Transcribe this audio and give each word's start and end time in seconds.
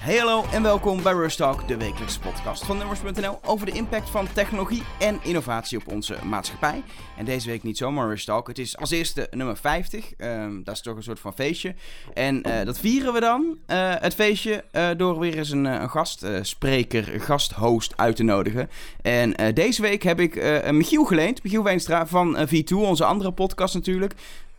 Hey 0.00 0.16
hallo 0.16 0.44
en 0.52 0.62
welkom 0.62 1.02
bij 1.02 1.12
Rush 1.12 1.36
Talk, 1.36 1.68
de 1.68 1.76
wekelijkse 1.76 2.20
podcast 2.20 2.64
van 2.64 2.76
Nummers.nl 2.78 3.38
over 3.44 3.66
de 3.66 3.72
impact 3.72 4.10
van 4.10 4.32
technologie 4.32 4.82
en 4.98 5.18
innovatie 5.22 5.78
op 5.78 5.92
onze 5.92 6.16
maatschappij. 6.24 6.82
En 7.16 7.24
deze 7.24 7.48
week 7.48 7.62
niet 7.62 7.76
zomaar 7.76 8.08
Rush 8.08 8.24
Talk, 8.24 8.48
het 8.48 8.58
is 8.58 8.76
als 8.76 8.90
eerste 8.90 9.26
nummer 9.30 9.56
50, 9.56 10.14
Ehm, 10.16 10.62
dat 10.62 10.74
is 10.74 10.80
toch 10.80 10.96
een 10.96 11.02
soort 11.02 11.20
van 11.20 11.34
feestje. 11.34 11.74
En 12.14 12.42
eh, 12.42 12.64
dat 12.64 12.78
vieren 12.78 13.12
we 13.12 13.20
dan, 13.20 13.58
eh, 13.66 13.94
het 13.98 14.14
feestje, 14.14 14.64
eh, 14.70 14.88
door 14.96 15.18
weer 15.18 15.38
eens 15.38 15.50
een, 15.50 15.64
een 15.64 15.90
gastspreker, 15.90 17.14
een 17.14 17.20
gasthost 17.20 17.92
uit 17.96 18.16
te 18.16 18.22
nodigen. 18.22 18.70
En 19.02 19.54
deze 19.54 19.82
week 19.82 20.02
heb 20.02 20.20
ik 20.20 20.62
Michiel 20.70 21.04
geleend, 21.04 21.42
Michiel 21.42 21.62
Weenstra 21.62 22.06
van 22.06 22.36
eh, 22.36 22.46
V2, 22.46 22.76
onze 22.76 23.04
andere 23.04 23.32
podcast 23.32 23.74
natuurlijk 23.74 24.14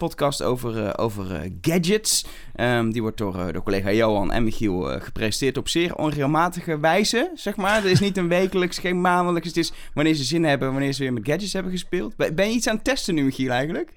podcast 0.07 0.41
over, 0.43 0.85
eh, 0.85 0.93
over 0.95 1.35
eh, 1.35 1.51
gadgets. 1.61 2.25
Ehm, 2.55 2.89
die 2.89 3.01
wordt 3.01 3.17
door, 3.17 3.35
uh, 3.35 3.47
door 3.51 3.63
collega 3.63 3.91
Johan 3.91 4.31
en 4.31 4.43
Michiel 4.43 4.99
gepresenteerd 4.99 5.57
op 5.57 5.67
zeer 5.67 5.95
onregelmatige 5.95 6.79
wijze, 6.79 7.31
zeg 7.33 7.55
maar. 7.55 7.75
Het 7.75 7.85
is 7.85 7.99
niet 7.99 8.17
een 8.17 8.27
wekelijks, 8.27 8.77
geen 8.77 9.01
maandelijks. 9.01 9.47
Het 9.47 9.57
is 9.57 9.71
wanneer 9.93 10.13
ze 10.13 10.23
zin 10.23 10.43
hebben, 10.43 10.71
wanneer 10.71 10.93
ze 10.93 11.03
weer 11.03 11.13
met 11.13 11.27
gadgets 11.27 11.53
hebben 11.53 11.71
gespeeld. 11.71 12.15
Ben, 12.15 12.47
je 12.49 12.55
iets 12.55 12.67
aan 12.67 12.75
het 12.75 12.83
testen 12.83 13.15
nu, 13.15 13.23
Michiel, 13.23 13.51
eigenlijk? 13.51 13.91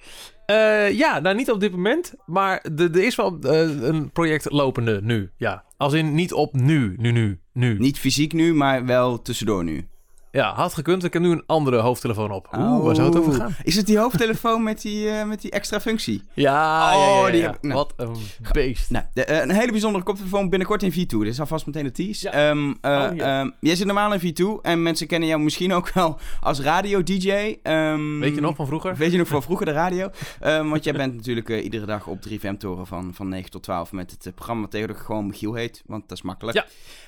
Uh, 0.46 0.92
ja, 0.92 1.20
nou 1.20 1.36
niet 1.36 1.50
op 1.50 1.60
dit 1.60 1.72
moment, 1.72 2.14
maar 2.26 2.64
er 2.76 3.02
is 3.02 3.14
wel 3.14 3.36
een 3.44 4.10
project 4.12 4.50
lopende 4.50 5.00
nu, 5.02 5.30
ja. 5.36 5.64
Als 5.76 5.92
in 5.92 6.14
niet 6.14 6.32
op 6.32 6.54
nu, 6.54 6.94
nu, 6.96 7.10
nu, 7.10 7.40
nu. 7.52 7.78
Niet 7.78 7.98
fysiek 7.98 8.32
nu, 8.32 8.54
maar 8.54 8.84
wel 8.84 9.22
tussendoor 9.22 9.64
nu. 9.64 9.88
Ja, 10.34 10.54
had 10.54 10.74
gekund. 10.74 11.04
Ik 11.04 11.12
heb 11.12 11.22
nu 11.22 11.30
een 11.30 11.42
andere 11.46 11.78
hoofdtelefoon 11.78 12.30
op. 12.30 12.48
Oeh, 12.56 12.76
oh. 12.76 12.84
waar 12.84 12.94
zou 12.94 13.08
het 13.08 13.18
over 13.18 13.32
gaan? 13.32 13.56
Is 13.62 13.76
het 13.76 13.86
die 13.86 13.98
hoofdtelefoon 13.98 14.62
met 14.62 14.82
die, 14.82 15.06
uh, 15.06 15.24
met 15.24 15.40
die 15.40 15.50
extra 15.50 15.80
functie? 15.80 16.22
Ja, 16.32 16.94
oh, 16.94 17.00
ja, 17.00 17.06
ja, 17.06 17.26
ja. 17.26 17.30
Die 17.30 17.42
heb, 17.42 17.62
nou, 17.62 17.74
Wat 17.74 17.92
een 17.96 18.16
beest. 18.52 18.90
Nou, 18.90 19.04
de, 19.12 19.26
uh, 19.30 19.40
een 19.40 19.50
hele 19.50 19.70
bijzondere 19.70 20.04
koptelefoon 20.04 20.48
binnenkort 20.48 20.82
in 20.82 20.92
V2. 20.92 21.06
Dit 21.06 21.26
is 21.26 21.40
alvast 21.40 21.66
meteen 21.66 21.84
de 21.84 21.90
tease. 21.90 22.48
Um, 22.48 22.68
uh, 22.68 22.74
oh, 22.82 23.40
um, 23.40 23.54
jij 23.60 23.76
zit 23.76 23.86
normaal 23.86 24.14
in 24.14 24.34
V2 24.34 24.44
en 24.62 24.82
mensen 24.82 25.06
kennen 25.06 25.28
jou 25.28 25.40
misschien 25.40 25.72
ook 25.72 25.92
wel 25.92 26.18
als 26.40 26.60
radio-dj. 26.60 27.56
Um, 27.62 28.20
weet 28.20 28.34
je 28.34 28.40
nog 28.40 28.56
van 28.56 28.66
vroeger? 28.66 28.96
Weet 28.96 29.12
je 29.12 29.18
nog 29.18 29.28
van 29.28 29.42
vroeger, 29.42 29.66
de 29.66 29.72
radio? 29.72 30.10
want 30.40 30.84
jij 30.84 30.92
bent 30.92 31.14
natuurlijk 31.14 31.48
iedere 31.48 31.86
dag 31.86 32.06
op 32.06 32.18
3FM-toren 32.28 32.86
van, 32.86 33.14
van 33.14 33.28
9 33.28 33.50
tot 33.50 33.62
12 33.62 33.92
met 33.92 34.10
het 34.10 34.34
programma 34.34 34.66
tegenwoordig 34.66 35.04
gewoon 35.06 35.26
Michiel 35.26 35.54
heet. 35.54 35.82
Want 35.86 36.08
dat 36.08 36.18
is 36.18 36.24
makkelijk. 36.24 36.56
Ja. 36.56 36.66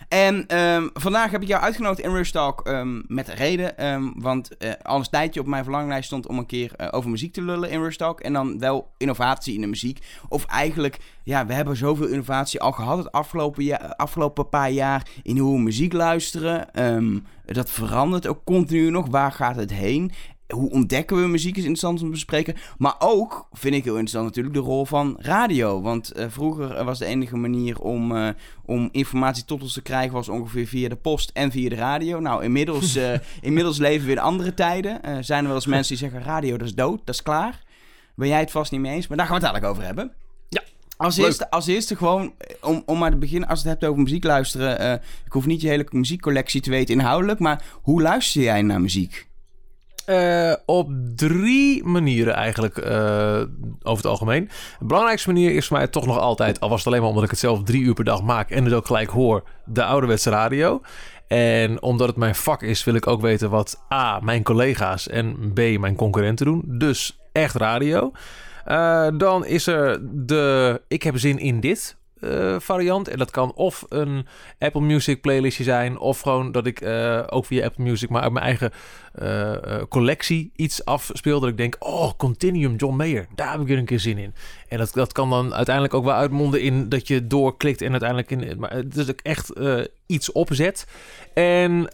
En 0.08 0.44
vandaag 0.94 1.30
heb 1.30 1.42
ik 1.42 1.48
jou 1.48 1.62
uitgenodigd 1.62 2.00
in 2.00 2.12
Rush 2.12 2.30
Talk 2.30 2.68
met 3.16 3.28
reden. 3.28 3.86
Um, 3.92 4.12
want 4.16 4.50
uh, 4.58 4.70
al 4.82 4.98
een 4.98 5.08
tijdje 5.10 5.40
op 5.40 5.46
mijn 5.46 5.62
verlanglijst 5.64 6.06
stond 6.06 6.26
om 6.26 6.38
een 6.38 6.46
keer 6.46 6.72
uh, 6.76 6.88
over 6.90 7.10
muziek 7.10 7.32
te 7.32 7.42
lullen 7.42 7.70
in 7.70 7.82
Rush 7.82 7.96
Talk. 7.96 8.20
En 8.20 8.32
dan 8.32 8.58
wel 8.58 8.88
innovatie 8.96 9.54
in 9.54 9.60
de 9.60 9.66
muziek. 9.66 9.98
Of 10.28 10.44
eigenlijk, 10.44 10.98
ja, 11.22 11.46
we 11.46 11.52
hebben 11.54 11.76
zoveel 11.76 12.06
innovatie 12.06 12.60
al 12.60 12.72
gehad 12.72 12.98
het 12.98 13.12
afgelopen, 13.12 13.64
ja, 13.64 13.76
afgelopen 13.76 14.48
paar 14.48 14.70
jaar 14.70 15.06
in 15.22 15.38
hoe 15.38 15.56
we 15.56 15.62
muziek 15.62 15.92
luisteren. 15.92 16.84
Um, 16.84 17.24
dat 17.44 17.70
verandert 17.70 18.26
ook 18.26 18.44
continu 18.44 18.90
nog. 18.90 19.06
Waar 19.10 19.32
gaat 19.32 19.56
het 19.56 19.72
heen? 19.72 20.12
Hoe 20.48 20.70
ontdekken 20.70 21.20
we 21.20 21.28
muziek 21.28 21.56
is 21.56 21.62
interessant 21.62 21.98
om 21.98 22.04
te 22.04 22.12
bespreken. 22.12 22.54
Maar 22.78 22.94
ook 22.98 23.48
vind 23.52 23.74
ik 23.74 23.84
heel 23.84 23.92
interessant 23.92 24.24
natuurlijk 24.24 24.54
de 24.54 24.60
rol 24.60 24.84
van 24.84 25.16
radio. 25.20 25.82
Want 25.82 26.12
uh, 26.16 26.24
vroeger 26.28 26.84
was 26.84 26.98
de 26.98 27.04
enige 27.04 27.36
manier 27.36 27.80
om, 27.80 28.12
uh, 28.12 28.28
om 28.64 28.88
informatie 28.92 29.44
tot 29.44 29.62
ons 29.62 29.72
te 29.72 29.82
krijgen... 29.82 30.12
was 30.12 30.28
ongeveer 30.28 30.66
via 30.66 30.88
de 30.88 30.96
post 30.96 31.30
en 31.34 31.50
via 31.50 31.68
de 31.68 31.74
radio. 31.74 32.20
Nou, 32.20 32.44
inmiddels, 32.44 32.96
uh, 32.96 33.12
inmiddels 33.40 33.78
leven 33.78 34.06
we 34.06 34.12
in 34.12 34.18
andere 34.18 34.54
tijden. 34.54 35.24
zijn 35.24 35.40
er 35.40 35.46
wel 35.46 35.54
eens 35.54 35.66
mensen 35.66 35.96
die 35.96 36.08
zeggen... 36.08 36.28
radio, 36.28 36.56
dat 36.56 36.66
is 36.66 36.74
dood, 36.74 37.00
dat 37.04 37.14
is 37.14 37.22
klaar. 37.22 37.62
Ben 38.14 38.28
jij 38.28 38.40
het 38.40 38.50
vast 38.50 38.72
niet 38.72 38.80
mee 38.80 38.94
eens? 38.94 39.06
Maar 39.06 39.16
daar 39.16 39.26
gaan 39.26 39.40
we 39.40 39.46
het 39.46 39.52
eigenlijk 39.52 39.74
over 39.74 39.94
hebben. 39.94 40.16
Ja. 40.48 40.62
Als 40.96 41.16
eerste, 41.16 41.50
als 41.50 41.66
eerste 41.66 41.96
gewoon, 41.96 42.32
om, 42.60 42.82
om 42.86 42.98
maar 42.98 43.10
te 43.10 43.16
beginnen, 43.16 43.48
als 43.48 43.58
het 43.58 43.68
hebt 43.68 43.84
over 43.84 44.02
muziek 44.02 44.24
luisteren... 44.24 45.00
ik 45.24 45.32
hoef 45.32 45.46
niet 45.46 45.60
je 45.60 45.68
hele 45.68 45.86
muziekcollectie 45.90 46.60
te 46.60 46.70
weten 46.70 46.94
inhoudelijk... 46.94 47.38
maar 47.38 47.64
hoe 47.72 48.02
luister 48.02 48.42
jij 48.42 48.62
naar 48.62 48.80
muziek? 48.80 49.26
Uh, 50.06 50.52
op 50.66 50.90
drie 51.14 51.84
manieren 51.84 52.34
eigenlijk 52.34 52.76
uh, 52.76 53.40
over 53.82 54.02
het 54.02 54.06
algemeen. 54.06 54.48
De 54.78 54.84
belangrijkste 54.84 55.32
manier 55.32 55.54
is 55.54 55.66
voor 55.66 55.76
mij 55.76 55.86
toch 55.86 56.06
nog 56.06 56.18
altijd, 56.18 56.60
al 56.60 56.68
was 56.68 56.78
het 56.78 56.86
alleen 56.86 57.00
maar 57.00 57.08
omdat 57.08 57.24
ik 57.24 57.30
het 57.30 57.38
zelf 57.38 57.62
drie 57.62 57.82
uur 57.82 57.94
per 57.94 58.04
dag 58.04 58.22
maak 58.22 58.50
en 58.50 58.64
het 58.64 58.72
ook 58.72 58.86
gelijk 58.86 59.10
hoor, 59.10 59.42
de 59.64 59.84
ouderwetse 59.84 60.30
radio. 60.30 60.80
En 61.26 61.82
omdat 61.82 62.08
het 62.08 62.16
mijn 62.16 62.34
vak 62.34 62.62
is, 62.62 62.84
wil 62.84 62.94
ik 62.94 63.06
ook 63.06 63.20
weten 63.20 63.50
wat 63.50 63.84
A, 63.92 64.20
mijn 64.20 64.42
collega's 64.42 65.08
en 65.08 65.52
B, 65.54 65.78
mijn 65.78 65.96
concurrenten 65.96 66.46
doen. 66.46 66.62
Dus 66.66 67.18
echt 67.32 67.54
radio. 67.54 68.12
Uh, 68.66 69.08
dan 69.16 69.44
is 69.44 69.66
er 69.66 70.00
de 70.26 70.80
ik 70.88 71.02
heb 71.02 71.18
zin 71.18 71.38
in 71.38 71.60
dit 71.60 71.95
uh, 72.20 72.56
variant. 72.58 73.08
En 73.08 73.18
dat 73.18 73.30
kan 73.30 73.52
of 73.54 73.84
een 73.88 74.26
Apple 74.58 74.80
Music 74.80 75.20
playlistje 75.20 75.64
zijn, 75.64 75.98
of 75.98 76.20
gewoon 76.20 76.52
dat 76.52 76.66
ik 76.66 76.80
uh, 76.80 77.22
ook 77.26 77.46
via 77.46 77.64
Apple 77.64 77.84
Music, 77.84 78.08
maar 78.08 78.22
uit 78.22 78.32
mijn 78.32 78.44
eigen 78.44 78.72
uh, 79.22 79.82
collectie 79.88 80.50
iets 80.56 80.84
afspeel. 80.84 81.40
Dat 81.40 81.48
ik 81.48 81.56
denk, 81.56 81.76
oh, 81.78 82.12
Continuum, 82.16 82.76
John 82.76 82.96
Mayer, 82.96 83.26
daar 83.34 83.52
heb 83.52 83.60
ik 83.60 83.70
er 83.70 83.78
een 83.78 83.84
keer 83.84 84.00
zin 84.00 84.18
in. 84.18 84.34
En 84.68 84.78
dat, 84.78 84.92
dat 84.92 85.12
kan 85.12 85.30
dan 85.30 85.54
uiteindelijk 85.54 85.94
ook 85.94 86.04
wel 86.04 86.14
uitmonden 86.14 86.60
in 86.60 86.88
dat 86.88 87.08
je 87.08 87.26
doorklikt 87.26 87.82
en 87.82 87.90
uiteindelijk 87.90 88.30
in. 88.30 88.58
Maar 88.58 88.88
dus 88.88 89.08
ik 89.08 89.20
echt 89.22 89.52
iets 90.06 90.32
opzet. 90.32 90.86
En 91.34 91.86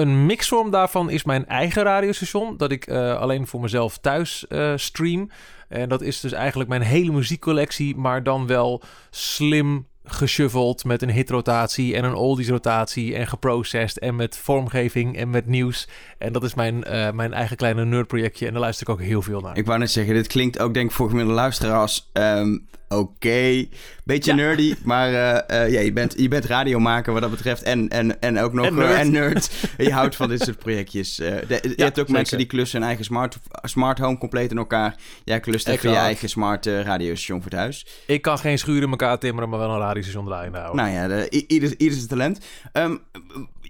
een 0.00 0.26
mixvorm 0.26 0.70
daarvan 0.70 1.10
is 1.10 1.24
mijn 1.24 1.46
eigen 1.46 1.82
radiostation, 1.82 2.56
dat 2.56 2.72
ik 2.72 2.90
alleen 2.90 3.46
voor 3.46 3.60
mezelf 3.60 3.98
thuis 3.98 4.46
stream. 4.74 5.30
En 5.70 5.88
dat 5.88 6.02
is 6.02 6.20
dus 6.20 6.32
eigenlijk 6.32 6.68
mijn 6.68 6.82
hele 6.82 7.12
muziekcollectie, 7.12 7.96
maar 7.96 8.22
dan 8.22 8.46
wel 8.46 8.82
slim 9.10 9.86
geshuffeld 10.04 10.84
met 10.84 11.02
een 11.02 11.10
hitrotatie 11.10 11.96
en 11.96 12.04
een 12.04 12.14
oldies 12.14 12.48
rotatie 12.48 13.14
en 13.14 13.26
geprocessed 13.26 13.98
en 13.98 14.16
met 14.16 14.36
vormgeving 14.36 15.16
en 15.16 15.30
met 15.30 15.46
nieuws. 15.46 15.88
En 16.18 16.32
dat 16.32 16.44
is 16.44 16.54
mijn, 16.54 16.84
uh, 16.86 17.10
mijn 17.10 17.32
eigen 17.32 17.56
kleine 17.56 17.84
nerdprojectje 17.84 18.46
en 18.46 18.52
daar 18.52 18.60
luister 18.60 18.88
ik 18.88 18.92
ook 18.92 19.00
heel 19.00 19.22
veel 19.22 19.40
naar. 19.40 19.56
Ik 19.56 19.66
wou 19.66 19.78
net 19.78 19.90
zeggen, 19.90 20.14
dit 20.14 20.26
klinkt 20.26 20.58
ook 20.58 20.74
denk 20.74 20.90
ik 20.90 20.96
voor 20.96 21.08
gemiddelde 21.08 21.40
luisteraars 21.40 22.10
um, 22.12 22.66
oké. 22.88 23.66
Beetje 24.12 24.30
ja. 24.30 24.36
nerdy, 24.36 24.74
maar 24.84 25.10
uh, 25.10 25.18
uh, 25.60 25.72
ja, 25.72 25.80
je, 25.80 25.92
bent, 25.92 26.14
je 26.16 26.28
bent 26.28 26.44
radiomaker 26.44 27.12
wat 27.12 27.22
dat 27.22 27.30
betreft 27.30 27.62
en, 27.62 27.88
en, 27.88 28.20
en 28.20 28.38
ook 28.38 28.52
nog 28.52 28.66
en 28.66 28.74
nerd. 28.74 28.98
en 28.98 29.10
nerd. 29.10 29.50
je 29.76 29.92
houdt 29.92 30.16
van 30.16 30.28
dit 30.28 30.42
soort 30.42 30.58
projectjes. 30.58 31.16
De, 31.16 31.44
je 31.48 31.58
hebt 31.60 31.78
ook 31.78 31.94
zeker. 31.96 32.12
mensen 32.12 32.38
die 32.38 32.46
klussen 32.46 32.78
hun 32.78 32.86
eigen 32.86 33.04
smart, 33.04 33.38
smart 33.62 33.98
home 33.98 34.18
compleet 34.18 34.50
in 34.50 34.58
elkaar. 34.58 34.96
Jij 35.24 35.40
klust 35.40 35.68
even 35.68 35.90
je 35.90 35.96
eigen 35.96 36.28
smart 36.28 36.66
radiostation 36.66 37.42
voor 37.42 37.50
het 37.50 37.60
huis. 37.60 37.86
Ik 38.06 38.22
kan 38.22 38.38
geen 38.38 38.58
schuur 38.58 38.82
in 38.82 38.90
elkaar 38.90 39.18
timmeren, 39.18 39.48
maar 39.48 39.58
wel 39.58 39.70
een 39.70 39.78
radiostation 39.78 40.24
draaien 40.24 40.52
nou. 40.52 40.74
Nou 40.74 40.90
ja, 40.90 41.08
de, 41.08 41.44
ieder, 41.46 41.74
ieder 41.78 41.96
zijn 41.96 42.08
talent. 42.08 42.40
Um, 42.72 43.00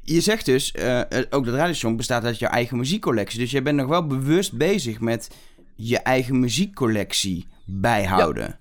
je 0.03 0.21
zegt 0.21 0.45
dus, 0.45 0.75
uh, 0.79 1.01
ook 1.31 1.45
dat 1.45 1.55
radiostation 1.55 1.97
bestaat 1.97 2.25
uit 2.25 2.39
je 2.39 2.47
eigen 2.47 2.77
muziekcollectie. 2.77 3.39
Dus 3.39 3.51
je 3.51 3.63
bent 3.63 3.77
nog 3.77 3.89
wel 3.89 4.07
bewust 4.07 4.53
bezig 4.53 5.01
met 5.01 5.31
je 5.77 5.99
eigen 5.99 6.41
muziekcollectie 6.41 7.47
bijhouden. 7.65 8.45
Ja. 8.45 8.60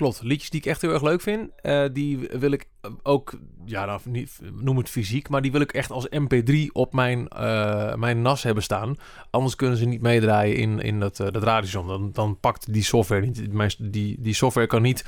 Klopt, 0.00 0.22
liedjes 0.22 0.50
die 0.50 0.60
ik 0.60 0.66
echt 0.66 0.82
heel 0.82 0.92
erg 0.92 1.02
leuk 1.02 1.20
vind, 1.20 1.50
uh, 1.62 1.84
die 1.92 2.28
wil 2.32 2.50
ik 2.50 2.66
ook, 3.02 3.38
ja, 3.64 3.84
nou, 3.84 4.00
niet, 4.04 4.40
noem 4.60 4.76
het 4.76 4.88
fysiek, 4.88 5.28
maar 5.28 5.42
die 5.42 5.52
wil 5.52 5.60
ik 5.60 5.72
echt 5.72 5.90
als 5.90 6.06
MP3 6.08 6.54
op 6.72 6.92
mijn, 6.92 7.28
uh, 7.34 7.94
mijn 7.94 8.22
NAS 8.22 8.42
hebben 8.42 8.62
staan. 8.62 8.96
Anders 9.30 9.56
kunnen 9.56 9.76
ze 9.76 9.84
niet 9.84 10.02
meedraaien 10.02 10.56
in, 10.56 10.80
in 10.80 11.00
dat, 11.00 11.18
uh, 11.18 11.26
dat 11.30 11.42
radiostation. 11.42 11.86
Dan, 11.86 12.10
dan 12.12 12.38
pakt 12.40 12.72
die 12.72 12.82
software 12.82 13.26
niet, 13.26 13.52
mijn, 13.52 13.72
die, 13.78 14.16
die 14.20 14.34
software 14.34 14.66
kan 14.66 14.82
niet 14.82 15.04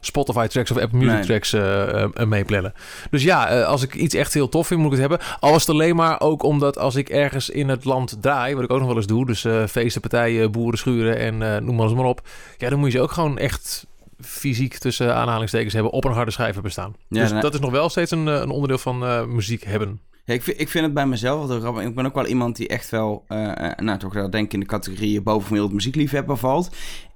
Spotify 0.00 0.46
tracks 0.46 0.70
of 0.70 0.78
Apple 0.78 0.98
Music 0.98 1.14
nee. 1.14 1.24
tracks 1.24 1.52
meeplannen. 2.28 2.72
Dus 3.10 3.22
ja, 3.22 3.62
als 3.62 3.82
ik 3.82 3.94
iets 3.94 4.14
echt 4.14 4.34
heel 4.34 4.48
tof 4.48 4.66
vind, 4.66 4.80
moet 4.80 4.92
ik 4.92 4.98
het 4.98 5.08
hebben. 5.08 5.26
Al 5.40 5.50
was 5.50 5.66
het 5.66 5.70
alleen 5.70 5.96
maar 5.96 6.20
ook 6.20 6.42
omdat 6.42 6.78
als 6.78 6.94
ik 6.94 7.08
ergens 7.08 7.50
in 7.50 7.68
het 7.68 7.84
land 7.84 8.16
draai, 8.20 8.54
wat 8.54 8.64
ik 8.64 8.70
ook 8.70 8.78
nog 8.78 8.88
wel 8.88 8.96
eens 8.96 9.06
doe, 9.06 9.26
dus 9.26 9.46
feesten, 9.70 10.00
partijen, 10.00 10.52
boeren, 10.52 10.78
schuren 10.78 11.18
en 11.18 11.64
noem 11.64 11.74
maar 11.74 11.86
eens 11.86 11.94
maar 11.94 12.04
op. 12.04 12.28
Ja, 12.58 12.68
dan 12.68 12.78
moet 12.78 12.92
je 12.92 12.98
ze 12.98 13.02
ook 13.02 13.12
gewoon 13.12 13.38
echt 13.38 13.86
fysiek 14.20 14.78
tussen 14.78 15.14
aanhalingstekens 15.14 15.74
hebben 15.74 15.92
op 15.92 16.04
een 16.04 16.12
harde 16.12 16.30
schijf 16.30 16.54
hebben 16.54 16.72
staan. 16.72 16.94
Ja, 17.08 17.28
dus 17.28 17.40
dat 17.40 17.54
is 17.54 17.60
nog 17.60 17.70
wel 17.70 17.88
steeds 17.88 18.10
een, 18.10 18.26
een 18.26 18.50
onderdeel 18.50 18.78
van 18.78 18.98
muziek 19.34 19.64
hebben. 19.64 20.00
Ja, 20.24 20.34
ik, 20.34 20.42
vind, 20.42 20.60
ik 20.60 20.68
vind 20.68 20.84
het 20.84 20.94
bij 20.94 21.06
mezelf 21.06 21.46
wel 21.46 21.60
grappig. 21.60 21.82
Ik 21.82 21.94
ben 21.94 22.06
ook 22.06 22.14
wel 22.14 22.26
iemand 22.26 22.56
die 22.56 22.68
echt 22.68 22.90
wel, 22.90 23.24
nou 23.76 23.98
toch 23.98 24.14
wel 24.14 24.30
denk 24.30 24.44
ik 24.44 24.52
in 24.52 24.60
de 24.60 24.66
categorie 24.66 25.20
bovenwereld 25.20 25.72
muziekliefhebber 25.72 26.36
valt. 26.36 26.70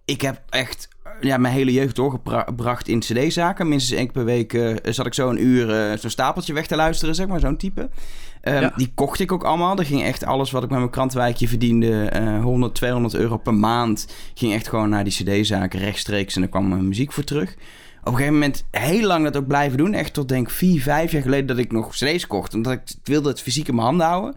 Ik 0.04 0.20
heb 0.20 0.42
echt 0.48 0.88
ja, 1.20 1.36
mijn 1.36 1.54
hele 1.54 1.72
jeugd 1.72 1.96
doorgebracht 1.96 2.88
in 2.88 3.00
cd-zaken. 3.00 3.68
Minstens 3.68 3.98
één 3.98 4.06
keer 4.06 4.14
per 4.14 4.24
week 4.24 4.52
uh, 4.52 4.76
zat 4.82 5.06
ik 5.06 5.14
zo 5.14 5.28
een 5.28 5.44
uur 5.44 5.90
uh, 5.90 5.98
zo'n 5.98 6.10
stapeltje 6.10 6.52
weg 6.52 6.66
te 6.66 6.76
luisteren, 6.76 7.14
zeg 7.14 7.26
maar, 7.26 7.40
zo'n 7.40 7.56
type. 7.56 7.88
Um, 8.42 8.60
ja. 8.60 8.72
Die 8.76 8.92
kocht 8.94 9.20
ik 9.20 9.32
ook 9.32 9.44
allemaal. 9.44 9.78
Er 9.78 9.84
ging 9.86 10.02
echt 10.02 10.24
alles 10.24 10.50
wat 10.50 10.62
ik 10.62 10.70
met 10.70 10.78
mijn 10.78 10.90
krantenwijkje 10.90 11.48
verdiende, 11.48 12.12
uh, 12.20 12.42
100, 12.42 12.74
200 12.74 13.14
euro 13.14 13.36
per 13.36 13.54
maand, 13.54 14.08
ging 14.34 14.52
echt 14.52 14.68
gewoon 14.68 14.88
naar 14.88 15.04
die 15.04 15.12
cd-zaken 15.12 15.80
rechtstreeks 15.80 16.36
en 16.36 16.42
er 16.42 16.48
kwam 16.48 16.68
mijn 16.68 16.88
muziek 16.88 17.12
voor 17.12 17.24
terug. 17.24 17.56
Op 18.00 18.14
een 18.14 18.20
gegeven 18.20 18.32
moment 18.32 18.64
heel 18.70 19.06
lang 19.06 19.24
dat 19.24 19.36
ook 19.36 19.46
blijven 19.46 19.78
doen. 19.78 19.94
Echt 19.94 20.12
tot 20.12 20.28
denk 20.28 20.50
vier, 20.50 20.82
vijf 20.82 21.12
jaar 21.12 21.22
geleden 21.22 21.46
dat 21.46 21.58
ik 21.58 21.72
nog 21.72 21.90
cd's 21.90 22.26
kocht. 22.26 22.54
Omdat 22.54 22.72
ik 22.72 22.80
wilde 23.04 23.28
het 23.28 23.40
fysiek 23.40 23.68
in 23.68 23.74
mijn 23.74 23.86
handen 23.86 24.06
houden. 24.06 24.34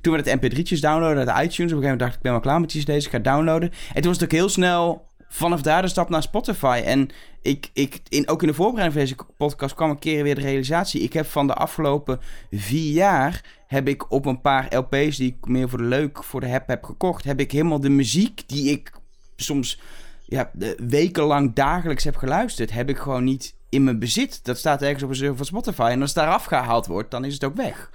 Toen 0.00 0.12
werd 0.12 0.30
het 0.30 0.40
mp3'tjes 0.40 0.80
downloaden 0.80 1.32
uit 1.32 1.44
iTunes. 1.44 1.72
Op 1.72 1.78
een 1.78 1.82
gegeven 1.82 1.82
moment 1.82 1.98
dacht 1.98 2.10
ik, 2.10 2.16
ik 2.16 2.22
ben 2.22 2.32
wel 2.32 2.40
klaar 2.40 2.60
met 2.60 2.70
die 2.70 2.82
cd's. 2.82 3.04
Ik 3.04 3.10
ga 3.10 3.18
downloaden. 3.18 3.70
En 3.70 4.02
toen 4.02 4.10
was 4.10 4.20
het 4.20 4.24
ook 4.24 4.38
heel 4.38 4.48
snel 4.48 5.08
vanaf 5.32 5.62
daar 5.62 5.82
de 5.82 5.88
stap 5.88 6.08
naar 6.08 6.22
Spotify. 6.22 6.82
En 6.84 7.10
ik, 7.42 7.70
ik, 7.72 8.00
in, 8.08 8.28
ook 8.28 8.42
in 8.42 8.48
de 8.48 8.54
voorbereiding 8.54 9.08
van 9.08 9.16
deze 9.16 9.32
podcast 9.36 9.74
kwam 9.74 9.90
een 9.90 9.98
keer 9.98 10.22
weer 10.22 10.34
de 10.34 10.40
realisatie. 10.40 11.00
Ik 11.00 11.12
heb 11.12 11.26
van 11.26 11.46
de 11.46 11.54
afgelopen 11.54 12.20
vier 12.50 12.92
jaar 12.92 13.44
heb 13.66 13.88
ik 13.88 14.12
op 14.12 14.26
een 14.26 14.40
paar 14.40 14.76
LP's 14.76 15.16
die 15.16 15.36
ik 15.38 15.46
meer 15.48 15.68
voor 15.68 15.78
de 15.78 15.84
leuk 15.84 16.24
voor 16.24 16.40
de 16.40 16.46
heb 16.46 16.66
heb 16.66 16.84
gekocht, 16.84 17.24
heb 17.24 17.40
ik 17.40 17.52
helemaal 17.52 17.80
de 17.80 17.88
muziek 17.88 18.42
die 18.46 18.70
ik 18.70 18.92
soms 19.36 19.80
ja, 20.24 20.50
wekenlang 20.76 21.54
dagelijks 21.54 22.04
heb 22.04 22.16
geluisterd, 22.16 22.72
heb 22.72 22.88
ik 22.88 22.98
gewoon 22.98 23.24
niet 23.24 23.54
in 23.68 23.84
mijn 23.84 23.98
bezit. 23.98 24.44
Dat 24.44 24.58
staat 24.58 24.82
ergens 24.82 25.02
op 25.02 25.08
een 25.08 25.16
server 25.16 25.36
van 25.36 25.46
Spotify. 25.46 25.88
En 25.90 26.00
als 26.00 26.14
het 26.14 26.24
daar 26.24 26.34
afgehaald 26.34 26.86
wordt, 26.86 27.10
dan 27.10 27.24
is 27.24 27.34
het 27.34 27.44
ook 27.44 27.56
weg. 27.56 27.90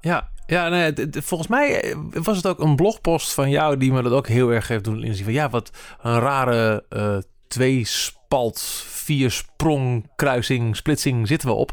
Ja, 0.00 0.29
ja 0.50 0.68
nee, 0.68 0.92
volgens 1.10 1.48
mij 1.48 1.82
eh, 1.82 1.96
was 2.22 2.36
het 2.36 2.46
ook 2.46 2.60
een 2.60 2.76
blogpost 2.76 3.32
van 3.32 3.50
jou 3.50 3.76
die 3.76 3.92
me 3.92 4.02
dat 4.02 4.12
ook 4.12 4.28
heel 4.28 4.50
erg 4.50 4.68
heeft 4.68 4.84
doen 4.84 5.04
inzien. 5.04 5.24
Van 5.24 5.32
ja, 5.32 5.50
wat 5.50 5.70
een 6.02 6.18
rare 6.18 6.84
uh, 6.90 7.16
twee 7.48 7.84
spalt, 7.84 8.60
vier 8.86 9.30
sprong, 9.30 10.10
kruising, 10.16 10.76
splitsing 10.76 11.28
zitten 11.28 11.48
we 11.48 11.54
op. 11.54 11.72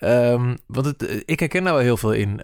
Um, 0.00 0.58
want 0.66 0.86
het, 0.86 1.06
eh, 1.06 1.20
ik 1.24 1.40
herken 1.40 1.64
daar 1.64 1.72
wel 1.72 1.82
heel 1.82 1.96
veel 1.96 2.12
in. 2.12 2.40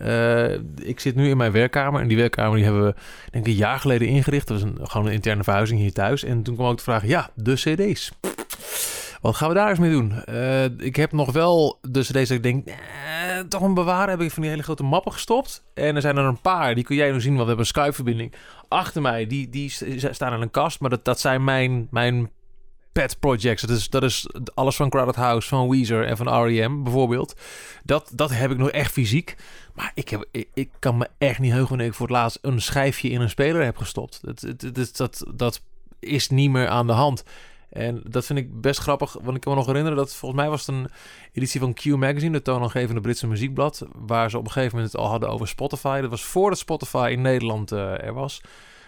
Ik 0.82 1.00
zit 1.00 1.14
nu 1.14 1.28
in 1.28 1.36
mijn 1.36 1.52
werkkamer. 1.52 2.00
En 2.00 2.08
die 2.08 2.16
werkkamer 2.16 2.54
die 2.54 2.64
hebben 2.64 2.84
we 2.84 2.94
denk 3.30 3.46
ik 3.46 3.52
een 3.52 3.58
jaar 3.58 3.80
geleden 3.80 4.08
ingericht. 4.08 4.48
Dat 4.48 4.60
was 4.60 4.70
een, 4.70 4.78
gewoon 4.82 5.06
een 5.06 5.12
interne 5.12 5.44
verhuizing 5.44 5.80
hier 5.80 5.92
thuis. 5.92 6.24
En 6.24 6.42
toen 6.42 6.54
kwam 6.54 6.68
ook 6.68 6.76
de 6.76 6.82
vraag, 6.82 7.06
ja, 7.06 7.30
de 7.34 7.54
cd's. 7.54 8.12
Wat 9.24 9.36
gaan 9.36 9.48
we 9.48 9.54
daar 9.54 9.68
eens 9.68 9.78
mee 9.78 9.90
doen? 9.90 10.22
Uh, 10.28 10.64
ik 10.64 10.96
heb 10.96 11.12
nog 11.12 11.32
wel 11.32 11.78
de 11.82 12.00
cd's 12.00 12.12
dat 12.12 12.30
ik 12.30 12.42
denk, 12.42 12.68
eh, 12.68 12.74
toch 13.48 13.62
een 13.62 13.74
bewaren. 13.74 14.08
Heb 14.08 14.20
ik 14.20 14.30
van 14.30 14.42
die 14.42 14.50
hele 14.50 14.62
grote 14.62 14.82
mappen 14.82 15.12
gestopt. 15.12 15.64
En 15.74 15.94
er 15.94 16.00
zijn 16.00 16.16
er 16.16 16.24
een 16.24 16.40
paar, 16.40 16.74
die 16.74 16.84
kun 16.84 16.96
jij 16.96 17.12
nu 17.12 17.20
zien, 17.20 17.36
want 17.36 17.42
we 17.42 17.46
hebben 17.46 17.58
een 17.58 17.66
Skype-verbinding. 17.66 18.34
Achter 18.68 19.02
mij, 19.02 19.26
die, 19.26 19.48
die 19.48 19.70
staan 20.10 20.32
in 20.32 20.40
een 20.40 20.50
kast. 20.50 20.80
Maar 20.80 20.90
dat, 20.90 21.04
dat 21.04 21.20
zijn 21.20 21.44
mijn, 21.44 21.88
mijn 21.90 22.30
pet 22.92 23.20
projects. 23.20 23.62
Dat 23.62 23.76
is, 23.76 23.88
dat 23.88 24.02
is 24.02 24.26
alles 24.54 24.76
van 24.76 24.90
Crowded 24.90 25.16
House, 25.16 25.48
van 25.48 25.68
Weezer 25.68 26.06
en 26.06 26.16
van 26.16 26.44
R.E.M. 26.44 26.82
bijvoorbeeld. 26.82 27.36
Dat, 27.84 28.10
dat 28.14 28.30
heb 28.30 28.50
ik 28.50 28.58
nog 28.58 28.70
echt 28.70 28.92
fysiek. 28.92 29.36
Maar 29.74 29.92
ik, 29.94 30.08
heb, 30.08 30.24
ik, 30.30 30.48
ik 30.54 30.70
kan 30.78 30.96
me 30.96 31.08
echt 31.18 31.38
niet 31.38 31.52
heugen 31.52 31.68
wanneer 31.68 31.86
ik 31.86 31.94
voor 31.94 32.06
het 32.06 32.16
laatst 32.16 32.38
een 32.42 32.60
schijfje 32.60 33.08
in 33.08 33.20
een 33.20 33.30
speler 33.30 33.64
heb 33.64 33.76
gestopt. 33.76 34.20
Dat, 34.22 34.44
dat, 34.74 34.96
dat, 34.96 35.24
dat 35.34 35.60
is 35.98 36.28
niet 36.28 36.50
meer 36.50 36.68
aan 36.68 36.86
de 36.86 36.92
hand. 36.92 37.24
En 37.74 38.02
dat 38.08 38.26
vind 38.26 38.38
ik 38.38 38.60
best 38.60 38.80
grappig, 38.80 39.16
want 39.22 39.36
ik 39.36 39.40
kan 39.40 39.52
me 39.52 39.58
nog 39.58 39.66
herinneren 39.66 39.98
dat 39.98 40.14
volgens 40.14 40.40
mij 40.40 40.50
was 40.50 40.66
het 40.66 40.74
een 40.74 40.88
editie 41.32 41.60
van 41.60 41.74
Q 41.74 41.84
Magazine, 41.84 42.32
de 42.32 42.42
toonaangevende 42.42 43.00
Britse 43.00 43.26
muziekblad, 43.26 43.86
waar 43.92 44.30
ze 44.30 44.38
op 44.38 44.44
een 44.44 44.50
gegeven 44.50 44.74
moment 44.76 44.92
het 44.92 45.00
al 45.00 45.08
hadden 45.08 45.28
over 45.28 45.48
Spotify. 45.48 46.00
Dat 46.00 46.10
was 46.10 46.24
voordat 46.24 46.58
Spotify 46.58 47.08
in 47.12 47.20
Nederland 47.20 47.72
uh, 47.72 48.04
er 48.04 48.12
was. 48.12 48.40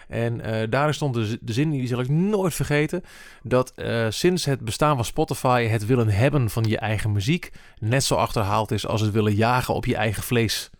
En 0.08 0.48
uh, 0.48 0.62
daarin 0.70 0.94
stond 0.94 1.14
de, 1.14 1.38
de, 1.40 1.52
zin, 1.52 1.70
die 1.70 1.86
zal 1.86 2.00
ik 2.00 2.08
nooit 2.08 2.54
vergeten, 2.54 3.04
dat 3.42 3.72
uh, 3.76 4.06
sinds 4.08 4.44
het 4.44 4.60
bestaan 4.60 4.96
van 4.96 5.04
Spotify 5.04 5.66
het 5.66 5.86
willen 5.86 6.08
hebben 6.08 6.50
van 6.50 6.64
je 6.64 6.78
eigen 6.78 7.12
muziek 7.12 7.52
net 7.78 8.04
zo 8.04 8.14
achterhaald 8.14 8.70
is 8.70 8.86
als 8.86 9.00
het 9.00 9.12
willen 9.12 9.34
jagen 9.34 9.74
op 9.74 9.84
je 9.84 9.96
eigen 9.96 10.22
vlees. 10.22 10.70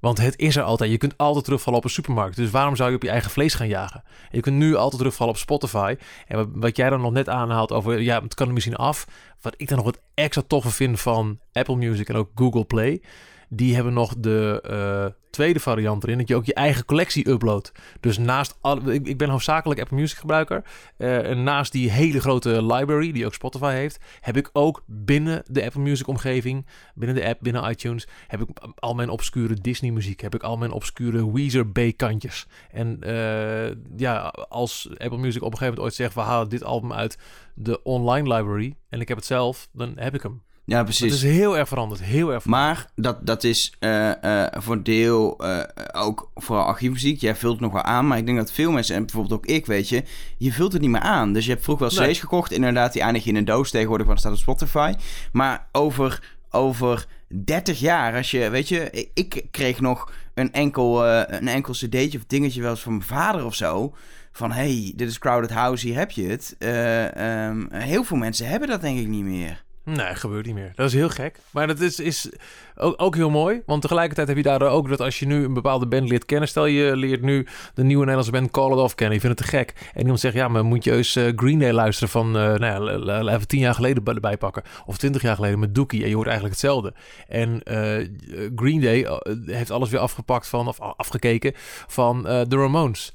Want 0.00 0.18
het 0.18 0.38
is 0.38 0.56
er 0.56 0.62
altijd. 0.62 0.90
Je 0.90 0.98
kunt 0.98 1.16
altijd 1.16 1.44
terugvallen 1.44 1.78
op 1.78 1.84
een 1.84 1.90
supermarkt. 1.90 2.36
Dus 2.36 2.50
waarom 2.50 2.76
zou 2.76 2.90
je 2.90 2.96
op 2.96 3.02
je 3.02 3.10
eigen 3.10 3.30
vlees 3.30 3.54
gaan 3.54 3.68
jagen? 3.68 4.02
je 4.30 4.40
kunt 4.40 4.56
nu 4.56 4.74
altijd 4.74 4.98
terugvallen 4.98 5.32
op 5.32 5.38
Spotify. 5.38 5.96
En 6.26 6.60
wat 6.60 6.76
jij 6.76 6.90
dan 6.90 7.00
nog 7.00 7.12
net 7.12 7.28
aanhaalt 7.28 7.72
over... 7.72 8.00
Ja, 8.00 8.22
het 8.22 8.34
kan 8.34 8.46
er 8.46 8.52
misschien 8.52 8.76
af. 8.76 9.06
Wat 9.40 9.54
ik 9.56 9.68
dan 9.68 9.76
nog 9.76 9.86
wat 9.86 10.00
extra 10.14 10.42
toffe 10.46 10.70
vind 10.70 11.00
van 11.00 11.38
Apple 11.52 11.76
Music 11.76 12.08
en 12.08 12.16
ook 12.16 12.30
Google 12.34 12.64
Play... 12.64 13.02
Die 13.48 13.74
hebben 13.74 13.92
nog 13.92 14.14
de 14.18 14.64
uh, 14.70 15.14
tweede 15.30 15.60
variant 15.60 16.04
erin, 16.04 16.18
dat 16.18 16.28
je 16.28 16.36
ook 16.36 16.44
je 16.44 16.54
eigen 16.54 16.84
collectie 16.84 17.28
uploadt. 17.28 17.72
Dus 18.00 18.18
naast, 18.18 18.58
al, 18.60 18.90
ik, 18.90 19.18
ben 19.18 19.28
hoofdzakelijk 19.28 19.80
Apple 19.80 19.96
Music 19.96 20.18
gebruiker. 20.18 20.64
Uh, 20.98 21.30
en 21.30 21.42
naast 21.42 21.72
die 21.72 21.90
hele 21.90 22.20
grote 22.20 22.64
library, 22.64 23.12
die 23.12 23.26
ook 23.26 23.34
Spotify 23.34 23.72
heeft, 23.72 24.00
heb 24.20 24.36
ik 24.36 24.50
ook 24.52 24.82
binnen 24.86 25.42
de 25.46 25.64
Apple 25.64 25.80
Music 25.80 26.06
omgeving, 26.06 26.66
binnen 26.94 27.16
de 27.16 27.26
app, 27.26 27.40
binnen 27.40 27.70
iTunes, 27.70 28.08
heb 28.26 28.40
ik 28.40 28.48
al 28.74 28.94
mijn 28.94 29.08
obscure 29.08 29.54
Disney 29.54 29.90
muziek, 29.90 30.20
heb 30.20 30.34
ik 30.34 30.42
al 30.42 30.56
mijn 30.56 30.72
obscure 30.72 31.32
Weezer 31.32 31.66
B-kantjes. 31.66 32.46
En 32.70 32.98
uh, 33.06 33.70
ja, 33.96 34.18
als 34.48 34.88
Apple 34.90 35.18
Music 35.18 35.42
op 35.42 35.52
een 35.52 35.58
gegeven 35.58 35.74
moment 35.74 35.80
ooit 35.80 35.94
zegt, 35.94 36.14
we 36.14 36.20
halen 36.20 36.48
dit 36.48 36.64
album 36.64 36.92
uit 36.92 37.18
de 37.54 37.82
online 37.82 38.34
library 38.34 38.76
en 38.88 39.00
ik 39.00 39.08
heb 39.08 39.16
het 39.16 39.26
zelf, 39.26 39.68
dan 39.72 39.92
heb 39.96 40.14
ik 40.14 40.22
hem. 40.22 40.42
Ja, 40.68 40.82
precies. 40.82 41.12
Het 41.12 41.22
is 41.22 41.36
heel 41.36 41.58
erg 41.58 41.68
veranderd. 41.68 42.00
Heel 42.02 42.32
erg 42.32 42.42
veranderd. 42.42 42.74
Maar 42.74 42.90
dat, 42.94 43.26
dat 43.26 43.44
is 43.44 43.72
uh, 43.80 44.10
uh, 44.22 44.46
voor 44.50 44.82
deel 44.82 45.44
uh, 45.44 45.62
ook 45.92 46.30
voor 46.34 46.56
archiefmuziek. 46.56 47.20
Jij 47.20 47.36
vult 47.36 47.52
het 47.52 47.60
nog 47.60 47.72
wel 47.72 47.82
aan, 47.82 48.06
maar 48.06 48.18
ik 48.18 48.26
denk 48.26 48.38
dat 48.38 48.52
veel 48.52 48.70
mensen, 48.70 48.94
en 48.94 49.02
bijvoorbeeld 49.02 49.34
ook 49.40 49.46
ik, 49.46 49.66
weet 49.66 49.88
je, 49.88 50.02
je 50.36 50.52
vult 50.52 50.72
het 50.72 50.82
niet 50.82 50.90
meer 50.90 51.00
aan. 51.00 51.32
Dus 51.32 51.44
je 51.44 51.50
hebt 51.50 51.64
vroeger 51.64 51.94
wel 51.94 52.06
cd's 52.06 52.20
gekocht. 52.20 52.52
Inderdaad, 52.52 52.92
die 52.92 53.02
eindig 53.02 53.24
je 53.24 53.30
in 53.30 53.36
een 53.36 53.44
doos 53.44 53.70
tegenwoordig, 53.70 54.06
want 54.06 54.18
staat 54.18 54.32
op 54.32 54.38
Spotify. 54.38 54.94
Maar 55.32 55.68
over, 55.72 56.36
over 56.50 57.06
30 57.28 57.80
jaar, 57.80 58.14
als 58.16 58.30
je, 58.30 58.48
weet 58.48 58.68
je, 58.68 59.08
ik 59.14 59.46
kreeg 59.50 59.80
nog 59.80 60.12
een 60.34 60.52
enkel, 60.52 61.06
een 61.06 61.48
enkel 61.48 61.72
cd'tje 61.72 62.18
of 62.18 62.24
dingetje 62.26 62.60
wel 62.60 62.70
eens 62.70 62.80
van 62.80 62.92
mijn 62.96 63.08
vader 63.08 63.44
of 63.44 63.54
zo 63.54 63.94
van 64.32 64.52
hey, 64.52 64.92
dit 64.96 65.08
is 65.08 65.18
Crowded 65.18 65.50
House, 65.50 65.86
hier 65.86 65.96
heb 65.96 66.10
je 66.10 66.26
het. 66.26 66.56
Um, 66.58 67.68
heel 67.72 68.04
veel 68.04 68.16
mensen 68.16 68.48
hebben 68.48 68.68
dat 68.68 68.80
denk 68.80 68.98
ik 68.98 69.08
niet 69.08 69.24
meer. 69.24 69.66
Nee, 69.96 70.14
gebeurt 70.14 70.46
niet 70.46 70.54
meer. 70.54 70.72
Dat 70.74 70.86
is 70.86 70.94
heel 70.94 71.08
gek. 71.08 71.38
Maar 71.50 71.66
dat 71.66 71.80
is, 71.80 72.00
is 72.00 72.30
ook, 72.76 72.94
ook 72.96 73.14
heel 73.14 73.30
mooi. 73.30 73.62
Want 73.66 73.82
tegelijkertijd 73.82 74.28
heb 74.28 74.36
je 74.36 74.42
daar 74.42 74.62
ook 74.62 74.88
dat 74.88 75.00
als 75.00 75.18
je 75.18 75.26
nu 75.26 75.44
een 75.44 75.54
bepaalde 75.54 75.86
band 75.86 76.08
leert 76.08 76.24
kennen... 76.24 76.48
stel 76.48 76.66
je 76.66 76.96
leert 76.96 77.22
nu 77.22 77.46
de 77.74 77.82
nieuwe 77.82 78.04
Nederlandse 78.04 78.32
band 78.32 78.50
Call 78.50 78.72
It 78.72 78.78
Off 78.78 78.94
kennen. 78.94 79.14
Je 79.14 79.20
vindt 79.20 79.38
het 79.38 79.50
te 79.50 79.56
gek. 79.56 79.74
En 79.94 80.00
iemand 80.00 80.20
zegt, 80.20 80.34
ja, 80.34 80.48
maar 80.48 80.64
moet 80.64 80.84
je 80.84 80.92
eens 80.92 81.16
uh, 81.16 81.32
Green 81.36 81.58
Day 81.58 81.72
luisteren 81.72 82.08
van... 82.08 82.26
Uh, 82.26 82.54
nou 82.54 83.06
ja, 83.06 83.34
even 83.34 83.48
tien 83.48 83.60
jaar 83.60 83.74
geleden 83.74 84.04
erbij 84.04 84.36
pakken. 84.36 84.62
Of 84.86 84.98
twintig 84.98 85.22
jaar 85.22 85.34
geleden 85.34 85.58
met 85.58 85.74
Dookie. 85.74 86.02
En 86.02 86.08
je 86.08 86.14
hoort 86.14 86.26
eigenlijk 86.26 86.60
hetzelfde. 86.60 86.94
En 87.28 87.60
uh, 87.64 88.08
Green 88.56 88.80
Day 88.80 89.20
heeft 89.46 89.70
alles 89.70 89.90
weer 89.90 90.00
afgepakt 90.00 90.48
van... 90.48 90.68
of 90.68 90.80
afgekeken 90.80 91.52
van 91.86 92.22
de 92.22 92.56
Ramones 92.56 93.12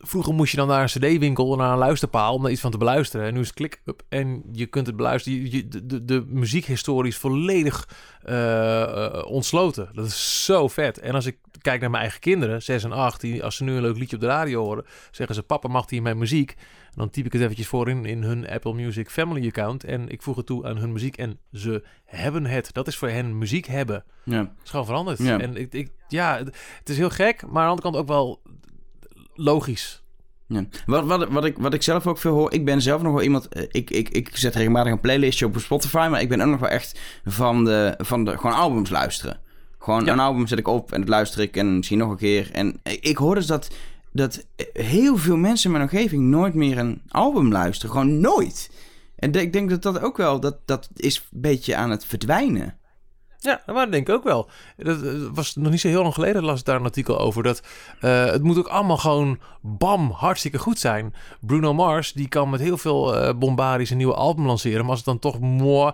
vroeger 0.00 0.34
moest 0.34 0.50
je 0.50 0.56
dan 0.56 0.68
naar 0.68 0.82
een 0.82 0.86
cd-winkel, 0.86 1.56
naar 1.56 1.72
een 1.72 1.78
luisterpaal 1.78 2.34
om 2.34 2.42
daar 2.42 2.50
iets 2.50 2.60
van 2.60 2.70
te 2.70 2.78
beluisteren. 2.78 3.26
En 3.26 3.34
nu 3.34 3.40
is 3.40 3.46
het 3.46 3.56
klik 3.56 3.80
up 3.84 4.02
en 4.08 4.42
je 4.52 4.66
kunt 4.66 4.86
het 4.86 4.96
beluisteren. 4.96 5.50
Je, 5.50 5.68
de, 5.68 5.86
de, 5.86 6.04
de 6.04 6.24
muziekhistorie 6.26 7.10
is 7.10 7.16
volledig 7.16 7.88
uh, 8.28 9.22
ontsloten. 9.26 9.88
Dat 9.92 10.06
is 10.06 10.44
zo 10.44 10.68
vet. 10.68 10.98
En 10.98 11.14
als 11.14 11.26
ik 11.26 11.38
kijk 11.60 11.80
naar 11.80 11.90
mijn 11.90 12.02
eigen 12.02 12.20
kinderen, 12.20 12.62
6 12.62 12.84
en 12.84 12.92
8, 12.92 13.20
die 13.20 13.44
als 13.44 13.56
ze 13.56 13.64
nu 13.64 13.74
een 13.74 13.82
leuk 13.82 13.96
liedje 13.96 14.16
op 14.16 14.22
de 14.22 14.28
radio 14.28 14.64
horen, 14.64 14.84
zeggen 15.10 15.34
ze: 15.34 15.42
Papa, 15.42 15.68
mag 15.68 15.86
die 15.86 16.02
mijn 16.02 16.18
muziek? 16.18 16.50
En 16.90 16.96
dan 16.96 17.10
typ 17.10 17.26
ik 17.26 17.32
het 17.32 17.42
eventjes 17.42 17.66
voor 17.66 17.88
in, 17.88 18.04
in 18.04 18.22
hun 18.22 18.48
Apple 18.48 18.74
Music 18.74 19.10
Family 19.10 19.46
account. 19.46 19.84
En 19.84 20.08
ik 20.08 20.22
voeg 20.22 20.36
het 20.36 20.46
toe 20.46 20.66
aan 20.66 20.76
hun 20.76 20.92
muziek. 20.92 21.16
En 21.16 21.38
ze 21.52 21.82
hebben 22.04 22.46
het. 22.46 22.72
Dat 22.72 22.86
is 22.86 22.96
voor 22.96 23.08
hen 23.08 23.38
muziek 23.38 23.66
hebben. 23.66 24.04
Ja. 24.24 24.52
Is 24.64 24.70
gewoon 24.70 24.86
veranderd. 24.86 25.18
Ja. 25.18 25.38
En 25.40 25.56
ik, 25.56 25.72
ik, 25.72 25.90
ja, 26.08 26.36
het 26.78 26.88
is 26.88 26.96
heel 26.96 27.10
gek. 27.10 27.42
Maar 27.42 27.62
aan 27.62 27.76
de 27.76 27.82
andere 27.82 27.82
kant 27.82 27.96
ook 27.96 28.08
wel 28.08 28.42
logisch. 29.40 30.02
Ja. 30.46 30.64
Wat, 30.86 31.04
wat, 31.04 31.28
wat, 31.28 31.44
ik, 31.44 31.58
wat 31.58 31.74
ik 31.74 31.82
zelf 31.82 32.06
ook 32.06 32.18
veel 32.18 32.34
hoor, 32.34 32.52
ik 32.52 32.64
ben 32.64 32.82
zelf 32.82 33.02
nog 33.02 33.12
wel 33.12 33.22
iemand. 33.22 33.48
Eh, 33.48 33.62
ik, 33.70 33.90
ik, 33.90 34.08
ik 34.08 34.36
zet 34.36 34.54
regelmatig 34.54 34.92
een 34.92 35.00
playlistje 35.00 35.46
op 35.46 35.58
Spotify, 35.58 36.08
maar 36.10 36.20
ik 36.20 36.28
ben 36.28 36.40
ook 36.40 36.48
nog 36.48 36.60
wel 36.60 36.68
echt 36.68 37.00
van 37.24 37.64
de, 37.64 37.94
van 37.98 38.24
de 38.24 38.36
gewoon 38.38 38.56
albums 38.56 38.90
luisteren. 38.90 39.40
Gewoon 39.78 40.08
een 40.08 40.20
album 40.20 40.46
zet 40.46 40.58
ik 40.58 40.68
op 40.68 40.92
en 40.92 41.00
dat 41.00 41.08
luister 41.08 41.40
ik 41.40 41.56
en 41.56 41.76
misschien 41.76 41.98
nog 41.98 42.10
een 42.10 42.16
keer. 42.16 42.50
En 42.52 42.80
ik 42.82 43.16
hoor 43.16 43.34
dus 43.34 43.46
dat, 43.46 43.70
dat 44.12 44.46
heel 44.72 45.16
veel 45.16 45.36
mensen 45.36 45.70
in 45.70 45.76
mijn 45.76 45.90
omgeving 45.90 46.22
nooit 46.22 46.54
meer 46.54 46.78
een 46.78 47.02
album 47.08 47.52
luisteren. 47.52 47.90
Gewoon 47.90 48.20
nooit. 48.20 48.70
En 49.16 49.32
ik 49.32 49.52
denk 49.52 49.70
dat 49.70 49.82
dat 49.82 50.00
ook 50.00 50.16
wel, 50.16 50.40
dat, 50.40 50.56
dat 50.64 50.88
is 50.96 51.16
een 51.16 51.40
beetje 51.40 51.76
aan 51.76 51.90
het 51.90 52.04
verdwijnen. 52.04 52.78
Ja, 53.42 53.62
dat 53.66 53.92
denk 53.92 54.08
ik 54.08 54.14
ook 54.14 54.24
wel. 54.24 54.48
Dat 54.76 54.98
was 55.32 55.56
nog 55.56 55.70
niet 55.70 55.80
zo 55.80 55.88
heel 55.88 56.02
lang 56.02 56.14
geleden, 56.14 56.44
las 56.44 56.58
ik 56.58 56.64
daar 56.64 56.76
een 56.76 56.84
artikel 56.84 57.18
over. 57.18 57.42
Dat 57.42 57.62
uh, 58.00 58.24
het 58.24 58.42
moet 58.42 58.58
ook 58.58 58.68
allemaal 58.68 58.96
gewoon 58.96 59.38
bam, 59.60 60.10
hartstikke 60.10 60.58
goed 60.58 60.78
zijn. 60.78 61.14
Bruno 61.40 61.74
Mars, 61.74 62.12
die 62.12 62.28
kan 62.28 62.50
met 62.50 62.60
heel 62.60 62.78
veel 62.78 63.16
uh, 63.16 63.34
bombardis 63.38 63.90
een 63.90 63.96
nieuwe 63.96 64.14
album 64.14 64.46
lanceren. 64.46 64.80
Maar 64.80 64.88
als 64.88 64.98
het 64.98 65.06
dan 65.06 65.18
toch 65.18 65.40
mooi, 65.40 65.92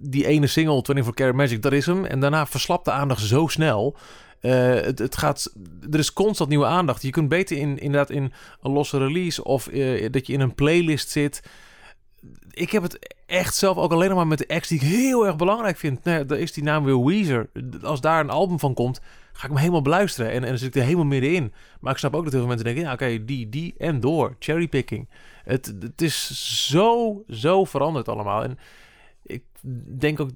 die 0.00 0.26
ene 0.26 0.46
single, 0.46 0.72
24 0.72 1.14
Karat 1.14 1.34
Magic, 1.34 1.62
dat 1.62 1.72
is 1.72 1.86
hem. 1.86 2.04
En 2.04 2.20
daarna 2.20 2.46
verslapt 2.46 2.84
de 2.84 2.90
aandacht 2.90 3.22
zo 3.22 3.46
snel. 3.46 3.96
Het, 4.40 4.98
het, 4.98 5.16
gaat, 5.16 5.52
er 5.90 5.98
is 5.98 6.12
constant 6.12 6.48
nieuwe 6.48 6.66
aandacht. 6.66 7.02
Je 7.02 7.10
kunt 7.10 7.28
beter 7.28 7.56
in, 7.56 7.78
inderdaad 7.78 8.10
in 8.10 8.32
een 8.62 8.72
losse 8.72 8.98
release 8.98 9.44
of 9.44 9.64
dat 10.10 10.26
je 10.26 10.32
in 10.32 10.40
een 10.40 10.54
playlist 10.54 11.10
zit 11.10 11.42
ik 12.58 12.70
heb 12.72 12.82
het 12.82 13.16
echt 13.28 13.54
zelf 13.54 13.76
ook 13.76 13.92
alleen 13.92 14.14
maar 14.14 14.26
met 14.26 14.38
de 14.38 14.48
acts 14.48 14.68
die 14.68 14.80
ik 14.80 14.86
heel 14.86 15.26
erg 15.26 15.36
belangrijk 15.36 15.76
vind. 15.76 16.04
Nou, 16.04 16.26
daar 16.26 16.38
is 16.38 16.52
die 16.52 16.62
naam 16.62 16.84
weer 16.84 17.04
Weezer. 17.04 17.50
Als 17.82 18.00
daar 18.00 18.20
een 18.20 18.30
album 18.30 18.58
van 18.58 18.74
komt, 18.74 19.00
ga 19.32 19.42
ik 19.42 19.50
hem 19.50 19.58
helemaal 19.58 19.82
beluisteren. 19.82 20.30
En, 20.30 20.42
en 20.42 20.48
dan 20.48 20.58
zit 20.58 20.68
ik 20.68 20.74
er 20.74 20.82
helemaal 20.82 21.04
middenin. 21.04 21.52
Maar 21.80 21.92
ik 21.92 21.98
snap 21.98 22.14
ook 22.14 22.22
dat 22.22 22.32
heel 22.32 22.40
veel 22.40 22.48
mensen 22.48 22.66
denken... 22.66 22.84
ja, 22.84 22.92
oké, 22.92 23.24
die, 23.24 23.48
die 23.48 23.74
en 23.78 24.00
door. 24.00 24.36
Cherrypicking. 24.38 25.08
Het, 25.44 25.74
het 25.80 26.02
is 26.02 26.30
zo, 26.68 27.22
zo 27.28 27.64
veranderd 27.64 28.08
allemaal. 28.08 28.42
En 28.42 28.58
ik 29.22 29.42
denk 29.98 30.20
ook 30.20 30.30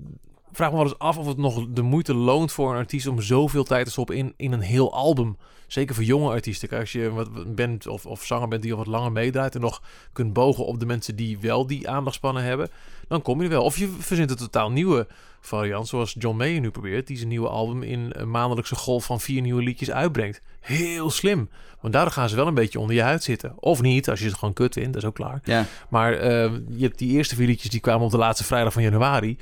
vraag 0.52 0.71
me 0.71 0.76
wel 0.76 0.85
eens 0.85 0.99
af 0.99 1.18
of 1.18 1.26
het 1.26 1.37
nog 1.37 1.66
de 1.68 1.82
moeite 1.82 2.14
loont 2.14 2.52
voor 2.52 2.71
een 2.71 2.76
artiest 2.76 3.06
om 3.06 3.21
zoveel 3.21 3.64
tijd 3.64 3.85
te 3.85 3.90
stoppen 3.90 4.16
in, 4.16 4.35
in 4.37 4.52
een 4.52 4.61
heel 4.61 4.92
album. 4.94 5.37
Zeker 5.66 5.94
voor 5.94 6.04
jonge 6.04 6.30
artiesten. 6.30 6.78
Als 6.78 6.92
je 6.92 7.11
wat 7.11 7.54
bent 7.54 7.87
of, 7.87 8.06
of 8.06 8.25
zanger 8.25 8.49
bent 8.49 8.62
die 8.62 8.73
al 8.73 8.78
wat 8.78 8.87
langer 8.87 9.12
meedraait 9.12 9.54
en 9.54 9.61
nog 9.61 9.82
kunt 10.12 10.32
bogen 10.32 10.66
op 10.66 10.80
de 10.80 10.87
mensen 10.87 11.16
die 11.16 11.38
wel 11.38 11.66
die 11.66 11.88
aandachtspannen 11.88 12.42
hebben, 12.42 12.68
dan 13.09 13.23
kom 13.23 13.38
je 13.38 13.44
er 13.44 13.50
wel. 13.50 13.64
Of 13.64 13.78
je 13.78 13.88
verzint 13.99 14.30
een 14.30 14.37
totaal 14.37 14.71
nieuwe 14.71 15.06
variant, 15.40 15.88
zoals 15.88 16.14
John 16.18 16.37
Mayer 16.37 16.61
nu 16.61 16.71
probeert, 16.71 17.06
die 17.06 17.16
zijn 17.16 17.28
nieuwe 17.28 17.49
album 17.49 17.82
in 17.82 18.11
een 18.12 18.30
maandelijkse 18.30 18.75
golf 18.75 19.04
van 19.04 19.21
vier 19.21 19.40
nieuwe 19.40 19.62
liedjes 19.62 19.90
uitbrengt. 19.90 20.40
Heel 20.61 21.11
slim. 21.11 21.49
Want 21.80 21.94
daardoor 21.94 22.12
gaan 22.12 22.28
ze 22.28 22.37
wel 22.37 22.47
een 22.47 22.54
beetje 22.54 22.80
onder 22.80 22.97
je 22.97 23.02
huid 23.02 23.23
zitten. 23.23 23.54
Of 23.56 23.80
niet, 23.80 24.11
als 24.11 24.18
je 24.18 24.26
het 24.26 24.35
gewoon 24.35 24.54
kut 24.54 24.73
vindt, 24.73 24.92
dat 24.92 25.02
is 25.02 25.09
ook 25.09 25.14
klaar. 25.14 25.40
Ja. 25.44 25.66
Maar 25.88 26.12
uh, 26.12 26.21
je 26.68 26.85
hebt 26.85 26.99
die 26.99 27.11
eerste 27.11 27.35
vier 27.35 27.47
liedjes 27.47 27.71
die 27.71 27.80
kwamen 27.80 28.04
op 28.04 28.11
de 28.11 28.16
laatste 28.18 28.44
vrijdag 28.44 28.73
van 28.73 28.82
januari. 28.82 29.38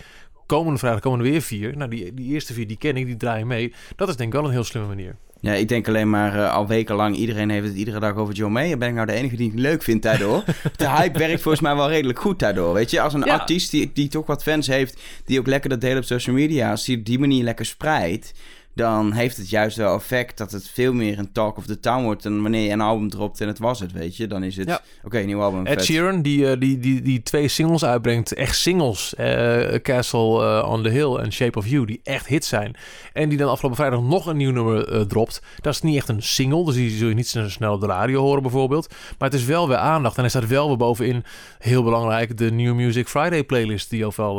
Komende 0.51 0.79
vrijdag 0.79 1.01
komen 1.01 1.19
er 1.19 1.31
weer 1.31 1.43
vier. 1.43 1.77
Nou, 1.77 1.91
die, 1.91 2.15
die 2.15 2.33
eerste 2.33 2.53
vier 2.53 2.67
die 2.67 2.77
ken 2.77 2.97
ik, 2.97 3.07
die 3.07 3.17
draaien 3.17 3.47
mee. 3.47 3.73
Dat 3.97 4.09
is 4.09 4.17
denk 4.17 4.33
ik 4.33 4.39
wel 4.39 4.45
een 4.45 4.55
heel 4.55 4.65
slimme 4.65 4.89
manier. 4.89 5.17
Ja, 5.41 5.53
ik 5.53 5.69
denk 5.69 5.89
alleen 5.89 6.11
maar 6.11 6.37
uh, 6.37 6.55
al 6.55 6.67
wekenlang, 6.67 7.17
iedereen 7.17 7.51
heeft 7.51 7.67
het 7.67 7.77
iedere 7.77 8.01
dag 8.01 8.15
over 8.15 8.35
John 8.35 8.53
Mayer. 8.53 8.79
Ben 8.79 8.89
ik 8.89 8.95
nou 8.95 9.07
de 9.07 9.13
enige 9.13 9.37
die 9.37 9.51
het 9.51 9.59
leuk 9.59 9.83
vindt 9.83 10.03
daardoor? 10.03 10.45
de 10.77 10.91
hype 10.91 11.19
werkt 11.19 11.43
volgens 11.43 11.63
mij 11.63 11.77
wel 11.77 11.89
redelijk 11.89 12.19
goed 12.19 12.39
daardoor. 12.39 12.75
Weet 12.75 12.91
je, 12.91 13.01
als 13.01 13.15
een 13.15 13.31
artiest 13.31 13.71
die, 13.71 13.91
die 13.95 14.09
toch 14.09 14.27
wat 14.27 14.43
fans 14.43 14.67
heeft, 14.67 15.01
die 15.25 15.39
ook 15.39 15.47
lekker 15.47 15.71
dat 15.71 15.81
deel 15.81 15.97
op 15.97 16.05
social 16.05 16.37
media, 16.37 16.71
als 16.71 16.85
die 16.85 16.99
op 16.99 17.05
die 17.05 17.19
manier 17.19 17.45
lekker 17.45 17.67
spreidt, 17.67 18.33
dan 18.81 19.13
heeft 19.13 19.37
het 19.37 19.51
juist 19.51 19.77
wel 19.77 19.95
effect 19.95 20.39
dat 20.39 20.53
het 20.53 20.69
veel 20.69 20.93
meer 20.93 21.19
een 21.19 21.33
talk 21.33 21.57
of 21.57 21.67
the 21.67 21.81
town 21.81 22.03
wordt 22.03 22.23
dan 22.23 22.43
wanneer 22.43 22.67
je 22.67 22.71
een 22.71 22.81
album 22.81 23.11
dropt 23.11 23.41
en 23.41 23.47
het 23.47 23.59
was 23.59 23.81
het, 23.81 23.93
weet 23.93 24.17
je. 24.17 24.27
Dan 24.27 24.43
is 24.43 24.57
het, 24.57 24.69
ja. 24.69 24.81
oké, 25.05 25.19
nieuw 25.19 25.41
album. 25.41 25.67
Ed 25.67 25.85
Sheeran, 25.85 26.23
die, 26.23 26.59
die, 26.59 26.79
die, 26.79 27.03
die 27.03 27.23
twee 27.23 27.49
singles 27.49 27.85
uitbrengt, 27.85 28.35
echt 28.35 28.57
singles, 28.57 29.15
uh, 29.21 29.75
Castle 29.83 30.61
uh, 30.63 30.71
on 30.71 30.83
the 30.83 30.89
Hill 30.89 31.15
en 31.17 31.33
Shape 31.33 31.59
of 31.59 31.67
You, 31.67 31.87
die 31.87 32.01
echt 32.03 32.27
hits 32.27 32.49
zijn. 32.49 32.77
En 33.13 33.29
die 33.29 33.39
dan 33.39 33.49
afgelopen 33.49 33.79
vrijdag 33.79 34.03
nog 34.03 34.27
een 34.27 34.37
nieuw 34.37 34.51
nummer 34.51 34.93
uh, 34.93 35.01
dropt. 35.01 35.43
Dat 35.61 35.75
is 35.75 35.81
niet 35.81 35.97
echt 35.97 36.09
een 36.09 36.23
single, 36.23 36.65
dus 36.65 36.75
die 36.75 36.91
zul 36.91 37.09
je 37.09 37.15
niet 37.15 37.29
zo 37.29 37.49
snel 37.49 37.73
op 37.73 37.81
de 37.81 37.87
radio 37.87 38.21
horen 38.21 38.43
bijvoorbeeld. 38.43 38.89
Maar 39.19 39.31
het 39.31 39.39
is 39.39 39.45
wel 39.45 39.69
weer 39.69 39.77
aandacht 39.77 40.15
en 40.15 40.21
hij 40.21 40.31
staat 40.31 40.47
wel 40.47 40.69
weer 40.69 40.77
bovenin, 40.77 41.25
heel 41.59 41.83
belangrijk, 41.83 42.37
de 42.37 42.51
New 42.51 42.75
Music 42.75 43.09
Friday 43.09 43.45
playlist 43.45 43.91
die 43.91 44.07
overal 44.07 44.37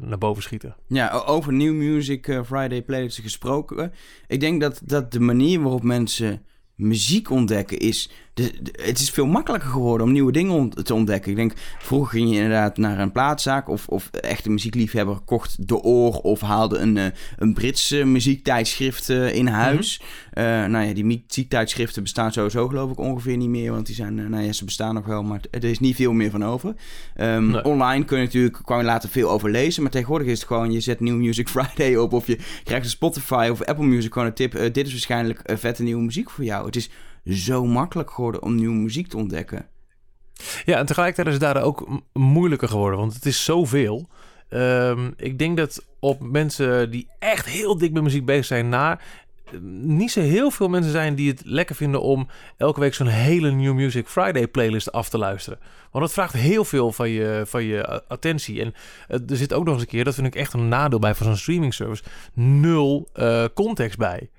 naar 0.00 0.18
boven 0.18 0.42
schieten. 0.42 0.76
Ja, 0.86 1.10
over 1.10 1.52
New 1.52 1.74
Music 1.74 2.42
Friday 2.46 2.82
playlist 2.82 3.18
gesproken 3.20 3.59
ik 4.26 4.40
denk 4.40 4.60
dat, 4.60 4.80
dat 4.84 5.12
de 5.12 5.20
manier 5.20 5.60
waarop 5.60 5.82
mensen 5.82 6.42
muziek 6.74 7.30
ontdekken 7.30 7.78
is 7.78 8.10
het 8.72 8.98
is 8.98 9.10
veel 9.10 9.26
makkelijker 9.26 9.70
geworden 9.70 10.06
om 10.06 10.12
nieuwe 10.12 10.32
dingen 10.32 10.70
te 10.70 10.94
ontdekken. 10.94 11.30
Ik 11.30 11.36
denk, 11.36 11.52
vroeger 11.78 12.18
ging 12.18 12.30
je 12.30 12.36
inderdaad 12.36 12.76
naar 12.76 12.98
een 12.98 13.12
plaatszaak 13.12 13.68
of, 13.68 13.88
of 13.88 14.10
echt 14.10 14.46
een 14.46 14.52
muziekliefhebber 14.52 15.18
kocht 15.18 15.68
de 15.68 15.80
oor 15.80 16.12
of 16.12 16.40
haalde 16.40 16.78
een, 16.78 16.96
uh, 16.96 17.04
een 17.38 17.54
Britse 17.54 18.04
muziektijdschrift 18.04 19.08
uh, 19.08 19.34
in 19.34 19.46
huis. 19.46 20.00
Mm 20.00 20.08
nou 20.40 20.84
ja, 20.86 20.94
die 20.94 21.04
muziektijdschriften 21.04 22.02
bestaan 22.02 22.32
sowieso 22.32 22.68
geloof 22.68 22.90
ik 22.90 22.98
ongeveer 22.98 23.36
niet 23.36 23.48
meer, 23.48 23.72
want 23.72 23.86
die 23.86 23.94
zijn, 23.94 24.14
nou 24.14 24.42
ja, 24.42 24.52
ze 24.52 24.64
bestaan 24.64 24.94
nog 24.94 25.06
wel, 25.06 25.22
maar 25.22 25.40
er 25.50 25.64
is 25.64 25.78
niet 25.78 25.96
veel 25.96 26.12
meer 26.12 26.30
van 26.30 26.44
over. 26.44 26.74
Um, 27.16 27.54
Online 27.54 28.04
kun 28.04 28.18
je 28.18 28.24
natuurlijk, 28.24 28.58
kwam 28.64 28.78
je 28.78 28.84
later 28.84 29.08
veel 29.08 29.30
over 29.30 29.50
lezen, 29.50 29.82
maar 29.82 29.90
tegenwoordig 29.90 30.26
is 30.26 30.38
het 30.38 30.46
gewoon, 30.46 30.72
je 30.72 30.80
zet 30.80 31.00
New 31.00 31.16
Music 31.16 31.48
Friday 31.54 31.96
op 31.96 32.12
of 32.12 32.26
je 32.26 32.38
krijgt 32.64 32.84
een 32.84 32.90
Spotify 32.90 33.48
of 33.50 33.62
Apple 33.62 33.84
Music 33.84 34.12
gewoon 34.12 34.28
een 34.28 34.34
tip. 34.34 34.52
dit 34.52 34.86
is 34.86 34.90
waarschijnlijk 34.90 35.42
vette 35.44 35.82
nieuwe 35.82 36.02
muziek 36.02 36.30
voor 36.30 36.44
jou. 36.44 36.66
Het 36.66 36.76
is 36.76 36.90
zo 37.24 37.66
makkelijk 37.66 38.10
geworden 38.10 38.42
om 38.42 38.54
nieuwe 38.54 38.74
muziek 38.74 39.08
te 39.08 39.16
ontdekken. 39.16 39.66
Ja, 40.64 40.78
en 40.78 40.86
tegelijkertijd 40.86 41.26
is 41.26 41.42
het 41.42 41.54
daar 41.54 41.62
ook 41.62 42.02
moeilijker 42.12 42.68
geworden, 42.68 42.98
want 42.98 43.14
het 43.14 43.26
is 43.26 43.44
zoveel. 43.44 44.08
Um, 44.48 45.14
ik 45.16 45.38
denk 45.38 45.56
dat 45.56 45.86
op 45.98 46.22
mensen 46.22 46.90
die 46.90 47.08
echt 47.18 47.46
heel 47.46 47.78
dik 47.78 47.92
met 47.92 48.02
muziek 48.02 48.24
bezig 48.24 48.44
zijn, 48.44 48.68
na 48.68 49.00
niet 49.82 50.10
zo 50.10 50.20
heel 50.20 50.50
veel 50.50 50.68
mensen 50.68 50.92
zijn 50.92 51.14
die 51.14 51.30
het 51.30 51.42
lekker 51.44 51.76
vinden 51.76 52.02
om 52.02 52.28
elke 52.56 52.80
week 52.80 52.94
zo'n 52.94 53.06
hele 53.06 53.50
New 53.50 53.74
Music 53.74 54.06
Friday 54.06 54.48
playlist 54.48 54.92
af 54.92 55.08
te 55.08 55.18
luisteren. 55.18 55.58
Want 55.90 56.04
dat 56.04 56.12
vraagt 56.12 56.32
heel 56.32 56.64
veel 56.64 56.92
van 56.92 57.10
je, 57.10 57.42
van 57.46 57.64
je 57.64 58.02
attentie. 58.08 58.62
En 58.62 58.74
er 59.08 59.36
zit 59.36 59.52
ook 59.52 59.64
nog 59.64 59.74
eens 59.74 59.82
een 59.82 59.88
keer, 59.88 60.04
dat 60.04 60.14
vind 60.14 60.26
ik 60.26 60.34
echt 60.34 60.52
een 60.52 60.68
nadeel 60.68 60.98
bij 60.98 61.14
van 61.14 61.26
zo'n 61.26 61.36
streaming 61.36 61.74
service, 61.74 62.02
nul 62.34 63.08
uh, 63.14 63.44
context 63.54 63.98
bij 63.98 64.30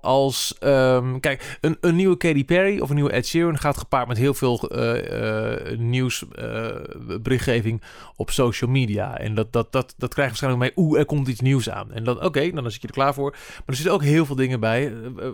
als... 0.00 0.56
Um, 0.60 1.20
kijk, 1.20 1.58
een, 1.60 1.76
een 1.80 1.96
nieuwe 1.96 2.16
Katy 2.16 2.44
Perry 2.44 2.80
of 2.80 2.88
een 2.88 2.94
nieuwe 2.94 3.12
Ed 3.12 3.26
Sheeran 3.26 3.58
gaat 3.58 3.78
gepaard 3.78 4.08
met 4.08 4.16
heel 4.16 4.34
veel 4.34 4.70
uh, 4.72 5.72
uh, 5.72 5.78
nieuwsberichtgeving 5.78 7.82
op 8.16 8.30
social 8.30 8.70
media. 8.70 9.18
En 9.18 9.34
dat, 9.34 9.52
dat, 9.52 9.72
dat, 9.72 9.94
dat 9.96 10.14
krijgt 10.14 10.40
waarschijnlijk 10.40 10.76
mee, 10.76 10.86
oeh, 10.86 10.98
er 10.98 11.04
komt 11.04 11.28
iets 11.28 11.40
nieuws 11.40 11.70
aan. 11.70 11.92
En 11.92 12.04
dan, 12.04 12.22
oké, 12.22 12.50
dan 12.50 12.70
zit 12.70 12.80
je 12.80 12.86
er 12.86 12.94
klaar 12.94 13.14
voor. 13.14 13.30
Maar 13.30 13.62
er 13.66 13.74
zitten 13.74 13.94
ook 13.94 14.02
heel 14.02 14.26
veel 14.26 14.36
dingen 14.36 14.60
bij. 14.60 14.92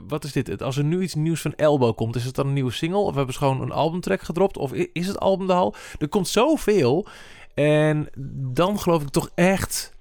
wat 0.08 0.24
is 0.24 0.32
dit? 0.32 0.62
Als 0.62 0.76
er 0.76 0.84
nu 0.84 1.02
iets 1.02 1.14
nieuws 1.14 1.40
van 1.40 1.54
Elbow 1.56 1.96
komt, 1.96 2.16
is 2.16 2.24
het 2.24 2.34
dan 2.34 2.46
een 2.46 2.52
nieuwe 2.52 2.72
single? 2.72 2.98
Of 2.98 3.14
hebben 3.14 3.34
ze 3.34 3.38
gewoon 3.38 3.62
een 3.62 3.72
albumtrack 3.72 4.22
gedropt? 4.22 4.56
Of 4.56 4.72
is 4.72 5.06
het 5.06 5.20
album 5.20 5.46
de 5.46 5.52
hal? 5.52 5.74
Er 5.98 6.08
komt 6.08 6.28
zoveel. 6.28 7.06
En 7.54 8.08
dan 8.52 8.80
geloof 8.80 9.02
ik 9.02 9.08
toch 9.08 9.30
echt 9.34 9.92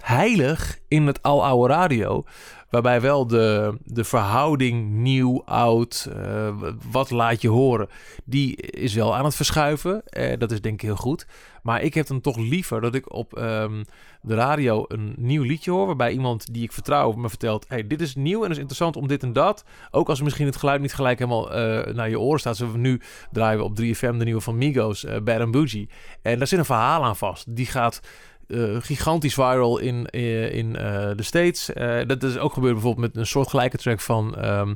heilig 0.00 0.78
in 0.88 1.06
het 1.06 1.22
aloude 1.22 1.72
radio. 1.72 2.24
Waarbij 2.70 3.00
wel 3.00 3.26
de, 3.26 3.76
de 3.84 4.04
verhouding 4.04 4.90
nieuw, 4.90 5.42
oud, 5.44 6.08
uh, 6.16 6.54
wat 6.90 7.10
laat 7.10 7.42
je 7.42 7.48
horen, 7.48 7.88
die 8.24 8.56
is 8.56 8.94
wel 8.94 9.16
aan 9.16 9.24
het 9.24 9.34
verschuiven. 9.34 10.02
Uh, 10.10 10.32
dat 10.38 10.50
is 10.50 10.60
denk 10.60 10.74
ik 10.74 10.80
heel 10.80 10.96
goed. 10.96 11.26
Maar 11.62 11.82
ik 11.82 11.94
heb 11.94 12.06
dan 12.06 12.20
toch 12.20 12.36
liever 12.36 12.80
dat 12.80 12.94
ik 12.94 13.12
op 13.12 13.38
um, 13.38 13.84
de 14.22 14.34
radio 14.34 14.84
een 14.88 15.14
nieuw 15.16 15.42
liedje 15.42 15.70
hoor. 15.70 15.86
Waarbij 15.86 16.12
iemand 16.12 16.54
die 16.54 16.62
ik 16.62 16.72
vertrouw 16.72 17.12
me 17.12 17.28
vertelt: 17.28 17.64
hey, 17.68 17.86
dit 17.86 18.00
is 18.00 18.14
nieuw 18.14 18.36
en 18.36 18.42
het 18.42 18.52
is 18.52 18.58
interessant 18.58 18.96
om 18.96 19.08
dit 19.08 19.22
en 19.22 19.32
dat. 19.32 19.64
Ook 19.90 20.08
als 20.08 20.22
misschien 20.22 20.46
het 20.46 20.56
geluid 20.56 20.80
niet 20.80 20.94
gelijk 20.94 21.18
helemaal 21.18 21.46
uh, 21.46 21.94
naar 21.94 22.08
je 22.08 22.20
oren 22.20 22.40
staat. 22.40 22.56
Zoals 22.56 22.72
we 22.72 22.78
nu 22.78 23.00
draaien 23.32 23.58
we 23.58 23.64
op 23.64 23.80
3FM 23.80 24.16
de 24.16 24.24
nieuwe 24.24 24.40
van 24.40 24.58
Migos, 24.58 25.04
uh, 25.04 25.16
Bad 25.18 25.50
Bougie. 25.50 25.88
En 26.22 26.38
daar 26.38 26.46
zit 26.46 26.58
een 26.58 26.64
verhaal 26.64 27.04
aan 27.04 27.16
vast. 27.16 27.56
Die 27.56 27.66
gaat 27.66 28.00
uh, 28.48 28.76
gigantisch 28.80 29.34
viral 29.34 29.78
in, 29.78 30.06
in, 30.06 30.52
in 30.52 30.66
uh, 30.68 31.10
de 31.16 31.22
States. 31.22 31.70
Dat 32.06 32.22
is 32.22 32.38
ook 32.38 32.52
gebeurd 32.52 32.72
bijvoorbeeld 32.72 33.06
met 33.06 33.16
een 33.16 33.26
soortgelijke 33.26 33.76
track 33.76 34.00
van 34.00 34.44
um, 34.44 34.74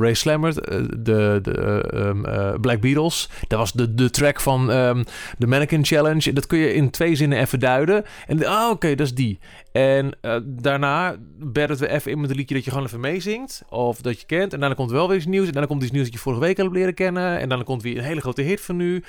Ray 0.00 0.14
Slammer, 0.14 0.54
de, 1.02 1.38
de 1.42 1.84
um, 1.94 2.22
Black 2.60 2.80
Beatles. 2.80 3.28
Dat 3.48 3.58
was 3.58 3.72
de, 3.72 3.94
de 3.94 4.10
track 4.10 4.40
van 4.40 4.70
um, 4.70 5.04
de 5.38 5.46
Mannequin 5.46 5.84
Challenge. 5.84 6.32
Dat 6.32 6.46
kun 6.46 6.58
je 6.58 6.74
in 6.74 6.90
twee 6.90 7.14
zinnen 7.14 7.38
even 7.38 7.60
duiden. 7.60 8.04
En 8.26 8.46
ah, 8.46 8.70
oké, 8.70 8.94
dat 8.94 9.06
is 9.06 9.14
die. 9.14 9.38
En 9.72 10.18
daarna 10.44 11.16
bedden 11.38 11.76
we 11.76 11.88
even 11.88 12.10
in 12.10 12.20
met 12.20 12.30
een 12.30 12.36
liedje 12.36 12.54
dat 12.54 12.64
je 12.64 12.70
gewoon 12.70 12.86
even 12.86 13.00
meezingt. 13.00 13.62
Of 13.68 14.00
dat 14.00 14.20
je 14.20 14.26
kent. 14.26 14.52
En 14.52 14.60
dan 14.60 14.74
komt 14.74 14.90
wel 14.90 15.08
weer 15.08 15.16
iets 15.16 15.26
nieuws. 15.26 15.46
En 15.46 15.52
dan 15.52 15.66
komt 15.66 15.82
iets 15.82 15.92
nieuws 15.92 16.04
dat 16.04 16.14
je 16.14 16.18
vorige 16.18 16.40
week 16.40 16.58
al 16.58 16.64
hebt 16.64 16.76
leren 16.76 16.94
kennen. 16.94 17.38
En 17.38 17.48
dan 17.48 17.64
komt 17.64 17.82
weer 17.82 17.98
een 17.98 18.04
hele 18.04 18.20
grote 18.20 18.42
hit 18.42 18.60
van 18.60 18.76
nu. 18.76 19.04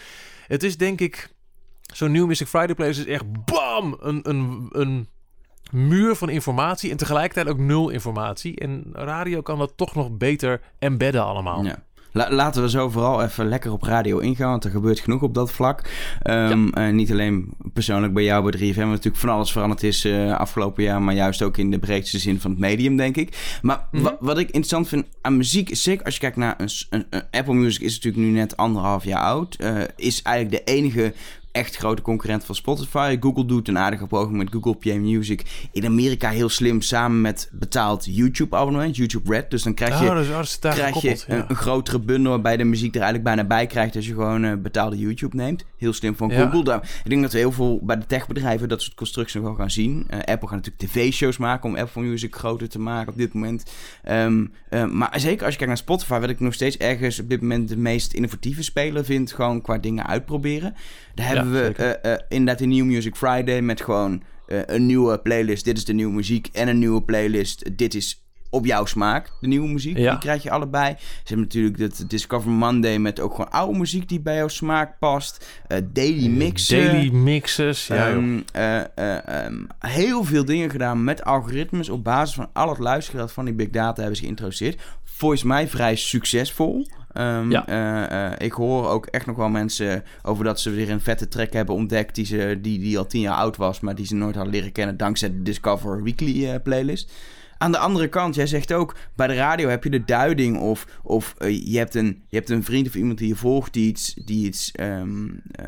Het 0.47 0.63
is 0.63 0.77
denk 0.77 1.01
ik 1.01 1.33
Zo'n 1.95 2.11
New 2.11 2.27
Music 2.27 2.47
Friday 2.47 2.75
playlist 2.75 2.99
is 2.99 3.05
echt 3.05 3.45
bam! 3.45 3.97
Een, 3.99 4.19
een, 4.29 4.67
een 4.71 5.07
muur 5.71 6.15
van 6.15 6.29
informatie 6.29 6.91
en 6.91 6.97
tegelijkertijd 6.97 7.47
ook 7.47 7.57
nul 7.57 7.89
informatie. 7.89 8.59
En 8.59 8.83
radio 8.91 9.41
kan 9.41 9.57
dat 9.57 9.73
toch 9.75 9.95
nog 9.95 10.17
beter 10.17 10.61
embedden 10.79 11.23
allemaal. 11.23 11.63
Ja. 11.63 11.77
laten 12.29 12.61
we 12.61 12.69
zo 12.69 12.89
vooral 12.89 13.23
even 13.23 13.47
lekker 13.47 13.71
op 13.71 13.83
radio 13.83 14.17
ingaan, 14.17 14.49
want 14.49 14.63
er 14.63 14.71
gebeurt 14.71 14.99
genoeg 14.99 15.21
op 15.21 15.33
dat 15.33 15.51
vlak. 15.51 15.89
Um, 16.23 16.71
uh, 16.77 16.89
niet 16.89 17.11
alleen 17.11 17.53
persoonlijk 17.73 18.13
bij 18.13 18.23
jou 18.23 18.51
bij 18.51 18.59
3FM, 18.59 18.75
wat 18.75 18.85
natuurlijk 18.85 19.17
van 19.17 19.29
alles 19.29 19.51
veranderd 19.51 19.83
is 19.83 20.05
uh, 20.05 20.37
afgelopen 20.37 20.83
jaar, 20.83 21.01
maar 21.01 21.15
juist 21.15 21.41
ook 21.41 21.57
in 21.57 21.71
de 21.71 21.79
breedste 21.79 22.19
zin 22.19 22.39
van 22.39 22.51
het 22.51 22.59
medium, 22.59 22.97
denk 22.97 23.15
ik. 23.15 23.59
Maar 23.61 23.87
mm 23.91 24.05
-hmm. 24.05 24.17
wat 24.19 24.37
ik 24.37 24.45
interessant 24.45 24.87
vind 24.87 25.05
aan 25.21 25.37
muziek, 25.37 25.69
is 25.69 25.83
zeker 25.83 26.05
als 26.05 26.13
je 26.13 26.19
kijkt 26.19 26.37
naar 26.37 26.55
een, 26.57 26.69
een, 26.89 27.05
een, 27.09 27.23
Apple 27.31 27.53
Music, 27.53 27.81
is 27.81 27.93
natuurlijk 27.93 28.23
nu 28.23 28.31
net 28.31 28.57
anderhalf 28.57 29.03
jaar 29.03 29.21
oud, 29.21 29.57
uh, 29.61 29.81
is 29.95 30.21
eigenlijk 30.21 30.65
de 30.65 30.71
enige 30.71 31.13
echt 31.55 31.75
grote 31.75 32.01
concurrent 32.01 32.45
van 32.45 32.55
Spotify. 32.55 33.17
Google 33.19 33.45
doet 33.45 33.67
een 33.67 33.77
aardige 33.77 34.07
poging 34.07 34.37
met 34.37 34.47
Google 34.51 34.75
Play 34.75 34.97
Music. 34.97 35.67
In 35.71 35.85
Amerika 35.85 36.29
heel 36.29 36.49
slim 36.49 36.81
samen 36.81 37.21
met 37.21 37.49
betaald 37.51 38.05
YouTube-abonnement, 38.05 38.95
YouTube 38.95 39.31
Red. 39.31 39.51
Dus 39.51 39.63
dan 39.63 39.73
krijg 39.73 39.99
je, 39.99 40.09
oh, 40.09 40.15
dus 40.15 40.59
krijg 40.59 41.01
je 41.01 41.23
een, 41.27 41.45
een, 41.47 41.55
grotere 41.55 41.99
bundel 41.99 42.31
waarbij 42.31 42.57
de 42.57 42.63
muziek 42.63 42.95
er 42.95 43.01
eigenlijk 43.01 43.23
bijna 43.23 43.43
bij 43.43 43.67
krijgt 43.67 43.95
als 43.95 44.05
je 44.05 44.13
gewoon 44.13 44.43
uh, 44.43 44.53
betaalde 44.53 44.97
YouTube 44.97 45.35
neemt. 45.35 45.65
Heel 45.85 45.93
slim 45.93 46.15
van 46.15 46.31
Google. 46.31 46.81
Ik 47.03 47.09
denk 47.09 47.21
dat 47.21 47.31
we 47.31 47.37
heel 47.37 47.51
veel 47.51 47.79
bij 47.83 47.97
de 47.97 48.05
techbedrijven 48.05 48.69
dat 48.69 48.81
soort 48.81 48.95
constructies 48.95 49.35
nog 49.35 49.43
wel 49.43 49.55
gaan 49.55 49.71
zien. 49.71 50.07
Uh, 50.09 50.17
Apple 50.17 50.47
gaat 50.47 50.65
natuurlijk 50.65 50.77
tv-shows 50.77 51.37
maken 51.37 51.69
om 51.69 51.75
Apple 51.75 52.01
Music 52.01 52.35
groter 52.35 52.69
te 52.69 52.79
maken 52.79 53.11
op 53.11 53.17
dit 53.17 53.33
moment. 53.33 53.71
Um, 54.09 54.51
uh, 54.69 54.85
maar 54.85 55.19
zeker 55.19 55.45
als 55.45 55.53
je 55.53 55.57
kijkt 55.57 55.67
naar 55.67 55.77
Spotify, 55.77 56.19
wat 56.19 56.29
ik 56.29 56.39
nog 56.39 56.53
steeds 56.53 56.77
ergens 56.77 57.19
op 57.19 57.29
dit 57.29 57.41
moment 57.41 57.69
de 57.69 57.77
meest 57.77 58.13
innovatieve 58.13 58.63
speler 58.63 59.05
vind, 59.05 59.31
gewoon 59.31 59.61
qua 59.61 59.77
dingen 59.77 60.07
uitproberen. 60.07 60.73
Daar 61.15 61.27
hebben 61.27 61.51
we 61.51 61.99
uh, 62.05 62.13
inderdaad 62.29 62.61
een 62.61 62.69
New 62.69 62.85
Music 62.85 63.15
Friday 63.15 63.61
met 63.61 63.81
gewoon 63.81 64.23
een 64.47 64.85
nieuwe 64.85 65.19
playlist. 65.19 65.65
Dit 65.65 65.77
is 65.77 65.85
de 65.85 65.93
nieuwe 65.93 66.13
muziek. 66.13 66.49
En 66.53 66.67
een 66.67 66.79
nieuwe 66.79 67.03
playlist. 67.03 67.77
Dit 67.77 67.93
is 67.93 68.24
op 68.55 68.65
jouw 68.65 68.85
smaak, 68.85 69.31
de 69.41 69.47
nieuwe 69.47 69.67
muziek. 69.67 69.97
Ja. 69.97 70.09
Die 70.09 70.19
krijg 70.19 70.43
je 70.43 70.51
allebei. 70.51 70.95
Ze 70.97 71.05
hebben 71.23 71.45
natuurlijk 71.45 71.77
dat 71.77 72.03
Discover 72.07 72.49
Monday 72.51 72.97
met 72.97 73.19
ook 73.19 73.31
gewoon 73.31 73.51
oude 73.51 73.77
muziek 73.79 74.09
die 74.09 74.19
bij 74.21 74.35
jouw 74.35 74.47
smaak 74.47 74.99
past. 74.99 75.45
Eh, 75.67 75.77
daily 75.93 76.27
mixen. 76.27 76.85
Daily 76.85 77.09
mixes. 77.13 77.87
Ja. 77.87 78.09
Ehm, 78.09 78.39
eh, 78.53 78.77
eh, 78.79 79.45
ehm, 79.45 79.55
heel 79.79 80.23
veel 80.23 80.45
dingen 80.45 80.69
gedaan 80.69 81.03
met 81.03 81.23
algoritmes 81.23 81.89
op 81.89 82.03
basis 82.03 82.35
van 82.35 82.49
al 82.53 82.69
het 82.69 82.79
luistergeld 82.79 83.31
van 83.31 83.45
die 83.45 83.53
big 83.53 83.69
data 83.69 83.99
hebben 83.99 84.15
ze 84.17 84.23
geïntroduceerd. 84.23 84.81
Volgens 85.03 85.43
mij 85.43 85.67
vrij 85.67 85.95
succesvol. 85.95 86.85
Ehm, 87.13 87.51
Ja. 87.51 87.67
eh, 87.67 88.25
eh, 88.25 88.31
ik 88.37 88.51
hoor 88.51 88.87
ook 88.87 89.05
echt 89.05 89.25
nog 89.25 89.35
wel 89.35 89.49
mensen 89.49 90.03
over 90.23 90.43
dat 90.43 90.59
ze 90.59 90.69
weer 90.69 90.89
een 90.89 91.01
vette 91.01 91.27
track 91.27 91.53
hebben 91.53 91.75
ontdekt 91.75 92.15
die, 92.15 92.25
ze, 92.25 92.57
die, 92.61 92.79
die 92.79 92.97
al 92.97 93.05
tien 93.07 93.21
jaar 93.21 93.35
oud 93.35 93.57
was, 93.57 93.79
maar 93.79 93.95
die 93.95 94.05
ze 94.05 94.15
nooit 94.15 94.35
hadden 94.35 94.53
leren 94.53 94.71
kennen 94.71 94.97
dankzij 94.97 95.29
de 95.29 95.41
Discover 95.41 96.03
Weekly 96.03 96.45
eh, 96.49 96.55
playlist. 96.63 97.11
Aan 97.57 97.71
de 97.71 97.77
andere 97.77 98.07
kant, 98.07 98.35
jij 98.35 98.47
zegt 98.47 98.73
ook, 98.73 98.95
bij 99.15 99.27
de 99.27 99.35
radio 99.35 99.69
heb 99.69 99.83
je 99.83 99.89
de 99.89 100.05
duiding 100.05 100.59
of, 100.59 100.85
of 101.03 101.35
eh, 101.37 101.65
je, 101.65 101.77
hebt 101.77 101.95
een, 101.95 102.23
je 102.29 102.37
hebt 102.37 102.49
een 102.49 102.63
vriend 102.63 102.87
of 102.87 102.95
iemand 102.95 103.17
die 103.17 103.27
je 103.27 103.35
volgt 103.35 103.73
die 103.73 103.87
iets, 103.87 104.13
die 104.13 104.45
iets, 104.45 104.71
ehm, 104.71 105.27
eh, 105.51 105.67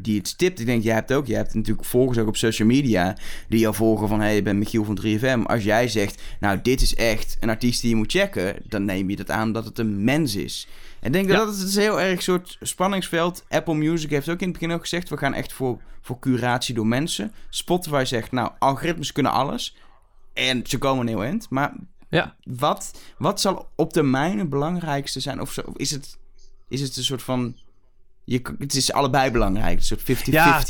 die 0.00 0.14
iets 0.14 0.36
tipt. 0.36 0.60
Ik 0.60 0.66
denk, 0.66 0.82
jij 0.82 0.94
hebt 0.94 1.12
ook, 1.12 1.26
je 1.26 1.34
hebt 1.34 1.54
natuurlijk 1.54 1.86
volgers 1.86 2.18
ook 2.18 2.28
op 2.28 2.36
social 2.36 2.68
media 2.68 3.16
die 3.48 3.58
jou 3.58 3.74
volgen 3.74 4.08
van, 4.08 4.20
hey, 4.20 4.34
je 4.34 4.42
bent 4.42 4.58
Michiel 4.58 4.84
van 4.84 4.98
3FM. 5.02 5.40
Als 5.46 5.64
jij 5.64 5.88
zegt, 5.88 6.22
nou, 6.40 6.58
dit 6.62 6.80
is 6.80 6.94
echt 6.94 7.36
een 7.40 7.48
artiest 7.48 7.80
die 7.80 7.90
je 7.90 7.96
moet 7.96 8.12
checken, 8.12 8.56
dan 8.68 8.84
neem 8.84 9.10
je 9.10 9.16
dat 9.16 9.30
aan 9.30 9.52
dat 9.52 9.64
het 9.64 9.78
een 9.78 10.04
mens 10.04 10.36
is. 10.36 10.68
En 11.00 11.06
ik 11.06 11.12
denk 11.12 11.28
Ja. 11.28 11.36
dat 11.36 11.58
het 11.58 11.74
een 11.74 11.80
heel 11.82 12.00
erg 12.00 12.22
soort 12.22 12.56
spanningsveld. 12.60 13.44
Apple 13.48 13.74
Music 13.74 14.10
heeft 14.10 14.28
ook 14.28 14.40
in 14.40 14.48
het 14.48 14.58
begin 14.58 14.74
ook 14.74 14.80
gezegd, 14.80 15.08
we 15.08 15.16
gaan 15.16 15.34
echt 15.34 15.52
voor, 15.52 15.80
voor 16.00 16.18
curatie 16.18 16.74
door 16.74 16.86
mensen. 16.86 17.32
Spotify 17.50 18.02
zegt, 18.06 18.32
nou, 18.32 18.50
algoritmes 18.58 19.12
kunnen 19.12 19.32
alles. 19.32 19.76
En 20.36 20.62
ze 20.66 20.78
komen 20.78 21.06
heel 21.06 21.22
eind. 21.22 21.46
Maar 21.50 21.72
Ja. 22.08 22.34
wat, 22.42 23.00
wat 23.18 23.40
zal 23.40 23.68
op 23.76 23.92
termijn 23.92 24.38
het 24.38 24.48
belangrijkste 24.50 25.20
zijn? 25.20 25.40
Of, 25.40 25.52
zo, 25.52 25.62
is, 25.76 25.90
het, 25.90 26.18
is 26.68 26.80
het 26.80 26.96
een 26.96 27.04
soort 27.04 27.22
van... 27.22 27.56
Je, 28.24 28.42
het 28.58 28.74
is 28.74 28.92
allebei 28.92 29.30
belangrijk. 29.30 29.76
Een 29.76 29.82
soort 29.84 30.00
50-50. 30.00 30.04
Ja, 30.24 30.62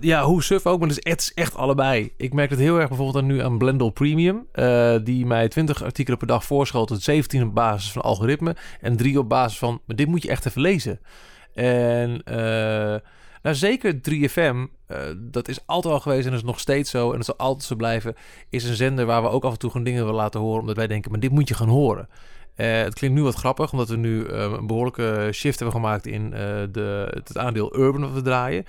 ja, 0.00 0.24
hoe 0.24 0.42
suf 0.42 0.66
ook, 0.66 0.78
maar 0.80 0.88
het 0.88 0.98
is, 1.04 1.14
is 1.14 1.34
echt 1.34 1.54
allebei. 1.56 2.12
Ik 2.16 2.32
merk 2.32 2.50
het 2.50 2.58
heel 2.58 2.78
erg 2.78 2.88
bijvoorbeeld 2.88 3.24
aan 3.24 3.30
nu 3.30 3.40
aan 3.42 3.58
Blendel 3.58 3.90
Premium. 3.90 4.46
eh, 4.52 4.96
die 5.04 5.26
mij 5.26 5.48
20 5.48 5.82
artikelen 5.82 6.18
per 6.18 6.26
dag 6.26 6.44
voorschotelt. 6.44 7.02
17 7.02 7.42
op 7.42 7.54
basis 7.54 7.92
van 7.92 8.02
algoritme. 8.02 8.56
En 8.80 8.96
3 8.96 9.18
op 9.18 9.28
basis 9.28 9.58
van, 9.58 9.80
maar 9.86 9.96
dit 9.96 10.06
moet 10.06 10.22
je 10.22 10.28
echt 10.28 10.46
even 10.46 10.60
lezen. 10.60 11.00
En 11.54 12.22
eh, 12.24 12.96
nou, 13.42 13.56
zeker 13.56 14.00
3FM, 14.00 14.66
eh, 14.86 14.98
dat 15.16 15.48
is 15.48 15.66
altijd 15.66 15.94
al 15.94 16.00
geweest 16.00 16.26
en 16.26 16.32
is 16.32 16.42
nog 16.42 16.60
steeds 16.60 16.90
zo. 16.90 17.10
En 17.10 17.16
dat 17.16 17.26
zal 17.26 17.36
altijd 17.36 17.64
zo 17.64 17.76
blijven. 17.76 18.14
Is 18.48 18.64
een 18.64 18.76
zender 18.76 19.06
waar 19.06 19.22
we 19.22 19.28
ook 19.28 19.44
af 19.44 19.52
en 19.52 19.58
toe 19.58 19.70
gewoon 19.70 19.86
dingen 19.86 20.04
willen 20.04 20.20
laten 20.20 20.40
horen. 20.40 20.60
Omdat 20.60 20.76
wij 20.76 20.86
denken, 20.86 21.10
maar 21.10 21.20
dit 21.20 21.30
moet 21.30 21.48
je 21.48 21.54
gaan 21.54 21.68
horen. 21.68 22.08
Eh, 22.54 22.82
het 22.82 22.94
klinkt 22.94 23.16
nu 23.16 23.22
wat 23.22 23.34
grappig, 23.34 23.72
omdat 23.72 23.88
we 23.88 23.96
nu 23.96 24.24
eh, 24.24 24.40
een 24.40 24.66
behoorlijke 24.66 25.28
shift 25.32 25.58
hebben 25.58 25.76
gemaakt 25.76 26.06
in 26.06 26.30
de, 26.72 27.08
het 27.10 27.38
aandeel 27.38 27.78
urban 27.78 28.00
wat 28.00 28.12
we 28.12 28.22
draaien. 28.22 28.64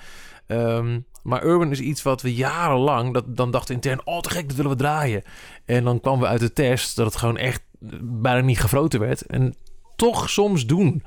Ehm, 0.47 0.99
maar 1.23 1.45
urban 1.45 1.71
is 1.71 1.79
iets 1.79 2.03
wat 2.03 2.21
we 2.21 2.33
jarenlang, 2.33 3.13
dat, 3.13 3.37
dan 3.37 3.51
dachten 3.51 3.75
intern, 3.75 4.01
oh 4.03 4.19
te 4.19 4.29
gek, 4.29 4.47
dat 4.47 4.55
willen 4.55 4.71
we 4.71 4.77
draaien. 4.77 5.23
En 5.65 5.83
dan 5.83 5.99
kwamen 5.99 6.21
we 6.21 6.27
uit 6.27 6.39
de 6.39 6.53
test 6.53 6.95
dat 6.95 7.05
het 7.05 7.15
gewoon 7.15 7.37
echt 7.37 7.61
bijna 8.01 8.41
niet 8.41 8.59
gefroten 8.59 8.99
werd. 8.99 9.25
En 9.25 9.55
toch 9.95 10.29
soms 10.29 10.65
doen. 10.65 11.03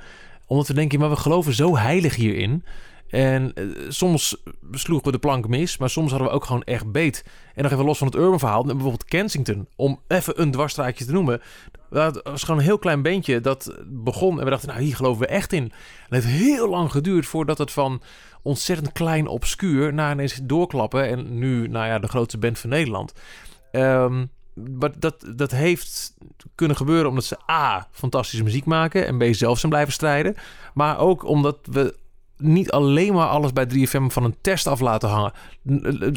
Omdat 0.47 0.69
we 0.69 0.75
denken, 0.75 0.99
maar 0.99 1.11
we 1.11 1.17
geloven 1.17 1.55
zo 1.55 1.77
heilig 1.77 2.15
hierin. 2.15 2.65
En 3.09 3.55
eh, 3.55 3.65
soms 3.89 4.37
sloegen 4.71 5.07
we 5.07 5.13
de 5.13 5.19
plank 5.19 5.49
mis, 5.49 5.79
maar 5.79 5.91
soms 5.91 6.11
hadden 6.11 6.29
we 6.29 6.35
ook 6.35 6.45
gewoon 6.45 6.63
echt 6.63 6.93
beet. 6.93 7.25
En 7.55 7.63
nog 7.63 7.73
even 7.73 7.85
los 7.85 7.99
van 7.99 8.07
het 8.07 8.17
urban 8.17 8.39
verhaal, 8.39 8.65
bijvoorbeeld 8.65 9.05
Kensington, 9.05 9.69
om 9.77 10.01
even 10.09 10.41
een 10.41 10.51
dwarsstraatje 10.51 11.05
te 11.05 11.13
noemen. 11.13 11.41
Dat 11.91 12.21
was 12.25 12.43
gewoon 12.43 12.61
een 12.61 12.67
heel 12.67 12.79
klein 12.79 13.03
beentje 13.03 13.41
dat 13.41 13.77
begon 13.87 14.39
en 14.39 14.45
we 14.45 14.51
dachten, 14.51 14.69
nou 14.69 14.81
hier 14.81 14.97
geloven 14.97 15.21
we 15.21 15.27
echt 15.27 15.53
in. 15.53 15.63
En 15.63 16.17
het 16.17 16.25
heeft 16.25 16.39
heel 16.39 16.69
lang 16.69 16.91
geduurd 16.91 17.27
voordat 17.27 17.59
het 17.59 17.73
van 17.73 18.03
ontzettend 18.43 18.93
klein 18.93 19.27
obscuur 19.27 19.95
naar 19.95 20.13
ineens 20.13 20.41
doorklappen. 20.43 21.09
En 21.09 21.39
nu, 21.39 21.69
nou 21.69 21.87
ja, 21.87 21.99
de 21.99 22.09
grootste 22.09 22.39
band 22.39 22.59
van 22.59 22.71
Nederland. 22.71 23.13
Ehm, 23.71 24.25
maar 24.79 24.99
dat, 24.99 25.33
dat 25.37 25.51
heeft 25.51 26.15
kunnen 26.55 26.77
gebeuren 26.77 27.09
omdat 27.09 27.25
ze 27.25 27.51
A, 27.51 27.89
fantastische 27.91 28.45
muziek 28.45 28.65
maken 28.65 29.07
en 29.07 29.19
B, 29.19 29.35
zelf 29.35 29.59
zijn 29.59 29.73
blijven 29.73 29.93
strijden. 29.93 30.35
Maar 30.75 30.99
ook 30.99 31.25
omdat 31.25 31.59
we 31.71 31.95
niet 32.39 32.71
alleen 32.71 33.15
maar 33.15 33.29
alles 33.29 33.53
bij 33.53 33.67
3FM 33.75 34.07
van 34.07 34.25
een 34.25 34.37
test 34.41 34.67
af 34.67 34.81
laten 34.81 35.09
hangen. 35.09 35.33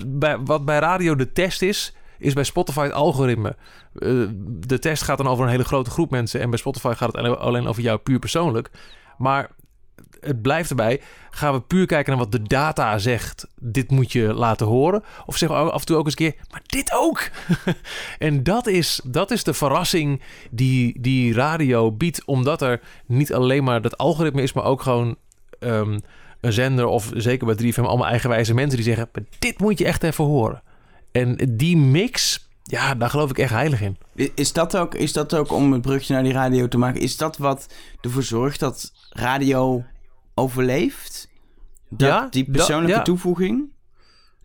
Bij, 0.08 0.40
wat 0.40 0.66
bij 0.66 0.80
radio 0.80 1.16
de 1.16 1.32
test 1.32 1.62
is, 1.62 1.94
is 2.18 2.34
bij 2.34 2.44
Spotify 2.44 2.84
het 2.84 2.94
algoritme. 2.94 3.56
Eh, 3.94 4.10
de 4.68 4.80
test 4.80 5.04
gaat 5.04 5.18
dan 5.18 5.28
over 5.28 5.46
een 5.46 5.52
hele 5.52 5.64
grote 5.64 5.90
groep 5.90 6.12
mensen 6.12 6.42
en 6.42 6.50
bij 6.50 6.60
Spotify 6.60 6.94
gaat 6.96 7.14
het 7.14 7.38
alleen- 7.38 7.68
over 7.68 7.82
jou 7.82 7.98
puur 7.98 8.20
persoonlijk. 8.20 8.70
Maar 9.18 9.50
het 10.20 10.42
blijft 10.42 10.70
erbij. 10.70 11.02
Gaan 11.30 11.54
we 11.54 11.62
puur 11.62 11.86
kijken 11.86 12.12
naar 12.12 12.22
wat 12.22 12.32
de 12.32 12.42
data 12.42 12.98
zegt. 12.98 13.48
Dit 13.56 13.92
moet 13.92 14.12
je 14.12 14.34
laten 14.34 14.68
horen. 14.68 15.04
Of 15.26 15.38
zeggen 15.38 15.66
we 15.66 15.72
af 15.72 15.80
en 15.80 15.86
toe 15.86 15.98
ook 15.98 16.06
eens 16.06 16.20
een 16.20 16.32
keer. 16.32 16.42
Maar 16.52 16.62
dit 16.66 16.92
ook. 16.94 17.30
en 18.18 18.44
dat 18.44 18.68
is, 18.68 19.02
dat 19.04 19.32
is 19.32 19.44
de 19.44 19.54
verrassing 19.54 20.22
die, 20.52 21.02
die 21.02 21.34
radio 21.34 21.92
biedt. 21.92 22.26
Omdat 22.26 22.62
er 22.62 22.82
niet 23.06 23.34
alleen 23.34 23.64
maar 23.64 23.82
dat 23.82 23.98
algoritme 23.98 24.42
is. 24.42 24.54
Maar 24.54 24.64
ook 24.64 24.82
gewoon 24.82 25.18
ehm, 25.60 26.00
een 26.42 26.54
zender. 26.54 26.86
Of 26.86 27.12
zeker 27.14 27.46
bij 27.46 27.56
3FM 27.74 27.80
allemaal 27.86 28.08
eigenwijze 28.08 28.54
mensen 28.54 28.76
die 28.76 28.86
zeggen. 28.86 29.10
Dit 29.40 29.60
moet 29.60 29.78
je 29.80 29.86
echt 29.86 30.04
even 30.04 30.24
horen. 30.26 30.62
En 31.12 31.38
die 31.50 31.78
mix. 31.78 32.48
Ja, 32.64 32.96
daar 32.96 33.10
geloof 33.10 33.30
ik 33.30 33.38
echt 33.38 33.52
heilig 33.52 33.82
in. 33.82 33.98
Is 34.36 34.54
dat, 34.54 34.78
ook, 34.78 34.96
is 34.96 35.14
dat 35.14 35.36
ook, 35.36 35.52
om 35.52 35.72
het 35.72 35.82
brugje 35.82 36.14
naar 36.14 36.24
die 36.24 36.32
radio 36.34 36.68
te 36.68 36.78
maken... 36.78 37.02
is 37.02 37.18
dat 37.18 37.38
wat 37.38 37.68
ervoor 38.02 38.24
zorgt 38.24 38.60
dat 38.60 38.92
radio 39.10 39.84
overleeft? 40.36 41.30
Dat, 41.90 42.10
Ja, 42.10 42.28
die 42.30 42.44
dat- 42.44 42.52
persoonlijke 42.52 42.98
ja. 42.98 43.02
toevoeging? 43.04 43.70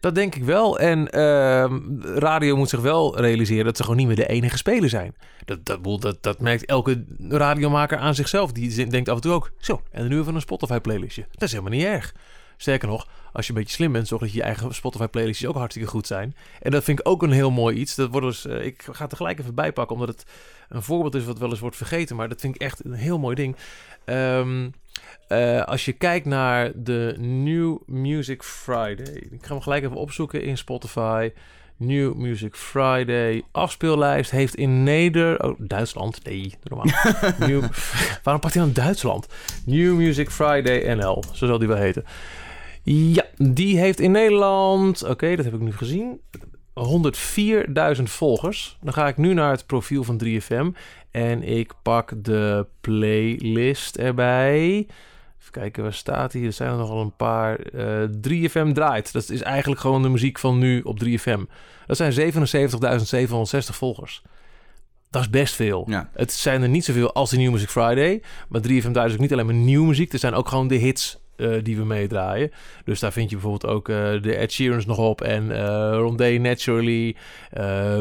Dat 0.04 0.14
denk 0.14 0.34
ik 0.34 0.44
wel. 0.44 0.78
En 0.78 1.10
ehm, 1.10 1.80
radio 2.00 2.56
moet 2.56 2.68
zich 2.68 2.80
wel 2.80 3.18
realiseren 3.20 3.64
dat 3.64 3.76
ze 3.76 3.82
gewoon 3.82 3.98
niet 3.98 4.06
meer 4.06 4.16
de 4.16 4.26
enige 4.26 4.56
speler 4.56 4.88
zijn. 4.88 5.14
Dat, 5.44 5.64
dat, 5.64 6.00
dat, 6.00 6.16
dat 6.20 6.40
merkt 6.40 6.64
elke 6.64 7.04
radiomaker 7.28 7.98
aan 7.98 8.14
zichzelf. 8.14 8.52
Die 8.52 8.86
denkt 8.86 9.08
af 9.08 9.14
en 9.14 9.22
toe 9.22 9.32
ook, 9.32 9.50
zo, 9.58 9.80
en 9.90 10.08
nu 10.08 10.20
even 10.20 10.34
een 10.34 10.40
Spotify-playlistje. 10.40 11.26
Dat 11.30 11.42
is 11.42 11.50
helemaal 11.50 11.72
niet 11.72 11.84
erg. 11.84 12.14
Sterker 12.56 12.88
nog, 12.88 13.08
als 13.32 13.46
je 13.46 13.52
een 13.52 13.58
beetje 13.58 13.74
slim 13.74 13.92
bent, 13.92 14.08
zorg 14.08 14.22
dat 14.22 14.32
je 14.32 14.42
eigen 14.42 14.74
Spotify-playlistjes 14.74 15.48
ook 15.48 15.56
hartstikke 15.56 15.88
goed 15.88 16.06
zijn. 16.06 16.36
En 16.60 16.70
dat 16.70 16.84
vind 16.84 16.98
ik 16.98 17.08
ook 17.08 17.22
een 17.22 17.32
heel 17.32 17.50
mooi 17.50 17.76
iets. 17.76 17.94
Dat 17.94 18.10
wordt 18.10 18.26
dus, 18.26 18.46
eh, 18.46 18.64
ik 18.64 18.82
ga 18.90 19.02
het 19.02 19.10
er 19.10 19.16
gelijk 19.16 19.38
even 19.38 19.54
bij 19.54 19.72
pakken, 19.72 19.96
omdat 19.96 20.14
het 20.14 20.26
een 20.68 20.82
voorbeeld 20.82 21.14
is 21.14 21.24
wat 21.24 21.38
wel 21.38 21.50
eens 21.50 21.60
wordt 21.60 21.76
vergeten. 21.76 22.16
Maar 22.16 22.28
dat 22.28 22.40
vind 22.40 22.54
ik 22.54 22.60
echt 22.60 22.84
een 22.84 22.92
heel 22.92 23.18
mooi 23.18 23.34
ding. 23.34 23.56
Ehm, 24.04 24.68
eh, 25.28 25.62
als 25.62 25.84
je 25.84 25.92
kijkt 25.92 26.26
naar 26.26 26.72
de 26.74 27.14
New 27.18 27.76
Music 27.86 28.42
Friday. 28.42 29.26
Ik 29.30 29.38
ga 29.40 29.52
hem 29.52 29.60
gelijk 29.60 29.84
even 29.84 29.96
opzoeken 29.96 30.42
in 30.42 30.58
Spotify. 30.58 31.30
New 31.76 32.14
Music 32.14 32.54
Friday 32.54 33.42
afspeellijst 33.52 34.30
heeft 34.30 34.54
in 34.54 34.82
Neder... 34.82 35.44
Oh, 35.44 35.54
Duitsland. 35.58 36.24
Nee, 36.24 36.54
normaal. 36.62 36.86
New... 37.48 37.62
Waarom 38.22 38.42
pakt 38.42 38.54
hij 38.54 38.62
dan 38.62 38.72
Duitsland? 38.72 39.26
New 39.66 39.94
Music 39.94 40.30
Friday 40.30 40.94
NL. 40.94 41.22
Zo 41.32 41.46
zal 41.46 41.58
die 41.58 41.68
wel 41.68 41.76
heten. 41.76 42.04
Ja, 42.82 43.24
die 43.36 43.78
heeft 43.78 44.00
in 44.00 44.10
Nederland... 44.10 45.04
Oké, 45.04 45.36
dat 45.36 45.44
heb 45.44 45.54
ik 45.54 45.60
nu 45.60 45.72
gezien. 45.72 46.20
104.000 47.96 48.02
volgers. 48.02 48.78
Dan 48.80 48.92
ga 48.92 49.08
ik 49.08 49.16
nu 49.16 49.34
naar 49.34 49.50
het 49.50 49.66
profiel 49.66 50.04
van 50.04 50.20
3FM. 50.24 50.78
En 51.10 51.42
ik 51.42 51.72
pak 51.82 52.12
de 52.16 52.66
playlist 52.80 53.96
erbij. 53.96 54.86
Kijken, 55.54 55.82
waar 55.82 55.92
staat 55.92 56.32
hij? 56.32 56.42
Er 56.42 56.52
zijn 56.52 56.70
er 56.70 56.76
nogal 56.76 57.00
een 57.00 57.16
paar. 57.16 57.58
Eh 57.58 58.08
3FM 58.28 58.72
draait. 58.72 59.12
Dat 59.12 59.30
is 59.30 59.42
eigenlijk 59.42 59.80
gewoon 59.80 60.02
de 60.02 60.08
muziek 60.08 60.38
van 60.38 60.58
nu 60.58 60.80
op 60.80 61.04
3FM. 61.04 61.40
Dat 61.86 61.96
zijn 61.96 62.32
77.760 62.32 63.56
volgers. 63.56 64.22
Dat 65.10 65.22
is 65.22 65.30
best 65.30 65.54
veel. 65.54 65.84
Ja. 65.88 66.10
Het 66.12 66.32
zijn 66.32 66.62
er 66.62 66.68
niet 66.68 66.84
zoveel 66.84 67.12
als 67.12 67.30
de 67.30 67.36
New 67.36 67.52
Music 67.52 67.68
Friday. 67.68 68.22
Maar 68.48 68.60
3FM 68.60 68.90
draait 68.90 68.94
dus 68.94 69.12
ook 69.12 69.18
niet 69.18 69.32
alleen 69.32 69.46
maar 69.46 69.54
nieuwe 69.54 69.86
muziek. 69.86 70.12
Er 70.12 70.18
zijn 70.18 70.34
ook 70.34 70.48
gewoon 70.48 70.68
de 70.68 70.74
hits 70.74 71.18
eh, 71.36 71.50
die 71.62 71.76
we 71.76 71.84
meedraaien. 71.84 72.50
Dus 72.84 73.00
daar 73.00 73.12
vind 73.12 73.30
je 73.30 73.36
bijvoorbeeld 73.36 73.72
ook 73.72 73.88
eh, 73.88 74.22
de 74.22 74.36
Ed 74.36 74.52
Sheeran's 74.52 74.86
nog 74.86 74.98
op. 74.98 75.20
En 75.20 75.50
eh 75.50 75.96
Rondé 75.96 76.38
Naturally. 76.38 77.16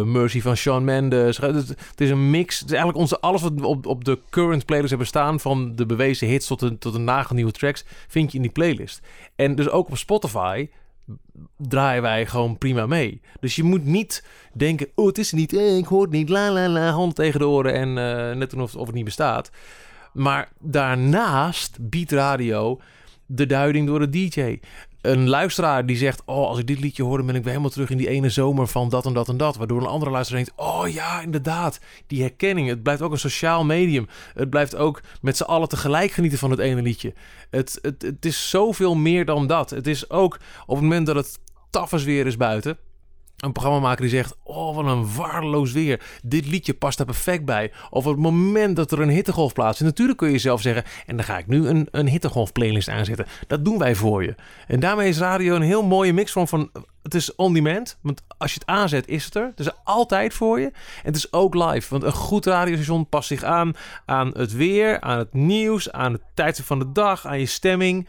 Mercy 0.05 0.41
van 0.41 0.55
Shawn 0.55 0.83
Mendes. 0.83 1.37
Het, 1.37 1.75
is 1.97 2.09
een 2.09 2.29
mix. 2.29 2.59
Het 2.59 2.65
is 2.65 2.71
eigenlijk 2.73 3.01
onze, 3.01 3.19
alles 3.19 3.41
wat 3.41 3.61
op, 3.61 3.85
op 3.85 4.05
de 4.05 4.19
current 4.29 4.65
playlist 4.65 4.89
hebben 4.89 5.07
staan... 5.07 5.39
van 5.39 5.75
de 5.75 5.85
bewezen 5.85 6.27
hits 6.27 6.47
tot 6.47 6.59
de, 6.59 6.77
tot 6.77 6.93
de 6.93 6.99
nagelnieuwe 6.99 7.51
tracks... 7.51 7.85
vind 8.07 8.31
je 8.31 8.37
in 8.37 8.43
die 8.43 8.51
playlist. 8.51 9.01
En 9.35 9.55
dus 9.55 9.69
ook 9.69 9.87
op 9.87 9.97
Spotify 9.97 10.69
draaien 11.57 12.01
wij 12.01 12.25
gewoon 12.25 12.57
prima 12.57 12.85
mee. 12.85 13.21
Dus 13.39 13.55
je 13.55 13.63
moet 13.63 13.85
niet 13.85 14.25
denken... 14.53 14.87
oh, 14.95 15.07
het 15.07 15.17
is 15.17 15.31
niet, 15.31 15.53
ik 15.53 15.85
hoor 15.85 16.01
het 16.01 16.11
niet, 16.11 16.29
la 16.29 16.51
la 16.51 16.69
la... 16.69 16.91
hand 16.91 17.15
tegen 17.15 17.39
de 17.39 17.47
oren 17.47 17.73
en 17.73 17.93
net 18.37 18.49
doen 18.49 18.61
of, 18.61 18.75
of 18.75 18.85
het 18.85 18.95
niet 18.95 19.05
bestaat. 19.05 19.51
Maar 20.13 20.51
daarnaast 20.59 21.77
biedt 21.81 22.11
radio 22.11 22.79
de 23.35 23.45
duiding 23.45 23.87
door 23.87 23.99
de 23.99 24.09
DJ. 24.09 24.59
een 25.01 25.29
luisteraar 25.29 25.85
die 25.85 25.97
zegt: 25.97 26.21
Oh, 26.25 26.47
als 26.47 26.59
ik 26.59 26.67
dit 26.67 26.79
liedje 26.79 27.03
hoor, 27.03 27.17
dan 27.17 27.25
ben 27.25 27.35
ik 27.35 27.41
weer 27.41 27.51
helemaal 27.51 27.71
terug 27.71 27.89
in 27.89 27.97
die 27.97 28.07
ene 28.07 28.29
zomer 28.29 28.67
van 28.67 28.89
dat 28.89 29.05
en 29.05 29.13
dat 29.13 29.29
en 29.29 29.37
dat. 29.37 29.55
Waardoor 29.55 29.81
een 29.81 29.87
andere 29.87 30.11
luisteraar 30.11 30.43
denkt: 30.43 30.59
Oh 30.61 30.87
ja, 30.87 31.21
inderdaad, 31.21 31.79
die 32.07 32.21
herkenning. 32.21 32.67
Het 32.67 32.83
blijft 32.83 33.01
ook 33.01 33.11
een 33.11 33.17
sociaal 33.17 33.65
medium. 33.65 34.07
Het 34.33 34.49
blijft 34.49 34.75
ook 34.75 35.01
met 35.21 35.37
z'n 35.37 35.43
allen 35.43 35.69
tegelijk 35.69 36.11
genieten 36.11 36.39
van 36.39 36.51
het 36.51 36.59
ene 36.59 36.81
liedje. 36.81 37.13
Het, 37.49 37.79
het, 37.81 38.01
het 38.01 38.25
is 38.25 38.49
zoveel 38.49 38.95
meer 38.95 39.25
dan 39.25 39.47
dat. 39.47 39.69
Het 39.69 39.87
is 39.87 40.09
ook 40.09 40.39
op 40.65 40.75
het 40.75 40.83
moment 40.83 41.05
dat 41.05 41.15
het 41.15 41.39
taffes 41.69 42.03
weer 42.03 42.25
is 42.25 42.37
buiten 42.37 42.77
een 43.37 43.51
programmamaker 43.51 44.01
die 44.01 44.09
zegt: 44.09 44.35
Oh, 44.43 44.75
wat 44.75 44.85
een 44.85 45.15
waardeloos 45.15 45.71
weer. 45.71 46.01
Dit 46.23 46.45
liedje 46.45 46.73
past 46.73 46.97
daar 46.97 47.05
perfect 47.05 47.45
bij. 47.45 47.71
Of 47.89 48.05
op 48.05 48.11
het 48.11 48.21
moment 48.21 48.75
dat 48.75 48.91
er 48.91 49.01
een 49.01 49.09
hittegolf 49.09 49.53
plaatsvindt. 49.53 49.91
Natuurlijk 49.91 50.19
kun 50.19 50.31
je 50.31 50.37
zelf 50.37 50.61
zeggen: 50.61 50.83
En 51.05 51.15
dan 51.15 51.25
ga 51.25 51.37
ik 51.37 51.47
nu 51.47 51.67
een, 51.67 51.87
een 51.91 52.07
hittegolf-playlist 52.07 52.89
aanzetten. 52.89 53.25
Dat 53.47 53.65
doen 53.65 53.77
wij 53.77 53.95
voor 53.95 54.23
je. 54.23 54.35
En 54.67 54.79
daarmee 54.79 55.09
is 55.09 55.17
radio 55.17 55.55
een 55.55 55.61
heel 55.61 55.83
mooie 55.83 56.13
mix 56.13 56.31
van. 56.31 56.47
van 56.47 56.71
het 57.03 57.13
is 57.13 57.35
on 57.35 57.53
demand. 57.53 57.97
Want 58.01 58.21
als 58.37 58.53
je 58.53 58.59
het 58.59 58.69
aanzet, 58.69 59.07
is 59.07 59.25
het 59.25 59.35
er. 59.35 59.45
Het 59.45 59.59
is 59.59 59.69
altijd 59.83 60.33
voor 60.33 60.59
je. 60.59 60.65
En 60.65 60.73
het 61.03 61.15
is 61.15 61.33
ook 61.33 61.53
live. 61.53 61.89
Want 61.89 62.03
een 62.03 62.11
goed 62.11 62.45
radiostation 62.45 63.09
past 63.09 63.27
zich 63.27 63.43
aan 63.43 63.73
aan 64.05 64.31
het 64.37 64.53
weer, 64.53 65.01
aan 65.01 65.17
het 65.17 65.33
nieuws, 65.33 65.91
aan 65.91 66.13
het 66.13 66.21
tijdstip 66.33 66.65
van 66.65 66.79
de 66.79 66.91
dag, 66.91 67.27
aan 67.27 67.39
je 67.39 67.45
stemming. 67.45 68.07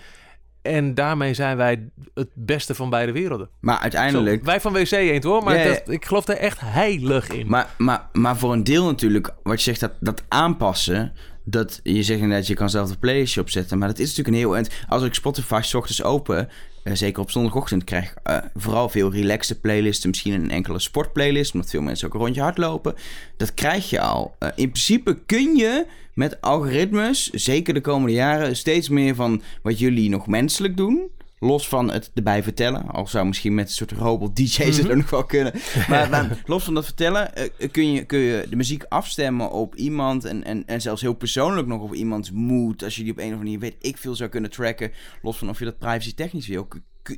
En 0.65 0.95
daarmee 0.95 1.35
zijn 1.35 1.57
wij 1.57 1.89
het 2.15 2.29
beste 2.35 2.75
van 2.75 2.91
beide 2.91 3.13
werelden. 3.13 3.49
Maar 3.61 3.79
uiteindelijk... 3.79 4.39
Zo, 4.39 4.45
wij 4.45 4.61
van 4.61 4.73
WC 4.73 4.91
Eend 4.91 5.25
hoor, 5.25 5.43
maar 5.45 5.55
Ja, 5.57 5.63
ja. 5.63 5.69
dat- 5.69 5.89
ik 5.89 6.05
geloof 6.05 6.25
daar 6.25 6.37
echt 6.37 6.61
heilig 6.61 7.29
in. 7.29 7.47
Maar, 7.47 7.69
maar, 7.79 8.09
maar 8.13 8.37
voor 8.37 8.53
een 8.53 8.65
deel 8.65 8.85
natuurlijk, 8.85 9.35
wat 9.43 9.57
je 9.59 9.65
zegt, 9.65 9.81
dat, 9.81 9.93
dat 10.01 10.23
aanpassen. 10.29 11.13
Dat 11.45 11.81
je 11.83 12.03
zegt 12.03 12.21
inderdaad, 12.21 12.47
je 12.47 12.55
kan 12.55 12.71
zelf 12.71 12.89
de 12.91 12.99
playlistje 12.99 13.41
opzetten. 13.41 13.79
Maar 13.79 13.89
dat 13.89 13.99
is 13.99 14.09
natuurlijk 14.09 14.29
een 14.37 14.43
heel 14.43 14.55
eind. 14.55 14.71
Als 14.89 15.03
ik 15.03 15.15
Spotify 15.15 15.61
's 15.63 15.75
ochtends 15.75 16.03
open, 16.03 16.49
eh, 16.85 16.95
zeker 16.95 17.23
op 17.23 17.31
zondagochtend, 17.31 17.85
krijg 17.85 18.11
ik 18.11 18.17
eh, 18.23 18.39
vooral 18.55 18.89
veel 18.89 19.13
relaxte 19.13 19.61
playlisten. 19.61 20.09
Misschien 20.09 20.33
een 20.33 20.51
enkele 20.51 20.79
sportplaylist, 20.79 21.55
omdat 21.55 21.71
veel 21.71 21.83
mensen 21.83 22.07
ook 22.07 22.15
een 22.15 22.21
rondje 22.21 22.41
hardlopen. 22.41 22.95
Dat 23.37 23.55
krijg 23.55 23.91
je 23.91 24.01
al. 24.01 24.35
Eh, 24.39 24.49
in 24.55 24.71
principe 24.71 25.19
kun 25.27 25.57
je 25.57 25.87
met 26.15 26.41
algoritmes, 26.41 27.31
zeker 27.31 27.75
de 27.75 27.81
komende 27.81 28.15
jaren, 28.15 28.57
steeds 28.57 28.89
meer 28.89 29.15
van 29.15 29.43
wat 29.63 29.79
jullie 29.79 30.11
nog 30.11 30.27
menselijk 30.27 30.77
doen. 30.77 31.11
Los 31.45 31.69
van 31.69 31.91
het 31.91 32.11
erbij 32.15 32.43
vertellen. 32.43 32.87
Al 32.87 33.07
zou 33.07 33.27
misschien 33.27 33.55
met 33.55 33.67
een 33.67 33.75
soort 33.75 33.93
robot-DJ's 33.93 34.57
het 34.77 34.87
Mhm. 34.87 34.97
nog 34.97 35.11
wel 35.11 35.25
kunnen. 35.25 35.53
Maar, 35.89 36.11
maar 36.11 36.43
los 36.47 36.65
van 36.65 36.75
dat 36.75 36.85
vertellen, 36.85 37.35
eh, 37.37 37.71
kun, 37.71 37.93
je, 37.93 38.05
kun 38.05 38.19
je 38.19 38.47
de 38.51 38.57
muziek 38.57 38.85
afstemmen 38.89 39.51
op 39.51 39.75
iemand. 39.75 40.25
En, 40.25 40.45
en, 40.45 40.67
en 40.67 40.81
zelfs 40.81 41.01
heel 41.03 41.15
persoonlijk 41.15 41.67
nog 41.67 41.83
op 41.83 41.95
iemands 41.95 42.31
mood. 42.31 42.83
Als 42.83 42.97
je 42.97 43.03
die 43.03 43.13
op 43.13 43.19
een 43.19 43.25
of 43.25 43.31
andere 43.33 43.51
manier 43.51 43.71
weet 43.71 43.77
ik 43.81 43.97
veel 43.99 44.15
zou 44.15 44.31
kunnen 44.31 44.51
tracken. 44.51 44.93
Los 45.23 45.37
van 45.39 45.49
of 45.49 45.59
je 45.59 45.65
dat 45.65 45.79
privacy 45.79 46.15
technisch 46.15 46.47
wil. 46.47 46.69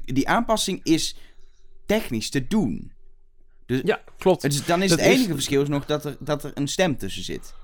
Die 0.04 0.28
aanpassing 0.28 0.80
is 0.82 1.16
technisch 1.86 2.30
te 2.30 2.46
doen. 2.46 2.92
ja, 3.66 4.00
klopt. 4.18 4.66
Dan 4.66 4.82
is 4.82 4.90
Dat 4.90 4.98
het 5.00 5.08
is- 5.08 5.14
enige 5.18 5.32
verschil 5.34 5.62
is 5.62 5.68
nog 5.68 5.84
dat 5.86 6.04
er, 6.04 6.16
dat 6.20 6.44
er 6.44 6.50
een 6.54 6.68
stem 6.68 6.96
tussen 6.96 7.22
zit. 7.24 7.54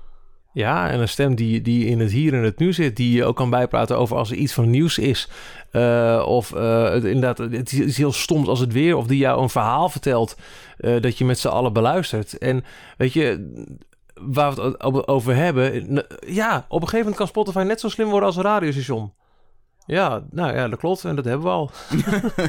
Ja, 0.53 0.89
en 0.89 0.99
een 0.99 1.09
stem 1.09 1.35
die, 1.35 1.61
die 1.61 1.85
in 1.85 1.99
het 1.99 2.11
hier 2.11 2.33
en 2.33 2.43
het 2.43 2.59
nu 2.59 2.73
zit, 2.73 2.95
die 2.95 3.15
je 3.15 3.25
ook 3.25 3.35
kan 3.35 3.49
bijpraten 3.49 3.97
over 3.97 4.17
als 4.17 4.31
er 4.31 4.37
iets 4.37 4.53
van 4.53 4.69
nieuws 4.69 4.97
is. 4.97 5.29
Eh, 5.71 6.23
of 6.27 6.53
eh, 6.53 6.89
het, 6.89 7.03
inderdaad, 7.03 7.37
het 7.37 7.71
is 7.71 7.97
heel 7.97 8.11
stoms 8.11 8.47
als 8.47 8.59
het 8.59 8.73
weer, 8.73 8.97
of 8.97 9.07
die 9.07 9.17
jou 9.17 9.41
een 9.41 9.49
verhaal 9.49 9.89
vertelt 9.89 10.35
eh, 10.77 11.01
dat 11.01 11.17
je 11.17 11.25
met 11.25 11.39
z'n 11.39 11.47
allen 11.47 11.73
beluistert. 11.73 12.37
En 12.37 12.63
weet 12.97 13.13
je, 13.13 13.53
waar 14.13 14.55
we 14.55 14.61
het 14.61 15.07
over 15.07 15.35
hebben, 15.35 16.03
ja, 16.27 16.65
op 16.67 16.81
een 16.81 16.87
gegeven 16.87 16.97
moment 16.97 17.15
kan 17.15 17.27
Spotify 17.27 17.63
net 17.67 17.79
zo 17.79 17.89
slim 17.89 18.09
worden 18.09 18.27
als 18.27 18.35
een 18.35 18.43
radiostation. 18.43 19.13
Ja, 19.85 20.23
nou 20.31 20.55
ja, 20.55 20.67
dat 20.67 20.79
klopt. 20.79 21.03
En 21.03 21.15
dat 21.15 21.25
hebben 21.25 21.45
we 21.45 21.53
al. 21.53 21.71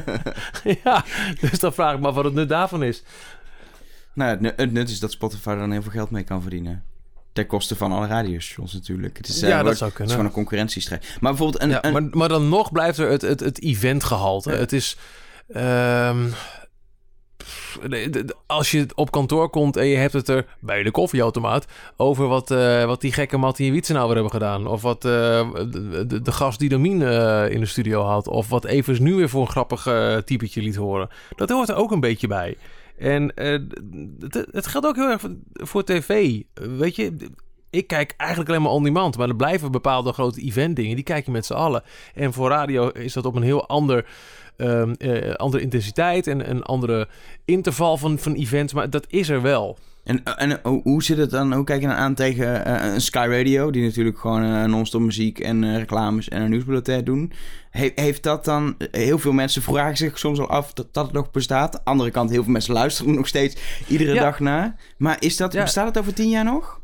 ja, 0.83 1.03
dus 1.41 1.59
dan 1.59 1.73
vraag 1.73 1.93
ik 1.93 1.99
me 1.99 2.07
af 2.07 2.15
wat 2.15 2.23
het 2.23 2.33
nut 2.33 2.49
daarvan 2.49 2.83
is. 2.83 3.03
Nou, 4.13 4.51
het 4.55 4.71
nut 4.71 4.89
is 4.89 4.99
dat 4.99 5.11
Spotify 5.11 5.49
er 5.49 5.57
dan 5.57 5.71
heel 5.71 5.81
veel 5.81 5.91
geld 5.91 6.09
mee 6.09 6.23
kan 6.23 6.41
verdienen. 6.41 6.83
Ten 7.35 7.47
koste 7.47 7.75
van 7.75 7.91
alle 7.91 8.07
radiostations 8.07 8.73
natuurlijk. 8.73 9.17
Het 9.17 9.27
is, 9.27 9.41
eh, 9.41 9.49
Ja, 9.49 9.55
dat 9.55 9.63
wordt- 9.63 9.77
zou 9.77 9.89
Het 9.89 9.99
is 9.99 10.05
kunnen. 10.05 10.15
gewoon 10.15 10.25
een 10.25 10.35
concurrentiestrijd. 10.45 11.01
Maar 11.19 11.31
bijvoorbeeld 11.31 11.61
een... 11.63 11.69
ja, 11.69 11.83
een 11.85 11.93
maar, 11.93 12.03
maar 12.11 12.29
dan 12.29 12.49
nog 12.49 12.71
blijft 12.71 12.97
er 12.97 13.09
het, 13.09 13.21
het, 13.21 13.39
het 13.39 13.61
eventgehalte. 13.61 14.51
Ja. 14.51 14.57
Het 14.57 14.73
is... 14.73 14.97
ehm, 15.47 16.27
pff, 17.37 17.79
als 18.45 18.71
je 18.71 18.85
op 18.95 19.11
kantoor 19.11 19.49
komt 19.49 19.77
en 19.77 19.85
je 19.87 19.97
hebt 19.97 20.13
het 20.13 20.29
er 20.29 20.45
bij 20.59 20.83
de 20.83 20.91
koffieautomaat 20.91 21.65
over 21.97 22.27
wat, 22.27 22.51
eh, 22.51 22.85
wat 22.85 23.01
die 23.01 23.13
gekke 23.13 23.37
Mattie 23.37 23.67
en 23.67 23.71
Wietse 23.73 23.93
nou 23.93 24.05
weer 24.05 24.13
hebben 24.13 24.33
gedaan. 24.33 24.67
Of 24.67 24.81
wat 24.81 25.05
eh, 25.05 25.11
de, 25.71 26.03
de, 26.07 26.21
de 26.21 26.31
gast 26.31 26.59
die 26.59 26.69
eh, 26.69 27.49
in 27.49 27.59
de 27.59 27.65
studio 27.65 28.01
had. 28.03 28.27
Of 28.27 28.49
wat 28.49 28.65
Evers 28.65 28.99
nu 28.99 29.13
weer 29.15 29.29
voor 29.29 29.41
een 29.41 29.47
grappig 29.51 29.87
eh 29.87 30.17
typetje 30.17 30.61
liet 30.61 30.75
horen. 30.75 31.09
Dat 31.35 31.49
hoort 31.49 31.69
er 31.69 31.75
ook 31.75 31.91
een 31.91 31.99
beetje 31.99 32.27
bij. 32.27 32.57
En 32.97 33.35
eh, 33.35 33.59
het, 34.19 34.47
het 34.51 34.67
geldt 34.67 34.87
ook 34.87 34.95
heel 34.95 35.09
erg 35.09 35.21
voor, 35.21 35.35
voor 35.53 35.83
tv. 35.83 36.41
Weet 36.53 36.95
je, 36.95 37.29
ik 37.69 37.87
kijk 37.87 38.13
eigenlijk 38.17 38.49
alleen 38.49 38.61
maar 38.61 38.71
on 38.71 38.83
demand. 38.83 39.17
Maar 39.17 39.29
er 39.29 39.35
blijven 39.35 39.71
bepaalde 39.71 40.13
grote 40.13 40.41
event 40.41 40.75
dingen. 40.75 40.95
Die 40.95 41.03
kijk 41.03 41.25
je 41.25 41.31
met 41.31 41.45
z'n 41.45 41.53
allen. 41.53 41.83
En 42.13 42.33
voor 42.33 42.49
radio 42.49 42.87
is 42.87 43.13
dat 43.13 43.25
op 43.25 43.35
een 43.35 43.41
heel 43.41 43.67
ander, 43.67 44.05
ehm, 44.57 44.91
eh, 44.91 45.33
andere 45.33 45.63
intensiteit. 45.63 46.27
En 46.27 46.49
een 46.49 46.63
andere 46.63 47.07
interval 47.45 47.97
van, 47.97 48.19
van 48.19 48.33
events. 48.33 48.73
Maar 48.73 48.89
dat 48.89 49.05
is 49.09 49.29
er 49.29 49.41
wel. 49.41 49.77
En, 50.05 50.23
en 50.23 50.59
hoe- 50.63 50.81
hoe 50.83 51.03
zit 51.03 51.17
het 51.17 51.29
dan? 51.29 51.53
Hoe 51.53 51.63
kijk 51.63 51.81
je 51.81 51.87
dan 51.87 51.95
aan 51.95 52.13
tegen 52.15 52.65
eh, 52.65 52.93
een 52.93 53.01
Sky 53.01 53.27
Radio, 53.29 53.71
die 53.71 53.83
natuurlijk 53.83 54.19
gewoon 54.19 54.43
eh, 54.43 54.63
non-stop 54.63 55.01
muziek 55.01 55.39
en 55.39 55.63
eh, 55.63 55.77
reclames 55.77 56.29
en 56.29 56.41
een 56.41 56.49
nieuwsbulletin 56.49 57.03
doen? 57.03 57.31
He- 57.69 57.91
heeft 57.95 58.23
dat 58.23 58.45
dan, 58.45 58.75
heel 58.91 59.19
veel 59.19 59.31
mensen 59.31 59.61
vragen 59.61 59.97
zich 59.97 60.17
soms 60.19 60.39
al 60.39 60.49
af 60.49 60.73
dat 60.73 60.93
dat 60.93 61.11
nog 61.11 61.31
bestaat. 61.31 61.73
Aan 61.75 61.81
de 61.83 61.89
andere 61.89 62.11
kant, 62.11 62.29
heel 62.29 62.43
veel 62.43 62.51
mensen 62.51 62.73
luisteren 62.73 63.11
er 63.11 63.17
nog 63.17 63.27
steeds 63.27 63.55
iedere 63.87 64.13
Ja. 64.13 64.21
dag 64.21 64.39
naar. 64.39 64.75
Maar 64.97 65.17
is 65.19 65.37
dat, 65.37 65.53
Ja. 65.53 65.61
bestaat 65.63 65.87
het 65.87 65.97
over 65.97 66.13
tien 66.13 66.29
jaar 66.29 66.43
nog? 66.45 66.79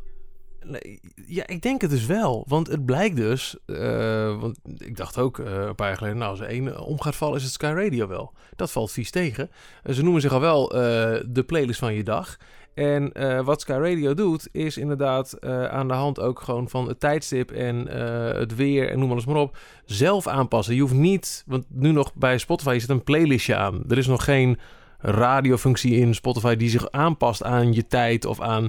Ja, 1.26 1.46
ik 1.46 1.62
denk 1.62 1.80
het 1.80 1.90
dus 1.90 2.06
wel. 2.06 2.44
Want 2.48 2.66
het 2.66 2.84
blijkt 2.84 3.16
dus... 3.16 3.56
eh, 3.66 4.40
want 4.40 4.58
ik 4.76 4.96
dacht 4.96 5.18
ook 5.18 5.38
eh, 5.38 5.52
een 5.52 5.74
paar 5.74 5.86
jaar 5.88 5.96
geleden... 5.96 6.18
Nou, 6.18 6.30
als 6.30 6.40
er 6.40 6.46
één 6.46 6.80
om 6.80 7.00
gaat 7.00 7.16
vallen, 7.16 7.36
is 7.36 7.42
het 7.42 7.52
Sky 7.52 7.72
Radio 7.76 8.06
wel. 8.08 8.32
Dat 8.56 8.70
valt 8.72 8.92
vies 8.92 9.10
tegen. 9.10 9.50
Eh, 9.82 9.94
ze 9.94 10.02
noemen 10.02 10.20
zich 10.20 10.32
al 10.32 10.40
wel 10.40 10.72
eh, 10.74 10.80
de 11.28 11.42
playlist 11.46 11.78
van 11.78 11.94
je 11.94 12.02
dag. 12.02 12.36
En 12.74 13.12
eh, 13.12 13.44
wat 13.44 13.60
Sky 13.60 13.72
Radio 13.72 14.14
doet, 14.14 14.48
is 14.52 14.76
inderdaad 14.76 15.32
eh, 15.32 15.64
aan 15.64 15.88
de 15.88 15.94
hand 15.94 16.20
ook 16.20 16.40
gewoon 16.40 16.68
van 16.68 16.88
het 16.88 17.00
tijdstip 17.00 17.50
en 17.50 17.88
eh, 17.88 18.38
het 18.38 18.54
weer 18.54 18.90
en 18.90 18.98
noem 18.98 19.10
alles 19.10 19.26
maar 19.26 19.36
op, 19.36 19.56
zelf 19.84 20.26
aanpassen. 20.26 20.74
Je 20.74 20.80
hoeft 20.80 20.94
niet, 20.94 21.44
want 21.46 21.64
nu 21.68 21.92
nog 21.92 22.14
bij 22.14 22.38
Spotify 22.38 22.78
zit 22.78 22.88
een 22.88 23.04
playlistje 23.04 23.56
aan. 23.56 23.84
Er 23.88 23.98
is 23.98 24.06
nog 24.06 24.24
geen 24.24 24.58
radiofunctie 24.98 25.94
in 25.94 26.14
Spotify 26.14 26.56
die 26.56 26.68
zich 26.68 26.90
aanpast 26.90 27.44
aan 27.44 27.72
je 27.72 27.86
tijd 27.86 28.24
of 28.24 28.40
aan, 28.40 28.68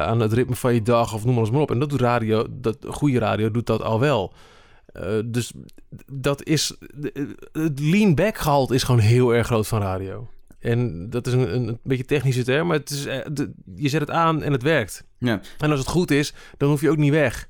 aan 0.00 0.20
het 0.20 0.32
ritme 0.32 0.54
van 0.54 0.74
je 0.74 0.82
dag 0.82 1.14
of 1.14 1.24
noem 1.24 1.36
alles 1.36 1.50
maar 1.50 1.60
op. 1.60 1.70
En 1.70 1.78
dat 1.78 1.90
doet 1.90 2.00
radio, 2.00 2.46
dat 2.50 2.76
goede 2.88 3.18
radio 3.18 3.50
doet 3.50 3.66
dat 3.66 3.82
al 3.82 4.00
wel. 4.00 4.32
Dus 5.24 5.52
dat 6.12 6.44
is, 6.44 6.76
het 7.52 7.80
lean 7.80 8.14
back 8.14 8.38
gehalte 8.38 8.74
is 8.74 8.82
gewoon 8.82 9.00
heel 9.00 9.34
erg 9.34 9.46
groot 9.46 9.66
van 9.66 9.80
radio. 9.80 10.28
En 10.60 11.10
dat 11.10 11.26
is 11.26 11.32
een, 11.32 11.54
een, 11.54 11.68
een 11.68 11.78
beetje 11.82 12.04
technische 12.04 12.44
term, 12.44 12.66
maar 12.66 12.76
het 12.76 12.90
is, 12.90 13.06
eh, 13.06 13.18
de- 13.32 13.52
je 13.74 13.88
zet 13.88 14.00
het 14.00 14.10
aan 14.10 14.42
en 14.42 14.52
het 14.52 14.62
werkt. 14.62 15.04
Ja. 15.18 15.40
En 15.58 15.70
als 15.70 15.78
het 15.78 15.88
goed 15.88 16.10
is, 16.10 16.34
dan 16.56 16.68
hoef 16.68 16.80
je 16.80 16.90
ook 16.90 16.96
niet 16.96 17.10
weg. 17.12 17.48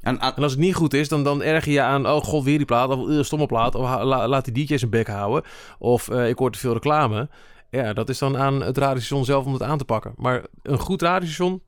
En, 0.00 0.20
aan- 0.20 0.34
En 0.36 0.42
als 0.42 0.52
het 0.52 0.60
niet 0.60 0.74
goed 0.74 0.94
is, 0.94 1.08
dan, 1.08 1.24
dan 1.24 1.42
erger 1.42 1.72
je 1.72 1.80
aan... 1.80 2.06
oh 2.06 2.20
god, 2.22 2.44
weer 2.44 2.56
die 2.56 2.66
plaat, 2.66 2.88
of 2.88 3.08
uh, 3.08 3.22
stomme 3.22 3.46
plaat... 3.46 3.74
of 3.74 4.02
la- 4.02 4.28
laat 4.28 4.44
die 4.54 4.66
DJ 4.66 4.76
zijn 4.76 4.90
bek 4.90 5.06
houden... 5.06 5.42
of 5.78 6.08
eh, 6.08 6.28
ik 6.28 6.38
hoor 6.38 6.50
te 6.50 6.58
veel 6.58 6.72
reclame. 6.72 7.28
Ja, 7.70 7.92
dat 7.92 8.08
is 8.08 8.18
dan 8.18 8.36
aan 8.36 8.62
het 8.62 8.78
radiostation 8.78 9.24
zelf 9.24 9.44
om 9.44 9.52
het 9.52 9.62
aan 9.62 9.78
te 9.78 9.84
pakken. 9.84 10.12
Maar 10.16 10.42
een 10.62 10.78
goed 10.78 11.02
radiostation 11.02 11.62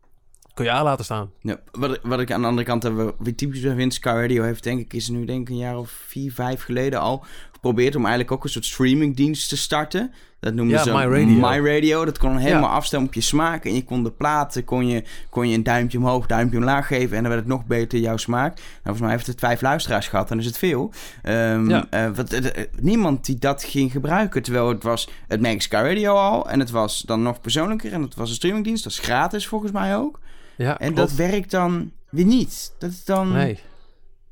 kun 0.55 0.65
je 0.65 0.71
aan 0.71 0.85
laten 0.85 1.05
staan. 1.05 1.31
ja, 1.41 1.57
wat, 1.73 1.95
ik- 1.95 2.01
wat 2.03 2.21
ik 2.21 2.33
aan 2.33 2.41
de 2.41 2.47
andere 2.47 2.67
kant 2.67 2.83
heb, 2.83 3.15
wie 3.19 3.35
typisch 3.35 3.61
vind, 3.61 3.95
Sky 3.95 4.09
Radio 4.09 4.43
heeft 4.43 4.63
denk 4.63 4.81
ik, 4.81 4.93
is 4.93 5.09
nu 5.09 5.25
denk 5.25 5.41
ik 5.41 5.49
een 5.49 5.57
jaar 5.61 5.79
of 5.79 5.91
vier, 6.07 6.33
vijf 6.33 6.63
geleden 6.63 7.01
al 7.01 7.25
geprobeerd 7.53 7.95
om 7.97 8.01
eigenlijk 8.03 8.33
ook 8.33 8.45
een 8.45 8.51
soort 8.51 8.65
streamingdienst 8.65 9.49
te 9.49 9.57
starten. 9.57 10.13
Dat 10.41 10.55
noemden 10.55 10.77
Ja, 10.77 10.83
ze 10.83 10.91
My 10.93 11.03
Radio. 11.05 11.49
My 11.49 11.75
Radio. 11.75 12.05
Dat 12.05 12.19
kon 12.19 12.37
helemaal 12.37 12.69
Ja. 12.71 12.75
afstemmen 12.77 13.09
op 13.09 13.15
je 13.15 13.21
smaak. 13.21 13.65
En 13.65 13.75
je 13.75 13.85
kon 13.85 14.03
de 14.05 14.11
platen, 14.13 14.65
kon 14.65 14.87
je, 14.87 15.05
kon 15.31 15.49
je 15.49 15.57
een 15.57 15.63
duimpje 15.63 15.99
omhoog, 15.99 16.27
duimpje 16.27 16.59
omlaag 16.59 16.87
geven. 16.87 17.17
En 17.17 17.23
dan 17.23 17.33
werd 17.33 17.45
het 17.45 17.53
nog 17.53 17.67
beter 17.67 17.99
jouw 17.99 18.17
smaak. 18.17 18.55
Nou, 18.57 18.67
volgens 18.83 19.01
mij 19.03 19.11
heeft 19.11 19.27
het 19.27 19.39
vijf 19.39 19.61
luisteraars 19.61 20.09
gehad. 20.09 20.29
Dan 20.29 20.39
is 20.39 20.47
het 20.47 20.59
veel. 20.59 20.93
Ehm, 21.23 21.69
Ja. 21.69 21.87
eh, 21.91 22.11
wat, 22.15 22.33
eh, 22.33 22.47
eh, 22.63 22.67
niemand 22.81 23.25
die 23.27 23.37
dat 23.39 23.65
ging 23.65 23.93
gebruiken. 23.93 24.43
Terwijl 24.43 24.69
het 24.69 24.83
was, 24.83 25.09
het 25.29 25.63
Sky 25.63 25.75
Radio 25.77 26.15
al. 26.15 26.49
En 26.51 26.61
het 26.61 26.71
was 26.71 27.01
dan 27.01 27.23
nog 27.23 27.41
persoonlijker. 27.41 27.93
En 27.93 28.03
het 28.03 28.15
was 28.15 28.29
een 28.29 28.35
streamingdienst. 28.35 28.85
Dat 28.85 28.93
is 28.93 28.99
gratis 28.99 29.47
volgens 29.47 29.73
mij 29.73 29.97
ook. 29.97 30.21
Ja, 30.57 30.79
En 30.79 30.95
klopt. 30.95 30.97
dat 31.09 31.13
werkt 31.29 31.51
dan 31.51 31.91
weer 32.11 32.25
niet. 32.25 32.73
Dat 32.79 32.91
is 32.91 33.05
dan 33.05 33.33
Nee. 33.33 33.59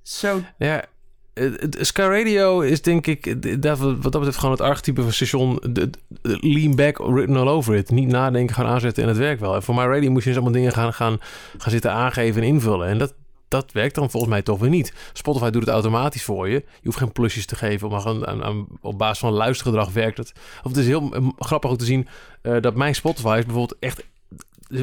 zo... 0.03 0.41
Ja, 0.59 0.85
Sky 1.81 2.01
Radio 2.01 2.61
is 2.61 2.83
denk 2.83 3.07
ik, 3.07 3.43
dat, 3.63 3.79
wat 3.79 4.03
dat 4.03 4.13
betreft, 4.13 4.37
gewoon 4.37 4.51
het 4.55 4.61
archetype 4.61 5.03
van 5.03 5.13
station. 5.13 5.61
de- 5.71 5.91
de 6.23 6.39
lean 6.41 6.75
back, 6.77 6.99
written 6.99 7.37
all 7.37 7.49
over 7.49 7.75
it. 7.75 7.91
Niet 7.91 8.09
nadenken, 8.09 8.55
gaan 8.55 8.67
aanzetten 8.67 9.03
en 9.03 9.09
het 9.09 9.19
werkt 9.19 9.41
wel. 9.41 9.55
En 9.55 9.63
voor 9.63 9.75
My 9.75 9.85
Radio 9.85 10.11
moest 10.11 10.23
je 10.25 10.29
dus 10.31 10.39
allemaal 10.39 10.59
dingen 10.59 10.73
gaan, 10.73 10.93
gaan, 10.93 11.19
gaan 11.59 11.71
zitten 11.71 11.93
aangeven 11.93 12.43
en 12.43 12.49
invullen. 12.49 12.89
En 12.89 12.99
dat, 12.99 13.15
dat 13.49 13.73
werkt 13.73 13.95
dan 13.95 14.11
volgens 14.11 14.33
mij 14.33 14.43
toch 14.43 14.59
weer 14.59 14.71
niet. 14.71 14.93
Spotify 15.13 15.51
doet 15.51 15.63
het 15.63 15.71
automatisch 15.71 16.25
voor 16.25 16.49
je. 16.49 16.55
Je 16.55 16.65
hoeft 16.87 16.99
geen 16.99 17.13
plusjes 17.13 17.47
te 17.47 17.57
geven, 17.57 17.91
maar 17.91 18.01
gewoon 18.01 18.27
aan, 18.27 18.45
aan, 18.45 18.67
op 18.81 18.99
basis 18.99 19.19
van 19.19 19.33
luistergedrag 19.33 19.93
werkt 19.93 20.19
het. 20.19 20.33
Of 20.63 20.71
het 20.71 20.77
is 20.81 20.87
heel 20.87 21.15
eh, 21.15 21.29
grappig 21.39 21.71
ook 21.71 21.79
te 21.79 21.85
zien 21.85 22.09
uh, 22.43 22.61
dat 22.61 22.75
mijn 22.75 22.95
Spotify 22.95 23.37
is 23.39 23.45
bijvoorbeeld 23.45 23.79
echt 23.81 24.05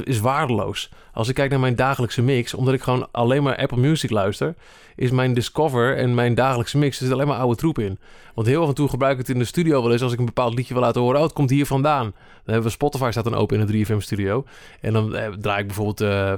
is 0.03 0.19
waardeloos. 0.19 0.89
Als 1.13 1.29
ik 1.29 1.35
kijk 1.35 1.49
naar 1.49 1.59
mijn 1.59 1.75
dagelijkse 1.75 2.21
mix, 2.21 2.53
omdat 2.53 2.73
ik 2.73 2.81
gewoon 2.81 3.07
alleen 3.11 3.43
maar 3.43 3.57
Apple 3.57 3.77
Music 3.77 4.09
luister, 4.09 4.55
is 4.95 5.11
mijn 5.11 5.33
Discover 5.33 5.97
en 5.97 6.15
mijn 6.15 6.35
dagelijkse 6.35 6.77
mix 6.77 7.01
er 7.01 7.13
alleen 7.13 7.27
maar 7.27 7.37
oude 7.37 7.55
troep 7.55 7.79
in. 7.79 7.99
Want 8.33 8.47
heel 8.47 8.61
af 8.61 8.67
en 8.67 8.75
toe 8.75 8.89
gebruik 8.89 9.13
ik 9.13 9.19
het 9.19 9.29
in 9.29 9.39
de 9.39 9.45
studio 9.45 9.81
wel 9.81 9.91
eens 9.91 10.01
als 10.01 10.13
ik 10.13 10.19
een 10.19 10.25
bepaald 10.25 10.53
liedje 10.53 10.73
wil 10.73 10.83
laten 10.83 11.01
horen. 11.01 11.17
Oh, 11.17 11.23
het 11.23 11.33
komt 11.33 11.49
hier 11.49 11.65
vandaan. 11.65 12.03
Dan 12.03 12.53
hebben 12.53 12.63
we 12.63 12.69
Spotify 12.69 13.07
staat 13.11 13.23
dan 13.23 13.35
open 13.35 13.59
in 13.59 13.65
de 13.65 13.85
3FM 13.85 13.97
studio. 13.97 14.45
En 14.81 14.93
dan 14.93 15.15
eh, 15.15 15.27
draai 15.27 15.59
ik 15.59 15.67
bijvoorbeeld, 15.67 16.01
uh, 16.01 16.33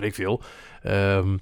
ik 0.00 0.14
veel. 0.14 0.42
Um, 0.86 1.40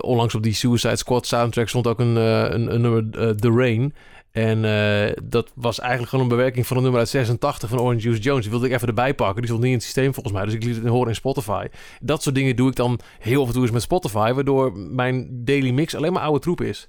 onlangs 0.00 0.34
op 0.34 0.42
die 0.42 0.54
Suicide 0.54 0.96
Squad 0.96 1.26
soundtrack 1.26 1.68
stond 1.68 1.86
ook 1.86 1.98
een, 1.98 2.16
een, 2.16 2.74
een 2.74 2.80
nummer, 2.80 3.36
The 3.36 3.50
Rain. 3.50 3.94
En 4.38 4.64
uh, 4.64 5.16
dat 5.24 5.52
was 5.54 5.78
eigenlijk 5.78 6.10
gewoon 6.10 6.24
een 6.24 6.36
bewerking 6.36 6.66
van 6.66 6.76
een 6.76 6.82
nummer 6.82 7.00
uit 7.00 7.10
86 7.10 7.68
van 7.68 7.80
Orange 7.80 8.00
Juice 8.00 8.20
Jones. 8.20 8.42
Die 8.42 8.50
wilde 8.50 8.66
ik 8.66 8.72
even 8.72 8.88
erbij 8.88 9.14
pakken. 9.14 9.36
Die 9.36 9.44
stond 9.44 9.60
niet 9.60 9.70
in 9.70 9.76
het 9.76 9.84
systeem 9.84 10.14
volgens 10.14 10.34
mij. 10.34 10.44
Dus 10.44 10.54
ik 10.54 10.64
liet 10.64 10.76
het 10.76 10.86
horen 10.86 11.08
in 11.08 11.14
Spotify. 11.14 11.66
Dat 12.00 12.22
soort 12.22 12.34
dingen 12.34 12.56
doe 12.56 12.68
ik 12.68 12.76
dan 12.76 13.00
heel 13.18 13.40
af 13.40 13.46
en 13.46 13.52
toe 13.52 13.62
eens 13.62 13.70
met 13.70 13.82
Spotify. 13.82 14.32
Waardoor 14.32 14.78
mijn 14.78 15.28
daily 15.30 15.70
mix 15.70 15.94
alleen 15.94 16.12
maar 16.12 16.22
oude 16.22 16.40
troep 16.40 16.60
is. 16.60 16.88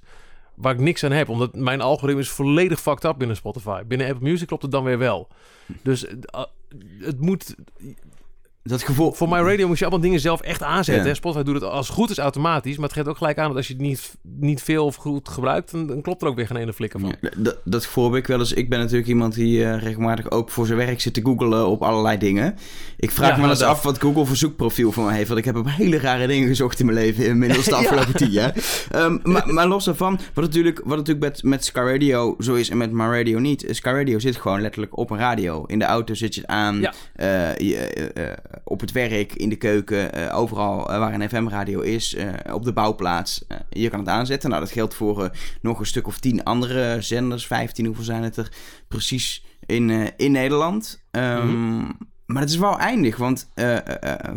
Waar 0.54 0.74
ik 0.74 0.80
niks 0.80 1.04
aan 1.04 1.12
heb. 1.12 1.28
Omdat 1.28 1.54
mijn 1.54 1.80
algoritme 1.80 2.22
is 2.22 2.30
volledig 2.30 2.80
fucked 2.80 3.04
up 3.04 3.18
binnen 3.18 3.36
Spotify. 3.36 3.82
Binnen 3.86 4.08
Apple 4.08 4.28
Music 4.28 4.46
klopt 4.46 4.62
het 4.62 4.72
dan 4.72 4.84
weer 4.84 4.98
wel. 4.98 5.28
Dus 5.82 6.04
uh, 6.04 6.44
het 7.00 7.20
moet 7.20 7.54
dat 8.70 8.82
gevoel... 8.82 9.12
Voor 9.12 9.28
mijn 9.28 9.44
radio 9.44 9.66
moet 9.66 9.78
je 9.78 9.84
allemaal 9.84 10.02
dingen 10.02 10.20
zelf 10.20 10.40
echt 10.40 10.62
aanzetten. 10.62 11.06
Ja. 11.06 11.14
Spotify 11.14 11.42
doet 11.44 11.54
het 11.54 11.64
als 11.64 11.86
het 11.86 11.96
goed 11.96 12.10
is 12.10 12.18
automatisch. 12.18 12.76
Maar 12.76 12.84
het 12.84 12.96
geeft 12.96 13.08
ook 13.08 13.16
gelijk 13.16 13.38
aan 13.38 13.48
dat 13.48 13.56
als 13.56 13.66
je 13.66 13.72
het 13.72 13.82
niet, 13.82 14.16
niet 14.22 14.62
veel 14.62 14.84
of 14.84 14.94
goed 14.94 15.28
gebruikt... 15.28 15.72
Dan, 15.72 15.86
dan 15.86 16.02
klopt 16.02 16.22
er 16.22 16.28
ook 16.28 16.36
weer 16.36 16.46
geen 16.46 16.56
ene 16.56 16.72
flikker 16.72 17.00
van. 17.00 17.14
Ja, 17.20 17.30
dat, 17.36 17.58
dat 17.64 17.84
gevoel 17.84 18.04
heb 18.04 18.14
ik 18.14 18.26
wel 18.26 18.38
eens. 18.38 18.52
Ik 18.52 18.68
ben 18.68 18.78
natuurlijk 18.78 19.08
iemand 19.08 19.34
die 19.34 19.58
uh, 19.58 19.82
regelmatig 19.82 20.30
ook 20.30 20.50
voor 20.50 20.66
zijn 20.66 20.78
werk 20.78 21.00
zit 21.00 21.14
te 21.14 21.20
googlen 21.22 21.66
op 21.66 21.82
allerlei 21.82 22.18
dingen. 22.18 22.56
Ik 22.96 23.10
vraag 23.10 23.34
me 23.36 23.40
wel 23.40 23.50
eens 23.50 23.62
af 23.62 23.82
wat 23.82 24.00
Google 24.00 24.24
voor 24.24 24.36
zoekprofiel 24.36 24.92
voor 24.92 25.04
me 25.04 25.12
heeft. 25.12 25.28
Want 25.28 25.40
ik 25.40 25.44
heb 25.44 25.56
op 25.56 25.66
hele 25.68 25.98
rare 25.98 26.26
dingen 26.26 26.48
gezocht 26.48 26.80
in 26.80 26.86
mijn 26.86 26.98
leven. 26.98 27.26
Inmiddels 27.26 27.64
de 27.64 27.74
afgelopen 27.82 28.14
tien 28.14 28.30
jaar. 28.30 28.54
Um, 28.96 29.20
maar, 29.22 29.52
maar, 29.54 29.66
los 29.66 29.84
daarvan, 29.84 30.20
wat 30.34 30.44
natuurlijk, 30.44 30.80
wat 30.84 30.96
natuurlijk 30.96 31.26
met, 31.26 31.42
met 31.42 31.64
Sky 31.64 31.78
Radio 31.78 32.36
zo 32.38 32.54
is 32.54 32.70
en 32.70 32.76
met 32.76 32.92
My 32.92 33.04
Radio 33.04 33.38
niet. 33.38 33.66
Sky 33.70 33.88
Radio 33.88 34.18
zit 34.18 34.36
gewoon 34.36 34.60
letterlijk 34.60 34.98
op 34.98 35.10
een 35.10 35.18
radio. 35.18 35.64
In 35.66 35.78
de 35.78 35.84
auto 35.84 36.14
zit 36.14 36.34
je 36.34 36.40
het 36.40 36.50
aan. 36.50 36.76
Uh, 36.76 37.56
je, 37.56 38.10
uh, 38.14 38.24
op 38.64 38.80
het 38.80 38.92
werk, 38.92 39.32
in 39.32 39.48
de 39.48 39.56
keuken, 39.56 40.18
uh, 40.18 40.38
overal 40.38 40.90
uh, 40.90 40.98
waar 40.98 41.14
een 41.14 41.28
FM-radio 41.28 41.80
is, 41.80 42.16
op 42.52 42.64
de 42.64 42.72
bouwplaats. 42.72 43.44
je 43.70 43.88
kan 43.88 43.98
het 43.98 44.08
aanzetten. 44.08 44.50
Nou, 44.50 44.62
dat 44.62 44.72
geldt 44.72 44.94
voor 44.94 45.30
nog 45.60 45.78
een 45.78 45.86
stuk 45.86 46.06
of 46.06 46.18
tien 46.18 46.44
andere 46.44 46.96
zenders, 47.00 47.46
15, 47.46 47.86
hoeveel 47.86 48.04
zijn 48.04 48.22
het 48.22 48.36
er 48.36 48.52
precies 48.88 49.44
in, 49.66 50.10
in 50.16 50.32
Nederland. 50.32 51.02
Um, 51.10 51.22
mm-hmm. 51.22 52.08
Maar 52.26 52.42
het 52.42 52.50
is 52.50 52.56
wel 52.56 52.78
eindig, 52.78 53.16
want 53.16 53.48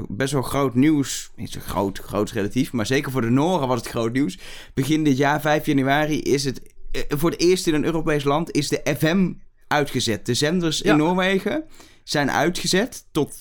best 0.07 0.33
wel 0.33 0.41
groot 0.41 0.75
nieuws. 0.75 1.31
Niet 1.35 1.51
zo 1.51 1.59
groot, 1.59 1.99
groot 1.99 2.31
relatief, 2.31 2.71
maar 2.71 2.85
zeker 2.85 3.11
voor 3.11 3.21
de 3.21 3.29
Noren 3.29 3.67
was 3.67 3.79
het 3.79 3.89
groot 3.89 4.13
nieuws. 4.13 4.39
Begin 4.73 5.03
dit 5.03 5.17
jaar, 5.17 5.41
5 5.41 5.65
januari, 5.65 6.21
is 6.21 6.43
het 6.43 6.73
voor 7.09 7.29
het 7.29 7.39
eerst 7.39 7.67
in 7.67 7.73
een 7.73 7.85
Europees 7.85 8.23
land 8.23 8.51
is 8.51 8.69
de 8.69 8.95
FM 8.97 9.31
uitgezet. 9.67 10.25
De 10.25 10.33
zenders 10.33 10.77
ja. 10.77 10.91
in 10.91 10.97
Noorwegen 10.97 11.63
zijn 12.03 12.31
uitgezet 12.31 13.05
tot 13.11 13.35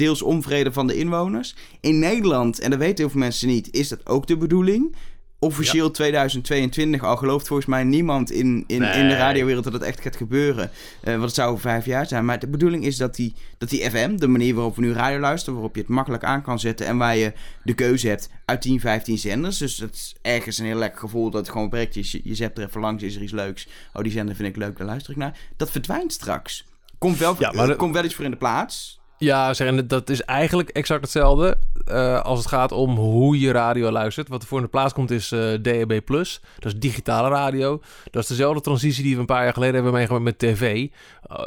deels 0.00 0.22
onvrede 0.22 0.72
van 0.72 0.86
de 0.86 0.96
inwoners. 0.96 1.54
In 1.80 1.98
Nederland, 1.98 2.60
en 2.60 2.70
dat 2.70 2.78
weten 2.78 2.96
heel 2.96 3.10
veel 3.10 3.20
mensen 3.20 3.48
niet, 3.48 3.68
is 3.70 3.88
dat 3.88 4.06
ook 4.06 4.26
de 4.26 4.36
bedoeling. 4.36 4.96
Officieel 5.38 5.86
ja. 5.86 5.90
2022, 5.90 7.02
al 7.02 7.16
gelooft 7.16 7.46
volgens 7.46 7.68
mij 7.68 7.84
niemand 7.84 8.30
in, 8.30 8.64
in, 8.66 8.80
nee. 8.80 8.98
in 8.98 9.08
de 9.08 9.16
radiowereld 9.16 9.64
dat 9.64 9.72
het 9.72 9.82
echt 9.82 10.00
gaat 10.00 10.16
gebeuren. 10.16 10.70
Uh, 11.04 11.10
want 11.10 11.22
het 11.22 11.34
zou 11.34 11.50
over 11.50 11.62
vijf 11.62 11.84
jaar 11.84 12.06
zijn. 12.06 12.24
Maar 12.24 12.38
de 12.38 12.48
bedoeling 12.48 12.84
is 12.84 12.96
dat 12.96 13.14
die, 13.14 13.34
dat 13.58 13.68
die 13.68 13.90
FM, 13.90 14.16
de 14.16 14.26
manier 14.26 14.54
waarop 14.54 14.76
we 14.76 14.82
nu 14.82 14.92
radio 14.92 15.18
luisteren, 15.18 15.54
waarop 15.54 15.74
je 15.74 15.80
het 15.80 15.90
makkelijk 15.90 16.24
aan 16.24 16.42
kan 16.42 16.58
zetten 16.58 16.86
en 16.86 16.96
waar 16.96 17.16
je 17.16 17.32
de 17.62 17.74
keuze 17.74 18.08
hebt 18.08 18.28
uit 18.44 18.62
10, 18.62 18.80
15 18.80 19.18
zenders. 19.18 19.58
Dus 19.58 19.78
het 19.78 19.94
is 19.94 20.14
ergens 20.22 20.58
een 20.58 20.66
heel 20.66 20.78
lekker 20.78 21.00
gevoel 21.00 21.30
dat 21.30 21.40
het 21.40 21.50
gewoon 21.50 21.68
breekt. 21.68 21.94
Je, 21.94 22.20
je 22.24 22.34
zet 22.34 22.58
er 22.58 22.66
even 22.66 22.80
langs, 22.80 23.02
is 23.02 23.16
er 23.16 23.22
iets 23.22 23.32
leuks. 23.32 23.68
Oh, 23.92 24.02
die 24.02 24.12
zender 24.12 24.34
vind 24.34 24.48
ik 24.48 24.56
leuk, 24.56 24.76
daar 24.76 24.86
luister 24.86 25.12
ik 25.12 25.18
naar. 25.18 25.38
Dat 25.56 25.70
verdwijnt 25.70 26.12
straks. 26.12 26.64
Komt 26.98 27.18
wel, 27.18 27.36
ja, 27.38 27.52
maar 27.52 27.66
de... 27.66 27.76
komt 27.76 27.94
wel 27.94 28.04
iets 28.04 28.14
voor 28.14 28.24
in 28.24 28.30
de 28.30 28.36
plaats. 28.36 28.99
Ja, 29.20 29.54
zeg, 29.54 29.66
en 29.68 29.86
dat 29.86 30.10
is 30.10 30.22
eigenlijk 30.22 30.68
exact 30.68 31.00
hetzelfde 31.00 31.56
uh, 31.88 32.20
als 32.20 32.38
het 32.38 32.48
gaat 32.48 32.72
om 32.72 32.96
hoe 32.96 33.40
je 33.40 33.52
radio 33.52 33.90
luistert. 33.90 34.28
Wat 34.28 34.42
er 34.42 34.48
voor 34.48 34.58
in 34.58 34.64
de 34.64 34.70
plaats 34.70 34.92
komt 34.92 35.10
is 35.10 35.32
uh, 35.32 35.40
DAB+. 35.62 36.00
Dat 36.06 36.26
is 36.64 36.76
digitale 36.76 37.28
radio. 37.28 37.80
Dat 38.10 38.22
is 38.22 38.28
dezelfde 38.28 38.60
transitie 38.60 39.02
die 39.02 39.14
we 39.14 39.20
een 39.20 39.26
paar 39.26 39.44
jaar 39.44 39.52
geleden 39.52 39.74
hebben 39.74 39.92
meegemaakt 39.92 40.24
met 40.24 40.38
tv. 40.38 40.88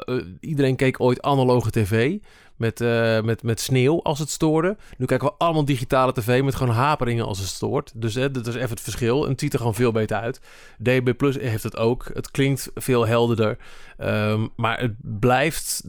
Uh, 0.06 0.22
iedereen 0.40 0.76
keek 0.76 1.00
ooit 1.00 1.22
analoge 1.22 1.72
tv 1.72 2.18
met, 2.56 2.80
met, 3.24 3.44
met 3.44 3.60
sneeuw 3.60 4.02
als 4.04 4.20
het 4.20 4.30
stoorde. 4.30 4.78
Nu 4.98 5.06
kijken 5.06 5.28
we 5.28 5.34
allemaal 5.38 5.66
digitale 5.66 6.14
tv 6.14 6.44
met 6.44 6.56
gewoon 6.56 6.76
haperingen 6.76 7.26
als 7.26 7.40
het 7.40 7.48
stoort. 7.48 7.92
Dus 7.96 8.14
dat 8.14 8.48
is 8.48 8.56
even 8.56 8.70
het 8.70 8.82
verschil. 8.82 9.24
En 9.24 9.32
het 9.32 9.40
ziet 9.40 9.54
er 9.54 9.60
gewoon 9.60 9.76
veel 9.76 9.92
beter 9.92 10.18
uit. 10.18 10.42
DB 10.78 11.18
Plus 11.18 11.38
heeft 11.38 11.64
het 11.64 11.78
ook. 11.78 12.10
Het 12.14 12.32
klinkt 12.32 12.72
veel 12.76 13.08
helderder. 13.08 13.58
Um, 14.04 14.50
maar 14.56 14.80
het 14.80 14.94
blijft... 15.00 15.84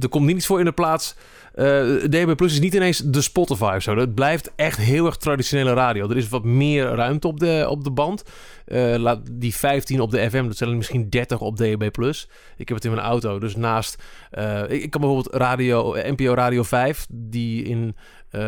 Er 0.00 0.08
komt 0.08 0.26
niets 0.26 0.46
voor 0.46 0.58
in 0.58 0.64
de 0.64 0.72
plaats... 0.72 1.14
Uh, 1.58 1.64
DB 2.04 2.36
Plus 2.36 2.52
is 2.52 2.60
niet 2.60 2.74
ineens 2.74 2.98
de 2.98 3.22
Spotify 3.22 3.72
of 3.76 3.82
zo. 3.82 3.96
Het 3.96 4.14
blijft 4.14 4.52
echt 4.56 4.78
heel 4.78 5.06
erg 5.06 5.16
traditionele 5.16 5.72
radio. 5.72 6.10
Er 6.10 6.16
is 6.16 6.28
wat 6.28 6.44
meer 6.44 6.84
ruimte 6.84 7.26
op 7.26 7.40
de, 7.40 7.66
op 7.68 7.84
de 7.84 7.90
band. 7.90 8.22
Uh, 8.66 8.94
laat 8.96 9.20
die 9.32 9.54
15 9.54 10.00
op 10.00 10.10
de 10.10 10.30
FM, 10.30 10.46
dat 10.46 10.56
zijn 10.56 10.70
er 10.70 10.76
misschien 10.76 11.10
30 11.10 11.40
op 11.40 11.56
DAB+. 11.56 11.82
Ik 11.82 12.68
heb 12.68 12.68
het 12.68 12.84
in 12.84 12.90
mijn 12.90 13.06
auto, 13.06 13.38
dus 13.38 13.56
naast... 13.56 14.02
Uh, 14.38 14.62
ik, 14.62 14.82
ik, 14.82 14.90
kan 14.90 15.00
bijvoorbeeld 15.00 15.34
radio, 15.34 15.94
NPO 15.94 16.34
Radio 16.34 16.62
5, 16.62 17.06
die 17.10 17.64
in 17.64 17.96
uh, 18.32 18.40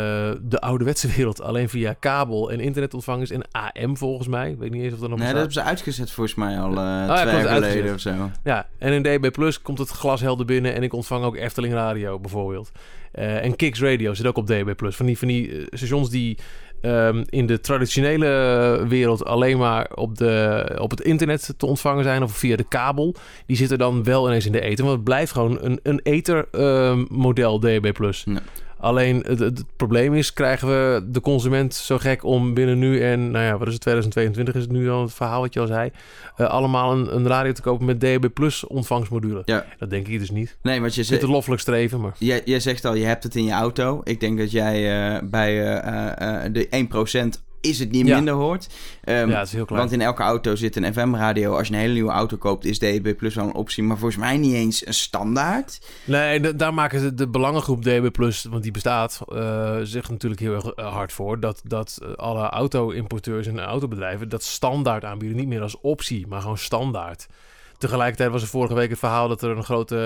de 0.43 0.61
ouderwetse 0.61 1.09
wereld 1.17 1.43
alleen 1.43 1.69
via 1.69 1.93
kabel 1.93 2.51
en 2.51 2.61
internet 2.61 2.95
ontvangen 2.95 3.23
is. 3.23 3.31
En 3.31 3.43
AM 3.51 3.97
volgens 3.97 4.29
mij. 4.29 4.51
Ik 4.51 4.59
weet 4.59 4.71
niet 4.71 4.83
eens 4.83 4.93
of 4.93 4.99
dat 4.99 5.09
nog 5.09 5.19
Nee, 5.19 5.33
bestaat. 5.33 5.45
dat 5.45 5.55
hebben 5.55 5.73
ze 5.73 5.77
uitgezet 5.77 6.11
volgens 6.11 6.37
mij 6.37 6.59
al 6.59 6.71
uh, 6.71 6.77
ja, 6.77 7.23
twee 7.23 7.43
jaar 7.43 7.55
geleden 7.55 7.95
of 7.95 8.01
zo. 8.01 8.31
Ja, 8.45 8.67
en 8.79 8.93
in 8.93 9.03
DB 9.03 9.31
Plus 9.31 9.63
komt 9.63 9.79
het 9.79 9.89
glashelder 9.89 10.47
binnen 10.47 10.75
en 10.75 10.83
ik 10.83 10.93
ontvang 10.93 11.25
ook 11.25 11.37
Efteling 11.37 11.75
Radio 11.75 12.19
bijvoorbeeld. 12.19 12.71
Uh, 13.15 13.45
en 13.45 13.57
Kicks 13.57 13.81
Radio 13.81 14.15
zit 14.15 14.27
ook 14.27 14.37
op 14.37 14.47
DB 14.47 14.77
Plus. 14.77 14.97
Van 14.97 15.07
die, 15.07 15.19
van 15.19 15.29
die 15.29 15.67
stations 15.71 16.11
die 16.11 16.39
um, 16.83 17.25
in 17.29 17.47
de 17.47 17.61
traditionele 17.61 18.85
wereld 18.89 19.25
alleen 19.25 19.59
maar 19.59 19.91
op, 19.95 20.19
de, 20.19 20.77
op 20.81 20.91
het 20.91 21.01
internet 21.01 21.55
te 21.57 21.67
ontvangen 21.67 22.05
zijn 22.05 22.23
of 22.23 22.33
via 22.33 22.57
de 22.57 22.69
kabel. 22.69 23.15
Die 23.47 23.57
zitten 23.57 23.79
dan 23.79 24.05
wel 24.05 24.27
ineens 24.27 24.47
in 24.47 24.53
de 24.53 24.61
ether. 24.61 24.85
Want 24.85 24.97
het 24.97 25.05
blijft 25.05 25.33
gewoon 25.33 25.59
een, 25.61 25.81
een 25.83 26.01
ethermodel 26.03 27.65
uh, 27.65 27.79
DB+. 27.79 27.99
Nee. 28.25 28.41
Alleen 28.81 29.25
het, 29.27 29.39
het, 29.39 29.65
probleem 29.77 30.15
is, 30.15 30.33
krijgen 30.33 30.69
we 30.69 31.05
de 31.07 31.21
consument 31.21 31.75
zo 31.75 31.99
gek 31.99 32.25
om 32.25 32.55
binnen 32.55 32.79
nu 32.79 33.03
en, 33.03 33.31
nou 33.31 33.45
ja, 33.45 33.59
wat 33.59 33.67
is 33.67 33.73
het, 33.73 33.83
2022 33.83 34.55
is 34.55 34.63
het 34.63 34.73
nu 34.73 34.91
al 34.91 35.03
het 35.03 35.13
verhaal 35.13 35.41
wat 35.41 35.55
je 35.55 35.61
al 35.61 35.67
zei, 35.67 35.91
uh, 36.39 36.49
allemaal 36.49 36.93
een, 36.93 37.15
een, 37.15 37.27
radio 37.27 37.53
te 37.53 37.63
kopen 37.63 37.87
met 37.87 38.01
DAB 38.01 38.27
Plus 38.35 38.67
ontvangstmodule. 38.67 39.43
Ja. 39.45 39.67
Dat 39.79 39.91
denk 39.91 40.09
ik 40.09 40.19
dus 40.19 40.31
niet. 40.31 40.57
Nee, 40.63 40.81
want 40.81 40.95
je 40.95 41.03
zegt... 41.03 41.21
Het 41.21 41.31
loffelijk 41.31 41.61
streven, 41.61 42.01
maar... 42.01 42.15
Jij, 42.19 42.43
jij 42.45 42.61
zegt 42.61 42.85
al, 42.85 42.95
je 42.95 43.05
hebt 43.05 43.23
het 43.23 43.37
in 43.37 43.45
je 43.45 43.53
auto. 43.53 44.01
Ik 44.05 44.21
denk 44.21 44.39
dat 44.39 44.51
jij 44.51 45.13
uh, 45.15 45.29
bij 45.31 45.75
uh, 45.77 46.53
de 46.53 47.37
1% 47.39 47.50
is 47.61 47.79
het 47.79 47.91
niet 47.91 48.07
ja. 48.07 48.15
minder 48.15 48.35
hoort. 48.35 48.69
Um, 49.05 49.31
ja, 49.31 49.39
het 49.39 49.47
is 49.47 49.53
heel 49.53 49.65
klein. 49.65 49.81
Want 49.81 49.93
in 49.93 50.01
elke 50.01 50.23
auto 50.23 50.55
zit 50.55 50.77
een 50.77 50.93
FM-radio. 50.93 51.57
Als 51.57 51.69
je 51.69 51.75
een 51.75 51.81
hele 51.81 51.93
nieuwe 51.93 52.11
auto 52.11 52.37
koopt, 52.37 52.65
is 52.65 52.79
DAB 52.79 53.17
Plus 53.17 53.35
wel 53.35 53.45
een 53.45 53.55
optie. 53.55 53.83
Maar 53.83 53.99
volgens 53.99 54.21
mij 54.21 54.37
niet 54.37 54.55
eens 54.55 54.87
een 54.87 54.95
standaard. 54.95 55.81
Nee, 56.05 56.57
daar 56.57 56.75
maken 56.75 57.01
ze 57.01 57.15
de 57.15 57.29
belangengroep 57.29 57.85
DAB 57.85 58.13
Plus, 58.13 58.45
want 58.45 58.63
die 58.63 58.73
bestaat, 58.73 59.21
uh, 59.29 59.77
zich 59.83 60.11
natuurlijk 60.11 60.41
heel 60.41 60.55
erg 60.55 60.73
hard 60.75 61.13
voor. 61.13 61.41
Dat, 61.41 61.61
dat 61.65 61.99
alle 62.17 62.49
auto-importeurs 62.49 63.47
en 63.47 63.61
autobedrijven 63.61 64.29
dat 64.29 64.43
standaard 64.43 65.05
aanbieden. 65.05 65.37
Niet 65.39 65.49
meer 65.49 65.63
als 65.63 65.81
optie, 65.81 66.27
maar 66.27 66.41
gewoon 66.41 66.59
standaard. 66.59 67.27
Tegelijkertijd 67.81 68.31
was 68.31 68.43
er 68.43 68.49
vorige 68.49 68.75
week 68.75 68.91
het 68.91 68.99
verhaal 68.99 69.29
dat 69.29 69.43
er 69.43 69.57
een 69.57 69.65
grote 69.65 69.97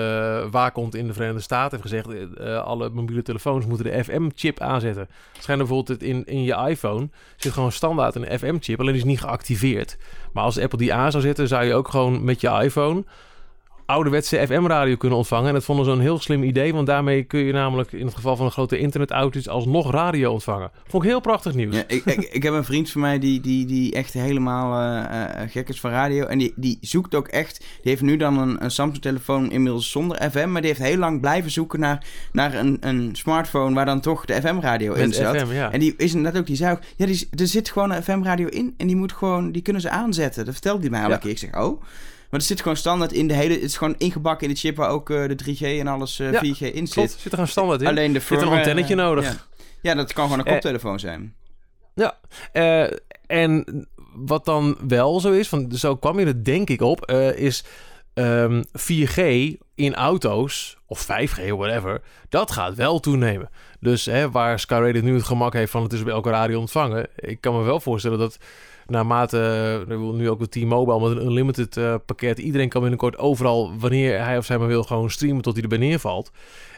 uh, 0.43 0.51
waakhond 0.51 0.95
in 0.95 1.07
de 1.07 1.13
Verenigde 1.13 1.41
Staten 1.41 1.79
heeft 1.79 1.91
gezegd: 1.91 2.07
uh, 2.39 2.63
alle 2.63 2.89
mobiele 2.89 3.21
telefoons 3.21 3.65
moeten 3.65 3.85
de 3.85 4.03
FM-chip 4.03 4.59
aanzetten. 4.59 5.07
Schijnt 5.39 5.59
bijvoorbeeld 5.59 6.03
in, 6.03 6.25
in 6.25 6.43
je 6.43 6.55
iPhone 6.67 7.09
zit 7.35 7.53
gewoon 7.53 7.71
standaard 7.71 8.15
een 8.15 8.39
FM-chip, 8.39 8.79
alleen 8.79 8.95
is 8.95 9.03
niet 9.03 9.19
geactiveerd. 9.19 9.97
Maar 10.33 10.43
als 10.43 10.59
Apple 10.59 10.77
die 10.77 10.93
aan 10.93 11.11
zou 11.11 11.23
zetten, 11.23 11.47
zou 11.47 11.65
je 11.65 11.73
ook 11.73 11.87
gewoon 11.87 12.23
met 12.23 12.41
je 12.41 12.49
iPhone 12.49 13.03
ouderwetse 13.85 14.47
FM-radio 14.47 14.95
kunnen 14.95 15.17
ontvangen. 15.17 15.47
En 15.47 15.53
dat 15.53 15.63
vonden 15.63 15.85
ze 15.85 15.91
een 15.91 15.99
heel 15.99 16.19
slim 16.19 16.43
idee, 16.43 16.73
want 16.73 16.87
daarmee 16.87 17.23
kun 17.23 17.39
je 17.39 17.53
namelijk 17.53 17.91
in 17.91 18.05
het 18.05 18.15
geval 18.15 18.35
van 18.35 18.45
een 18.45 18.51
grote 18.51 18.77
internet-outage 18.77 19.49
alsnog 19.49 19.91
radio 19.91 20.31
ontvangen. 20.31 20.71
Vond 20.87 21.03
ik 21.03 21.09
heel 21.09 21.19
prachtig 21.19 21.53
nieuws. 21.53 21.75
Ja, 21.75 21.83
ik, 21.87 22.05
ik, 22.05 22.29
ik 22.31 22.43
heb 22.43 22.53
een 22.53 22.63
vriend 22.63 22.89
van 22.89 23.01
mij 23.01 23.19
die, 23.19 23.41
die, 23.41 23.65
die 23.65 23.93
echt 23.93 24.13
helemaal 24.13 24.95
eh, 25.05 25.49
gek 25.49 25.69
is 25.69 25.79
van 25.79 25.91
radio. 25.91 26.25
En 26.25 26.37
die, 26.37 26.53
die 26.55 26.77
zoekt 26.81 27.15
ook 27.15 27.27
echt. 27.27 27.57
Die 27.59 27.67
heeft 27.91 28.01
nu 28.01 28.17
dan 28.17 28.37
een, 28.37 28.63
een 28.63 28.71
Samsung-telefoon 28.71 29.51
inmiddels 29.51 29.91
zonder 29.91 30.29
FM. 30.31 30.51
Maar 30.51 30.61
die 30.61 30.69
heeft 30.69 30.83
heel 30.83 30.97
lang 30.97 31.21
blijven 31.21 31.51
zoeken 31.51 31.79
naar, 31.79 32.05
naar 32.31 32.53
een, 32.53 32.77
een 32.79 33.09
smartphone 33.11 33.75
waar 33.75 33.85
dan 33.85 33.99
toch 33.99 34.25
de 34.25 34.33
FM-radio 34.41 34.93
in 34.93 35.07
Met 35.07 35.15
zat. 35.15 35.37
FM, 35.37 35.53
ja. 35.53 35.71
En 35.71 35.79
die 35.79 35.93
is 35.97 36.13
inderdaad 36.13 36.41
ook, 36.41 36.47
die 36.47 36.55
zei 36.55 36.71
ook, 36.71 36.79
ja, 36.95 37.05
die, 37.05 37.27
er 37.37 37.47
zit 37.47 37.69
gewoon 37.69 37.91
een 37.91 38.03
FM-radio 38.03 38.47
in 38.47 38.73
en 38.77 38.87
die 38.87 38.95
moet 38.95 39.11
gewoon, 39.13 39.51
die 39.51 39.61
kunnen 39.61 39.81
ze 39.81 39.89
aanzetten. 39.89 40.45
Dat 40.45 40.53
vertelde 40.53 40.81
hij 40.81 40.89
mij 40.89 41.01
al 41.01 41.07
Ja. 41.07 41.13
een 41.13 41.19
keer. 41.19 41.31
Ik 41.31 41.37
zeg, 41.37 41.55
oh. 41.57 41.81
Maar 42.35 42.43
het 42.43 42.53
zit 42.53 42.61
gewoon 42.61 42.77
standaard 42.77 43.11
in 43.13 43.27
de 43.27 43.33
hele, 43.33 43.53
het 43.53 43.63
is 43.63 43.77
gewoon 43.77 43.95
ingebakken 43.97 44.47
in 44.47 44.53
de 44.53 44.59
chip 44.59 44.75
waar 44.75 44.89
ook 44.89 45.09
eh, 45.09 45.27
de 45.27 45.35
3G 45.35 45.61
en 45.79 45.87
alles 45.87 46.19
eh, 46.19 46.31
Ja, 46.31 46.39
4G 46.43 46.59
in 46.59 46.71
Klopt, 46.89 46.91
zit. 46.93 47.11
zit 47.11 47.23
er 47.23 47.29
gewoon 47.31 47.47
standaard 47.47 47.81
in. 47.81 47.87
Alleen 47.87 48.13
de 48.13 48.19
Zit 48.19 48.41
er 48.41 48.47
een 48.47 48.57
antennetje 48.57 48.93
eh, 48.95 48.99
nodig. 48.99 49.25
Ja. 49.25 49.35
ja, 49.81 49.93
dat 49.95 50.13
kan 50.13 50.23
gewoon 50.23 50.39
een 50.39 50.45
Eh, 50.45 50.51
koptelefoon 50.53 50.99
zijn. 50.99 51.35
Ja, 51.93 52.19
eh, 52.51 52.91
en 53.27 53.87
wat 54.15 54.45
dan 54.45 54.77
wel 54.87 55.19
zo 55.19 55.31
is, 55.31 55.47
van, 55.47 55.71
zo 55.75 55.95
kwam 55.95 56.19
je 56.19 56.25
er 56.25 56.43
denk 56.43 56.69
ik 56.69 56.81
op, 56.81 57.01
eh, 57.05 57.37
is 57.37 57.63
ehm, 58.13 58.63
4G 58.73 59.19
in 59.75 59.95
auto's, 59.95 60.77
of 60.85 60.99
5G, 61.05 61.49
whatever, 61.49 62.01
dat 62.29 62.51
gaat 62.51 62.75
wel 62.75 62.99
toenemen. 62.99 63.49
Dus 63.79 64.05
hè, 64.05 64.31
waar 64.31 64.59
Sky 64.59 64.73
Radio 64.73 65.01
nu 65.01 65.13
het 65.13 65.23
gemak 65.23 65.53
heeft 65.53 65.71
van 65.71 65.83
het 65.83 65.93
is 65.93 66.03
bij 66.03 66.13
elke 66.13 66.29
radio 66.29 66.59
ontvangen, 66.59 67.07
ik 67.15 67.41
kan 67.41 67.57
me 67.57 67.63
wel 67.63 67.79
voorstellen 67.79 68.19
dat 68.19 68.37
naarmate, 68.85 69.85
eh, 69.89 69.97
nu 69.97 70.29
ook 70.29 70.39
met 70.39 70.51
T-Mobile 70.51 71.09
met 71.09 71.17
een 71.17 71.25
unlimited 71.25 71.77
eh, 71.77 71.95
pakket, 72.05 72.39
iedereen 72.39 72.69
kan 72.69 72.81
binnenkort 72.81 73.17
overal, 73.17 73.79
wanneer 73.79 74.23
hij 74.23 74.37
of 74.37 74.45
zij 74.45 74.57
maar 74.57 74.67
wil, 74.67 74.83
gewoon 74.83 75.09
streamen 75.09 75.41
tot 75.41 75.53
hij 75.53 75.61
erbij 75.61 75.77
neervalt. 75.77 76.31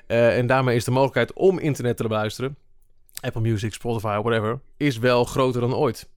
Eh, 0.08 0.38
en 0.38 0.48
daarmee 0.48 0.76
is 0.76 0.84
de 0.84 0.91
mogelijkheid 0.91 1.34
om 1.34 1.60
internet 1.60 1.98
te 1.98 2.08
beluisteren 2.08 2.58
Apple 3.22 3.41
Music, 3.41 3.74
Spotify, 3.74 4.20
whatever, 4.22 4.60
is 4.78 4.98
wel 4.98 5.26
groter 5.26 5.62
dan 5.62 5.76
ooit. 5.76 6.10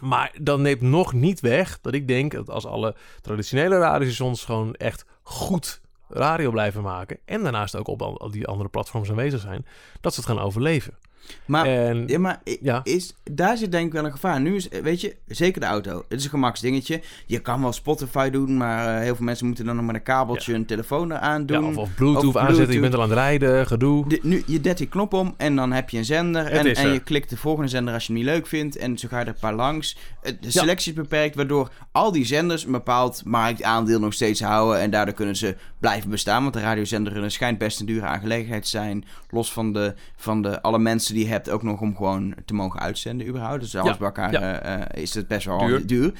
Maar 0.00 0.32
dat 0.40 0.58
neemt 0.58 0.80
nog 0.80 1.12
niet 1.12 1.40
weg 1.40 1.80
dat 1.80 1.94
ik 1.94 2.08
denk 2.08 2.32
dat 2.32 2.50
als 2.50 2.66
alle 2.66 2.94
traditionele 3.20 3.78
radiostations 3.78 4.44
gewoon 4.44 4.74
echt 4.74 5.04
goed 5.22 5.80
radio 6.08 6.50
blijven 6.50 6.82
maken. 6.82 7.18
En 7.24 7.42
daarnaast 7.42 7.76
ook 7.76 7.88
op 7.88 8.02
al 8.02 8.30
die 8.30 8.46
andere 8.46 8.68
platforms 8.68 9.10
aanwezig 9.10 9.40
zijn. 9.40 9.66
Dat 10.00 10.14
ze 10.14 10.20
het 10.20 10.28
gaan 10.28 10.38
overleven. 10.38 10.98
Maar, 11.44 11.66
en 11.66 12.04
ja, 12.06 12.18
maar 12.18 12.40
ja. 12.60 12.80
Is, 12.84 13.14
daar 13.30 13.56
zit 13.56 13.72
denk 13.72 13.86
ik 13.86 13.92
wel 13.92 14.04
een 14.04 14.10
gevaar. 14.12 14.40
Nu 14.40 14.56
is, 14.56 14.68
weet 14.82 15.00
je, 15.00 15.16
zeker 15.26 15.60
de 15.60 15.66
auto. 15.66 16.04
Het 16.08 16.18
is 16.18 16.24
een 16.24 16.30
gemaksdingetje. 16.30 17.00
Je 17.26 17.38
kan 17.38 17.60
wel 17.62 17.72
Spotify 17.72 18.30
doen, 18.30 18.56
maar 18.56 18.96
eh, 18.96 19.02
heel 19.02 19.16
veel 19.16 19.24
mensen 19.24 19.46
moeten 19.46 19.64
dan 19.64 19.76
nog 19.76 19.84
met 19.84 19.94
een 19.94 20.02
kabeltje 20.02 20.54
een 20.54 20.66
telefoon 20.66 21.12
eraan 21.12 21.46
doen. 21.46 21.62
ja, 21.62 21.68
of, 21.68 21.76
of 21.76 21.94
Bluetooth 21.94 22.36
aanzetten, 22.36 22.74
je 22.74 22.80
bent 22.80 22.94
al 22.94 23.02
aan 23.02 23.08
het 23.08 23.18
rijden, 23.18 23.66
gedoe. 23.66 24.08
De- 24.08 24.20
nu, 24.22 24.42
je 24.46 24.60
dedt 24.60 24.78
die 24.78 24.86
knop 24.86 25.12
om 25.12 25.34
en 25.36 25.56
dan 25.56 25.72
heb 25.72 25.90
je 25.90 25.98
een 25.98 26.04
zender. 26.04 26.46
En, 26.46 26.74
en 26.74 26.92
je 26.92 26.98
klikt 27.00 27.30
de 27.30 27.36
volgende 27.36 27.68
zender 27.68 27.94
als 27.94 28.06
je 28.06 28.12
hem 28.12 28.22
niet 28.22 28.30
leuk 28.30 28.46
vindt. 28.46 28.76
En 28.76 28.98
zo 28.98 29.08
ga 29.08 29.18
je 29.18 29.24
er 29.24 29.30
een 29.30 29.36
paar 29.40 29.54
langs. 29.54 29.96
Eh, 30.22 30.32
De 30.32 30.36
Ja. 30.40 30.50
selectie 30.50 30.92
is 30.92 30.98
beperkt, 30.98 31.34
waardoor 31.34 31.70
al 31.92 32.12
die 32.12 32.24
zenders 32.24 32.64
een 32.64 32.72
bepaald 32.72 33.22
marktaandeel 33.24 34.00
nog 34.00 34.12
steeds 34.12 34.40
houden. 34.42 34.80
En 34.80 34.90
daardoor 34.90 35.14
kunnen 35.14 35.36
ze 35.36 35.56
blijven 35.78 36.10
bestaan. 36.10 36.42
Want 36.42 36.54
de 36.54 36.60
radiozender 36.60 37.30
schijnt 37.30 37.58
best 37.58 37.80
een 37.80 37.86
dure 37.86 38.06
aangelegenheid 38.06 38.62
te 38.62 38.68
zijn. 38.68 39.04
Los 39.30 39.52
van, 39.52 39.72
de, 39.72 39.94
van 40.16 40.42
de, 40.42 40.62
alle 40.62 40.78
mensen 40.78 41.09
die 41.14 41.24
je 41.24 41.30
hebt, 41.30 41.50
ook 41.50 41.62
nog 41.62 41.80
om 41.80 41.96
gewoon 41.96 42.34
te 42.44 42.54
mogen 42.54 42.80
uitzenden 42.80 43.26
überhaupt. 43.26 43.60
Dus 43.60 43.76
alles 43.76 43.90
Ja. 43.92 43.96
bij 43.98 44.06
elkaar 44.06 44.32
Ja. 44.32 44.60
eh, 44.60 44.74
eh, 44.74 45.02
is 45.02 45.14
het 45.14 45.28
best 45.28 45.46
wel 45.46 45.58
Duur. 45.58 45.86
duur. 45.86 46.12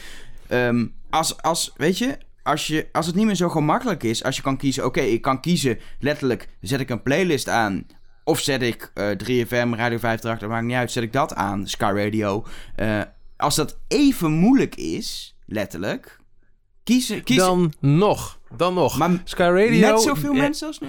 Ehm, 0.48 0.86
als, 1.10 1.42
als, 1.42 1.72
weet 1.76 1.98
je, 1.98 2.18
als, 2.42 2.66
je, 2.66 2.88
als 2.92 3.06
het 3.06 3.14
niet 3.14 3.26
meer 3.26 3.34
zo 3.34 3.48
gemakkelijk 3.48 4.02
is, 4.02 4.24
als 4.24 4.36
je 4.36 4.42
kan 4.42 4.56
kiezen, 4.56 4.84
oké, 4.84 5.00
ik 5.00 5.22
kan 5.22 5.40
kiezen, 5.40 5.78
letterlijk, 5.98 6.48
zet 6.60 6.80
ik 6.80 6.90
een 6.90 7.02
playlist 7.02 7.48
aan. 7.48 7.86
Of 8.24 8.38
zet 8.40 8.62
ik 8.62 8.90
eh 8.94 9.04
3FM, 9.10 9.48
Radio 9.74 9.98
538, 9.98 10.38
dat 10.38 10.48
maakt 10.48 10.64
niet 10.66 10.76
uit, 10.76 10.90
zet 10.92 11.02
ik 11.02 11.12
dat 11.12 11.34
aan, 11.34 11.68
Sky 11.68 11.92
Radio. 11.96 12.46
Eh, 12.76 13.00
als 13.36 13.54
dat 13.54 13.78
even 13.88 14.30
moeilijk 14.32 14.74
is, 14.74 15.36
letterlijk, 15.46 16.18
kiezen, 16.84 17.22
kiezen 17.22 17.46
Dan 17.46 17.72
nog, 17.80 18.38
dan 18.56 18.74
nog. 18.74 18.98
maar 18.98 19.10
Sky 19.24 19.42
Radio... 19.42 19.70
net 19.80 20.00
zoveel 20.00 20.32
eh, 20.32 20.38
mensen 20.38 20.66
als 20.66 20.78
nu? 20.80 20.88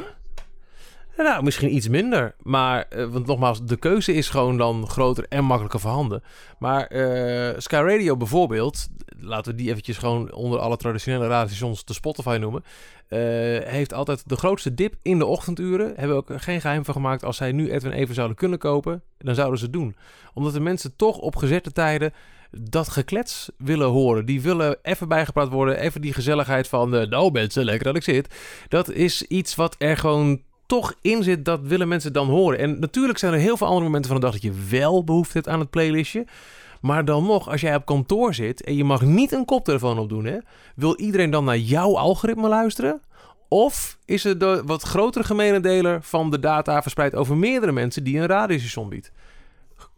Nou, 1.24 1.44
misschien 1.44 1.76
iets 1.76 1.88
minder. 1.88 2.36
Maar, 2.44 2.86
eh, 2.90 3.06
want 3.06 3.26
nogmaals, 3.26 3.66
de 3.66 3.76
keuze 3.76 4.14
is 4.14 4.30
gewoon 4.30 4.58
dan 4.58 4.88
groter 4.88 5.26
en 5.30 5.44
makkelijker 5.44 5.80
voorhanden. 5.80 6.24
Maar 6.60 6.88
eh, 6.88 7.60
Sky 7.60 7.76
Radio 7.76 8.18
bijvoorbeeld, 8.18 8.90
laten 9.20 9.52
we 9.52 9.58
die 9.58 9.70
eventjes 9.70 9.98
gewoon 9.98 10.34
onder 10.34 10.60
alle 10.60 10.78
traditionele 10.78 11.28
radiostations 11.28 11.86
de 11.86 11.94
Spotify 11.94 12.38
noemen, 12.40 12.64
eh, 13.08 13.20
heeft 13.64 13.94
altijd 13.94 14.30
de 14.30 14.36
grootste 14.36 14.74
dip 14.74 14.96
in 15.02 15.18
de 15.18 15.26
ochtenduren. 15.26 15.88
Hebben 15.88 16.10
we 16.10 16.34
ook 16.34 16.42
geen 16.42 16.62
geheim 16.62 16.86
van 16.86 16.94
gemaakt. 16.94 17.24
Als 17.24 17.38
zij 17.38 17.52
nu 17.52 17.72
Edwin 17.72 17.92
even 17.92 18.16
zouden 18.16 18.38
kunnen 18.38 18.60
kopen, 18.60 19.04
dan 19.18 19.36
zouden 19.36 19.60
ze 19.60 19.64
het 19.64 19.74
doen. 19.74 19.96
Omdat 20.34 20.54
de 20.54 20.60
mensen 20.60 20.96
toch 20.96 21.18
op 21.18 21.36
gezette 21.36 21.72
tijden 21.72 22.14
dat 22.52 22.90
geklets 22.90 23.50
willen 23.58 23.88
horen. 23.88 24.26
Die 24.26 24.42
willen 24.42 24.78
even 24.82 25.08
bijgepraat 25.08 25.50
worden. 25.50 25.78
Even 25.78 26.02
die 26.02 26.14
gezelligheid 26.14 26.68
van, 26.68 26.96
eh, 26.96 27.08
nou 27.08 27.32
mensen, 27.32 27.66
lekker 27.66 27.86
dat 27.86 27.96
ik 27.96 28.04
zit. 28.04 28.36
Dat 28.68 28.90
is 28.90 29.22
iets 29.24 29.56
wat 29.56 29.76
er 29.78 29.98
gewoon 29.98 30.42
toch 30.72 30.96
in 31.02 31.24
zit, 31.24 31.46
dat 31.46 31.62
willen 31.62 31.88
mensen 31.88 32.14
dan 32.14 32.28
horen. 32.28 32.60
En 32.60 32.80
natuurlijk 32.80 33.20
zijn 33.20 33.34
er 33.34 33.40
heel 33.40 33.58
veel 33.58 33.68
andere 33.68 33.86
momenten 33.86 34.12
van 34.12 34.20
de 34.20 34.26
dag 34.26 34.34
dat 34.34 34.42
je 34.42 34.68
wel 34.70 35.04
behoefte 35.04 35.34
hebt 35.34 35.48
aan 35.48 35.60
het 35.60 35.70
playlistje. 35.70 36.26
Maar 36.82 37.06
dan 37.06 37.26
nog, 37.26 37.50
als 37.50 37.62
jij 37.62 37.76
op 37.76 37.86
kantoor 37.86 38.34
zit 38.34 38.64
en 38.64 38.76
je 38.76 38.84
mag 38.84 39.02
niet 39.02 39.32
een 39.32 39.46
koptelefoon 39.46 40.00
opdoen, 40.00 40.26
hè, 40.26 40.38
wil 40.76 40.98
iedereen 40.98 41.30
dan 41.30 41.44
naar 41.44 41.58
jouw 41.58 41.98
algoritme 41.98 42.48
luisteren? 42.48 43.02
Of 43.48 43.98
is 44.06 44.24
het 44.24 44.40
de 44.40 44.62
wat 44.66 44.82
grotere 44.82 45.24
gemene 45.24 45.60
deler 45.60 46.04
van 46.04 46.30
de 46.30 46.40
data 46.40 46.82
verspreid 46.82 47.16
over 47.16 47.38
meerdere 47.38 47.72
mensen 47.72 48.04
die 48.04 48.20
een 48.20 48.28
radiostation 48.28 48.90
biedt? 48.90 49.12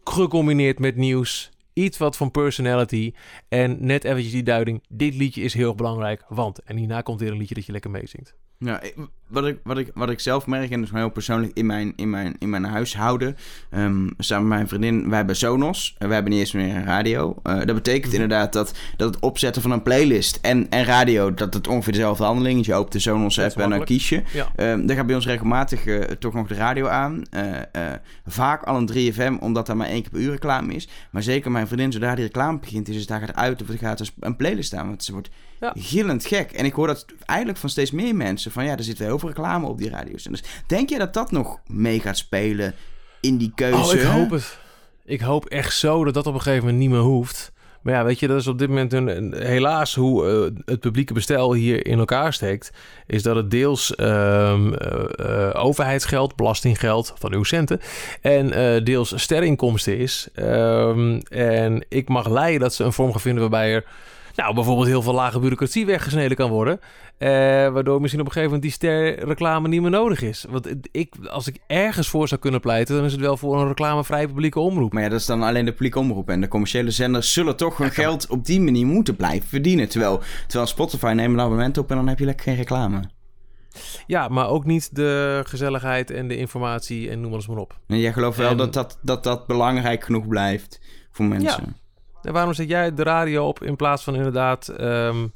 Gecombineerd 0.04 0.78
met 0.78 0.96
nieuws, 0.96 1.50
iets 1.72 1.98
wat 1.98 2.16
van 2.16 2.30
personality 2.30 3.12
en 3.48 3.76
net 3.80 4.04
eventjes 4.04 4.32
die 4.32 4.42
duiding. 4.42 4.82
Dit 4.88 5.14
liedje 5.14 5.42
is 5.42 5.54
heel 5.54 5.74
belangrijk, 5.74 6.24
want... 6.28 6.62
En 6.62 6.76
hierna 6.76 7.00
komt 7.00 7.20
weer 7.20 7.30
een 7.30 7.38
liedje 7.38 7.54
dat 7.54 7.66
je 7.66 7.72
lekker 7.72 7.90
meezingt. 7.90 8.34
Ja, 8.58 8.80
wat 9.26 9.46
ik, 9.46 9.58
wat, 9.64 9.78
ik, 9.78 9.90
wat 9.94 10.10
ik 10.10 10.20
zelf 10.20 10.46
merk, 10.46 10.70
en 10.70 10.76
dat 10.76 10.84
is 10.86 10.90
maar 10.90 11.00
heel 11.00 11.10
persoonlijk 11.10 11.52
in 11.54 11.66
mijn, 11.66 11.92
in 11.96 12.10
mijn, 12.10 12.36
in 12.38 12.50
mijn 12.50 12.64
huishouden. 12.64 13.36
ehm, 13.70 14.08
samen 14.18 14.48
met 14.48 14.56
mijn 14.56 14.68
vriendin, 14.68 15.08
wij 15.08 15.16
hebben 15.16 15.36
Sonos. 15.36 15.94
En 15.98 16.06
wij 16.06 16.14
hebben 16.14 16.32
niet 16.32 16.40
eens 16.42 16.52
meer 16.52 16.74
een 16.76 16.84
radio. 16.84 17.36
Eh, 17.42 17.56
dat 17.56 17.74
betekent 17.74 18.12
Mhm. 18.12 18.22
inderdaad 18.22 18.52
dat, 18.52 18.74
dat 18.96 19.14
het 19.14 19.22
opzetten 19.22 19.62
van 19.62 19.70
een 19.70 19.82
playlist 19.82 20.38
en, 20.42 20.70
en 20.70 20.84
radio, 20.84 21.34
dat 21.34 21.54
het 21.54 21.68
ongeveer 21.68 21.92
dezelfde 21.92 22.24
handeling 22.24 22.60
is. 22.60 22.66
Je 22.66 22.74
opent 22.74 22.92
de 22.92 22.98
Sonos 22.98 23.38
app 23.40 23.56
en 23.56 23.70
dan 23.70 23.84
kies 23.84 24.08
je. 24.08 24.22
Ja. 24.32 24.52
Ehm 24.56 24.86
daar 24.86 24.96
gaat 24.96 25.06
bij 25.06 25.14
ons 25.14 25.26
regelmatig 25.26 25.86
eh, 25.86 26.00
toch 26.00 26.34
nog 26.34 26.46
de 26.46 26.54
radio 26.54 26.86
aan. 26.86 27.22
Eh, 27.30 27.42
vaak 28.26 28.62
al 28.62 28.76
een 28.76 28.86
3FM, 28.92 29.36
omdat 29.40 29.66
daar 29.66 29.76
maar 29.76 29.88
één 29.88 30.00
keer 30.02 30.10
per 30.10 30.20
uur 30.20 30.30
reclame 30.30 30.74
is. 30.74 30.88
Maar 31.10 31.22
zeker 31.22 31.50
mijn 31.50 31.66
vriendin, 31.66 31.92
zodra 31.92 32.14
die 32.14 32.24
reclame 32.24 32.58
begint, 32.58 32.88
is 32.88 32.96
het 32.96 33.08
daar 33.08 33.20
gaat 33.20 33.34
uit 33.34 33.62
of 33.62 33.68
er 33.68 33.78
gaat 33.78 33.98
dus 33.98 34.12
een 34.20 34.36
playlist 34.36 34.74
aan. 34.74 34.86
Want 34.86 35.04
ze 35.04 35.12
wordt 35.12 35.30
Ja. 35.60 35.72
gillend 35.76 36.26
gek. 36.26 36.52
En 36.52 36.64
ik 36.64 36.72
hoor 36.72 36.86
dat 36.86 37.04
eigenlijk 37.26 37.58
van 37.58 37.68
steeds 37.70 37.90
meer 37.90 38.14
mensen. 38.16 38.50
Van 38.50 38.64
ja, 38.64 38.76
er 38.76 38.82
zit 38.84 38.98
heel 38.98 39.13
veel 39.18 39.28
reclame 39.28 39.66
op 39.66 39.78
die 39.78 39.90
radio's. 39.90 40.22
Dus 40.22 40.42
denk 40.66 40.88
je 40.88 40.98
dat 40.98 41.14
dat 41.14 41.30
nog 41.30 41.58
mee 41.66 42.00
gaat 42.00 42.16
spelen 42.16 42.74
in 43.20 43.36
die 43.36 43.52
keuze? 43.54 43.76
Oh, 43.76 43.92
ik 43.92 44.02
hoop 44.02 44.30
het. 44.30 44.58
Ik 45.04 45.20
hoop 45.20 45.44
echt 45.44 45.76
zo 45.76 46.04
dat 46.04 46.14
dat 46.14 46.26
op 46.26 46.34
een 46.34 46.40
gegeven 46.40 46.64
moment 46.64 46.82
niet 46.82 46.90
meer 46.90 47.00
hoeft. 47.00 47.52
Maar 47.84 47.94
ja, 47.94 48.04
weet 48.04 48.18
je, 48.18 48.26
dat 48.26 48.40
is 48.40 48.46
op 48.46 48.58
dit 48.58 48.68
moment 48.68 48.92
een, 48.92 49.34
helaas 49.36 49.94
hoe 49.94 50.26
eh, 50.26 50.62
het 50.64 50.80
publieke 50.80 51.12
bestel 51.12 51.52
hier 51.52 51.86
in 51.86 51.98
elkaar 51.98 52.32
steekt. 52.32 52.70
Is 53.06 53.22
dat 53.22 53.36
het 53.36 53.50
deels 53.50 53.94
ehm, 53.94 54.72
eh, 54.72 55.48
eh, 55.48 55.64
overheidsgeld, 55.64 56.36
belastinggeld 56.36 57.14
van 57.18 57.32
uw 57.32 57.42
centen. 57.42 57.80
En 58.20 58.84
deels 58.84 59.12
sterreninkomsten 59.16 59.98
is. 59.98 60.28
Ehm, 60.34 61.20
en 61.28 61.84
ik 61.88 62.08
mag 62.08 62.28
leiden 62.28 62.60
dat 62.60 62.74
ze 62.74 62.84
een 62.84 62.92
vorm 62.92 63.10
gaan 63.10 63.20
vinden 63.20 63.40
waarbij 63.40 63.74
er... 63.74 63.84
Nou, 64.34 64.54
bijvoorbeeld 64.54 64.86
heel 64.86 65.02
veel 65.02 65.14
lage 65.14 65.38
bureaucratie 65.38 65.86
weggesneden 65.86 66.36
kan 66.36 66.50
worden. 66.50 66.80
Eh, 67.18 67.28
waardoor 67.68 68.00
misschien 68.00 68.20
op 68.20 68.26
een 68.26 68.32
gegeven 68.32 68.54
moment 68.54 68.62
die 68.62 68.70
sterreclame 68.70 69.68
niet 69.68 69.80
meer 69.80 69.90
nodig 69.90 70.22
is. 70.22 70.44
Want 70.48 70.68
ik, 70.90 71.14
als 71.30 71.46
ik 71.46 71.56
ergens 71.66 72.08
voor 72.08 72.28
zou 72.28 72.40
kunnen 72.40 72.60
pleiten, 72.60 72.96
dan 72.96 73.04
is 73.04 73.12
het 73.12 73.20
wel 73.20 73.36
voor 73.36 73.60
een 73.60 73.68
reclamevrije 73.68 74.26
publieke 74.26 74.60
omroep. 74.60 74.92
Maar 74.92 75.02
ja, 75.02 75.08
dat 75.08 75.20
is 75.20 75.26
dan 75.26 75.42
alleen 75.42 75.64
de 75.64 75.70
publieke 75.70 75.98
omroep. 75.98 76.30
En 76.30 76.40
de 76.40 76.48
commerciële 76.48 76.90
zenders 76.90 77.32
zullen 77.32 77.56
toch 77.56 77.78
hun 77.78 77.90
geld 77.90 78.26
op 78.26 78.44
die 78.44 78.60
manier 78.60 78.86
moeten 78.86 79.16
blijven 79.16 79.48
verdienen. 79.48 79.88
Terwijl, 79.88 80.20
terwijl 80.46 80.66
Spotify 80.66 81.12
neemt 81.14 81.32
een 81.34 81.40
abonnement 81.40 81.78
op 81.78 81.90
en 81.90 81.96
dan 81.96 82.08
heb 82.08 82.18
je 82.18 82.24
lekker 82.24 82.44
geen 82.44 82.56
reclame. 82.56 83.02
Ja, 84.06 84.28
maar 84.28 84.48
ook 84.48 84.64
niet 84.64 84.96
de 84.96 85.42
gezelligheid 85.46 86.10
en 86.10 86.28
de 86.28 86.36
informatie 86.36 87.10
en 87.10 87.20
noem 87.20 87.30
maar 87.30 87.38
eens 87.38 87.48
maar 87.48 87.58
op. 87.58 87.78
En 87.86 87.98
jij 87.98 88.12
gelooft 88.12 88.38
wel 88.38 88.56
dat, 88.56 88.72
dat, 88.72 88.98
dat 89.02 89.24
dat 89.24 89.46
belangrijk 89.46 90.04
genoeg 90.04 90.28
blijft 90.28 90.80
voor 91.10 91.24
mensen. 91.24 91.76
En 92.24 92.32
waarom 92.32 92.54
zet 92.54 92.68
jij 92.68 92.94
de 92.94 93.02
radio 93.02 93.46
op 93.46 93.62
in 93.62 93.76
plaats 93.76 94.04
van 94.04 94.14
inderdaad... 94.14 94.68
ehm, 94.68 95.26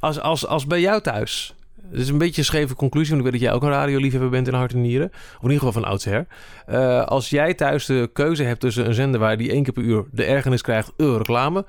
als, 0.00 0.20
als, 0.20 0.46
als 0.46 0.66
bij 0.66 0.80
jou 0.80 1.00
thuis... 1.00 1.54
Het 1.90 2.00
is 2.00 2.08
een 2.08 2.18
beetje 2.18 2.40
een 2.40 2.46
scheve 2.46 2.74
conclusie, 2.74 3.14
want 3.14 3.26
ik 3.26 3.32
weet 3.32 3.40
dat 3.40 3.50
jij 3.50 3.58
ook 3.58 3.62
een 3.62 3.78
radioliefhebber 3.78 4.30
bent 4.30 4.48
in 4.48 4.54
hart 4.54 4.72
en 4.72 4.80
nieren. 4.80 5.08
Of 5.12 5.42
in 5.42 5.50
ieder 5.50 5.56
geval 5.58 5.72
van 5.72 5.84
oudsher. 5.84 6.26
Eh, 6.66 7.04
als 7.04 7.30
jij 7.30 7.54
thuis 7.54 7.86
de 7.86 8.10
keuze 8.12 8.42
hebt 8.42 8.60
tussen 8.60 8.86
een 8.86 8.94
zender 8.94 9.20
waar 9.20 9.36
die 9.36 9.50
één 9.50 9.62
keer 9.62 9.72
per 9.72 9.82
uur 9.82 10.04
de 10.12 10.24
ergernis 10.24 10.62
krijgt, 10.62 10.92
uh, 10.96 11.16
reclame. 11.16 11.66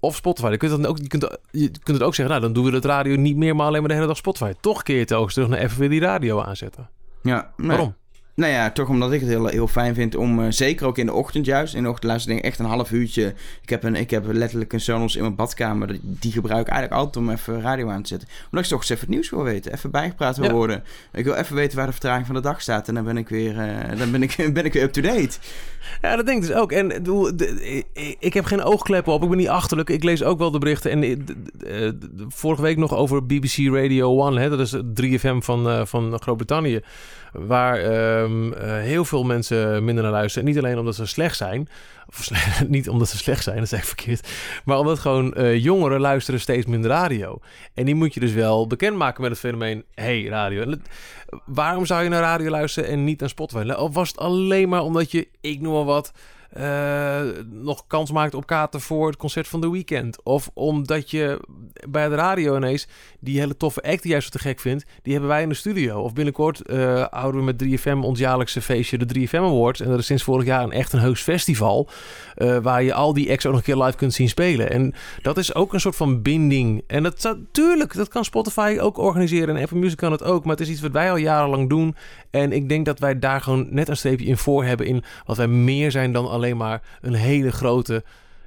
of 0.00 0.16
Spotify. 0.16 0.50
Je 0.50 0.56
kunt, 0.56 0.70
dan 0.70 0.86
ook, 0.86 0.98
je, 0.98 1.06
kunt, 1.06 1.38
je 1.50 1.70
kunt 1.70 1.96
het 1.96 2.02
ook 2.02 2.14
zeggen, 2.14 2.34
nou 2.34 2.40
dan 2.40 2.52
doen 2.52 2.70
we 2.70 2.76
het 2.76 2.84
radio 2.84 3.16
niet 3.16 3.36
meer, 3.36 3.56
maar 3.56 3.66
alleen 3.66 3.80
maar 3.80 3.88
de 3.88 3.94
hele 3.94 4.06
dag 4.06 4.16
Spotify. 4.16 4.52
Toch 4.60 4.82
keer 4.82 5.04
je 5.08 5.14
ook 5.14 5.32
terug 5.32 5.48
naar 5.48 5.58
even 5.58 5.78
weer 5.78 5.88
die 5.88 6.00
radio 6.00 6.40
aanzetten. 6.40 6.88
Ja, 7.22 7.52
nee. 7.56 7.68
Waarom? 7.68 7.94
Nou 8.34 8.52
ja, 8.52 8.70
toch 8.70 8.88
omdat 8.88 9.12
ik 9.12 9.20
het 9.20 9.28
heel, 9.28 9.46
heel 9.46 9.66
fijn 9.68 9.94
vind 9.94 10.14
om, 10.16 10.40
eh, 10.42 10.46
zeker 10.50 10.86
ook 10.86 10.98
in 10.98 11.06
de 11.06 11.12
ochtend 11.12 11.46
juist. 11.46 11.74
In 11.74 11.82
de 11.82 11.88
ochtend 11.88 12.04
luister 12.10 12.36
ik 12.36 12.42
echt 12.44 12.58
een 12.58 12.64
half 12.64 12.90
uurtje. 12.90 13.34
Ik 13.62 13.68
heb, 13.68 13.82
een, 13.82 13.96
ik 13.96 14.10
heb 14.10 14.24
letterlijk 14.32 14.72
een 14.72 14.80
Sonos 14.80 15.14
in 15.16 15.22
mijn 15.22 15.34
badkamer. 15.34 15.98
Die- 16.02 16.32
gebruik 16.32 16.60
ik 16.66 16.72
eigenlijk 16.72 17.00
altijd 17.02 17.24
om 17.24 17.30
even 17.30 17.60
radio 17.60 17.88
aan 17.88 18.02
te 18.02 18.08
zetten. 18.08 18.28
Omdat 18.44 18.64
ik 18.64 18.70
toch 18.70 18.80
eens 18.80 18.88
even 18.90 19.00
het 19.00 19.08
nieuws 19.14 19.30
wil 19.30 19.42
weten. 19.42 19.72
Even 19.72 19.90
bijgepraat 19.90 20.36
wil 20.36 20.46
Ja. 20.48 20.52
worden. 20.52 20.82
Ik 21.12 21.24
wil 21.24 21.34
even 21.34 21.54
weten 21.56 21.76
waar 21.76 21.86
de 21.86 21.92
vertraging 21.92 22.26
van 22.26 22.34
de 22.34 22.40
dag 22.40 22.60
staat. 22.62 22.88
En 22.88 22.94
dan 22.94 23.04
ben 23.04 23.16
ik 23.16 23.28
weer, 23.28 23.58
eh, 23.58 23.98
dan 23.98 24.10
ben 24.10 24.22
ik, 24.22 24.36
ben 24.54 24.64
ik 24.64 24.72
weer 24.72 24.82
up-to-date. 24.82 25.38
Ja, 26.02 26.16
dat 26.16 26.26
denk 26.26 26.42
ik 26.42 26.48
dus 26.48 26.56
ook. 26.56 26.72
En 26.72 27.02
ik 28.18 28.34
heb 28.34 28.44
geen 28.44 28.62
oogkleppen 28.62 29.12
op. 29.12 29.22
Ik 29.22 29.28
ben 29.28 29.38
niet 29.38 29.48
achterlijk. 29.48 29.90
Ik 29.90 30.02
lees 30.04 30.22
ook 30.22 30.38
wel 30.38 30.50
de 30.50 30.58
berichten. 30.58 30.90
En 30.90 31.02
eh, 31.66 31.90
vorige 32.28 32.62
week 32.62 32.76
nog 32.76 32.94
over 32.94 33.26
BBC 33.26 33.56
Radio 33.74 34.26
1. 34.26 34.36
Hè? 34.36 34.48
Dat 34.48 34.60
is 34.60 34.72
het 34.72 34.94
3FM 35.02 35.38
van, 35.38 35.86
van 35.86 36.20
Groot-Brittannië. 36.20 36.80
Waar 37.32 37.78
ehm, 37.78 38.52
eh, 38.52 38.70
heel 38.70 39.04
veel 39.04 39.24
mensen 39.24 39.84
minder 39.84 40.02
naar 40.02 40.12
luisteren. 40.12 40.48
Niet 40.48 40.58
alleen 40.58 40.78
omdat 40.78 40.94
ze 40.94 41.06
slecht 41.06 41.36
zijn. 41.36 41.68
Of 42.08 42.30
niet 42.68 42.88
omdat 42.88 43.08
ze 43.08 43.16
slecht 43.16 43.42
zijn, 43.42 43.56
dat 43.56 43.64
is 43.64 43.72
echt 43.72 43.86
verkeerd. 43.86 44.28
Maar 44.64 44.78
omdat 44.78 44.98
gewoon 44.98 45.34
eh, 45.34 45.62
jongeren 45.62 46.00
luisteren 46.00 46.40
steeds 46.40 46.66
minder 46.66 46.90
radio. 46.90 47.38
En 47.74 47.84
die 47.84 47.94
moet 47.94 48.14
je 48.14 48.20
dus 48.20 48.32
wel 48.32 48.66
bekendmaken 48.66 49.22
met 49.22 49.30
het 49.30 49.40
fenomeen... 49.40 49.84
hey, 49.94 50.24
radio. 50.24 50.74
Waarom 51.44 51.86
zou 51.86 52.02
je 52.02 52.08
naar 52.08 52.20
radio 52.20 52.50
luisteren 52.50 52.90
en 52.90 53.04
niet 53.04 53.20
naar 53.20 53.28
Spotify? 53.28 53.70
Of 53.70 53.94
was 53.94 54.08
het 54.08 54.18
alleen 54.18 54.68
maar 54.68 54.82
omdat 54.82 55.10
je, 55.10 55.28
ik 55.40 55.60
noem 55.60 55.72
maar 55.72 55.84
wat... 55.84 56.12
eh, 56.52 57.20
nog 57.50 57.86
kans 57.86 58.10
maakt 58.12 58.34
op 58.34 58.46
kaarten 58.46 58.80
voor 58.80 59.06
het 59.06 59.16
concert 59.16 59.48
van 59.48 59.60
The 59.60 59.70
Weeknd. 59.70 60.22
Of 60.22 60.50
omdat 60.54 61.10
je 61.10 61.40
bij 61.88 62.08
de 62.08 62.14
radio 62.14 62.56
ineens 62.56 62.86
die 63.20 63.38
hele 63.38 63.56
toffe 63.56 63.82
act 63.82 64.02
die 64.02 64.10
jij 64.10 64.20
zo 64.20 64.28
te 64.28 64.38
gek 64.38 64.60
vindt, 64.60 64.84
die 65.02 65.12
hebben 65.12 65.30
wij 65.30 65.42
in 65.42 65.48
de 65.48 65.54
studio. 65.54 66.00
Of 66.00 66.12
binnenkort 66.12 66.60
eh, 66.60 67.04
houden 67.10 67.40
we 67.40 67.46
met 67.46 67.62
3FM 67.64 67.98
ons 68.04 68.18
jaarlijkse 68.18 68.60
feestje, 68.60 68.98
de 68.98 69.06
3FM 69.28 69.34
Awards. 69.34 69.80
En 69.80 69.88
dat 69.90 69.98
is 69.98 70.06
sinds 70.06 70.22
vorig 70.22 70.46
jaar 70.46 70.62
een 70.62 70.72
echt 70.72 70.92
een 70.92 71.00
heus 71.00 71.20
festival. 71.20 71.88
eh, 72.34 72.56
waar 72.58 72.82
je 72.82 72.94
al 72.94 73.12
die 73.12 73.30
acts 73.30 73.46
ook 73.46 73.52
nog 73.52 73.60
een 73.66 73.74
keer 73.74 73.84
live 73.84 73.96
kunt 73.96 74.12
zien 74.14 74.28
spelen. 74.28 74.70
En 74.70 74.94
dat 75.22 75.36
is 75.38 75.54
ook 75.54 75.72
een 75.72 75.80
soort 75.80 75.96
van 75.96 76.22
binding. 76.22 76.84
En 76.86 77.02
dat 77.02 77.20
zou- 77.20 77.36
tuurlijk, 77.52 77.94
dat 77.94 78.08
kan 78.08 78.24
Spotify 78.24 78.76
ook 78.80 78.98
organiseren. 78.98 79.56
En 79.56 79.62
Apple 79.62 79.78
Music 79.78 79.96
kan 79.96 80.12
het 80.12 80.22
ook. 80.22 80.42
Maar 80.44 80.56
het 80.56 80.66
is 80.66 80.72
iets 80.72 80.80
wat 80.80 80.90
wij 80.92 81.10
al 81.10 81.16
jarenlang 81.16 81.68
doen. 81.68 81.96
En 82.30 82.52
ik 82.52 82.68
denk 82.68 82.84
dat 82.86 82.98
wij 82.98 83.18
daar 83.18 83.40
gewoon 83.40 83.66
net 83.70 83.88
een 83.88 83.96
streepje 83.96 84.26
in 84.26 84.36
voor 84.36 84.64
hebben. 84.64 84.86
In 84.86 85.02
wat 85.24 85.36
wij 85.36 85.46
meer 85.46 85.90
zijn 85.90 86.12
dan 86.12 86.28
alleen 86.30 86.40
maar 86.50 86.82
een 87.00 87.14
hele 87.14 87.52
grote, 87.52 88.04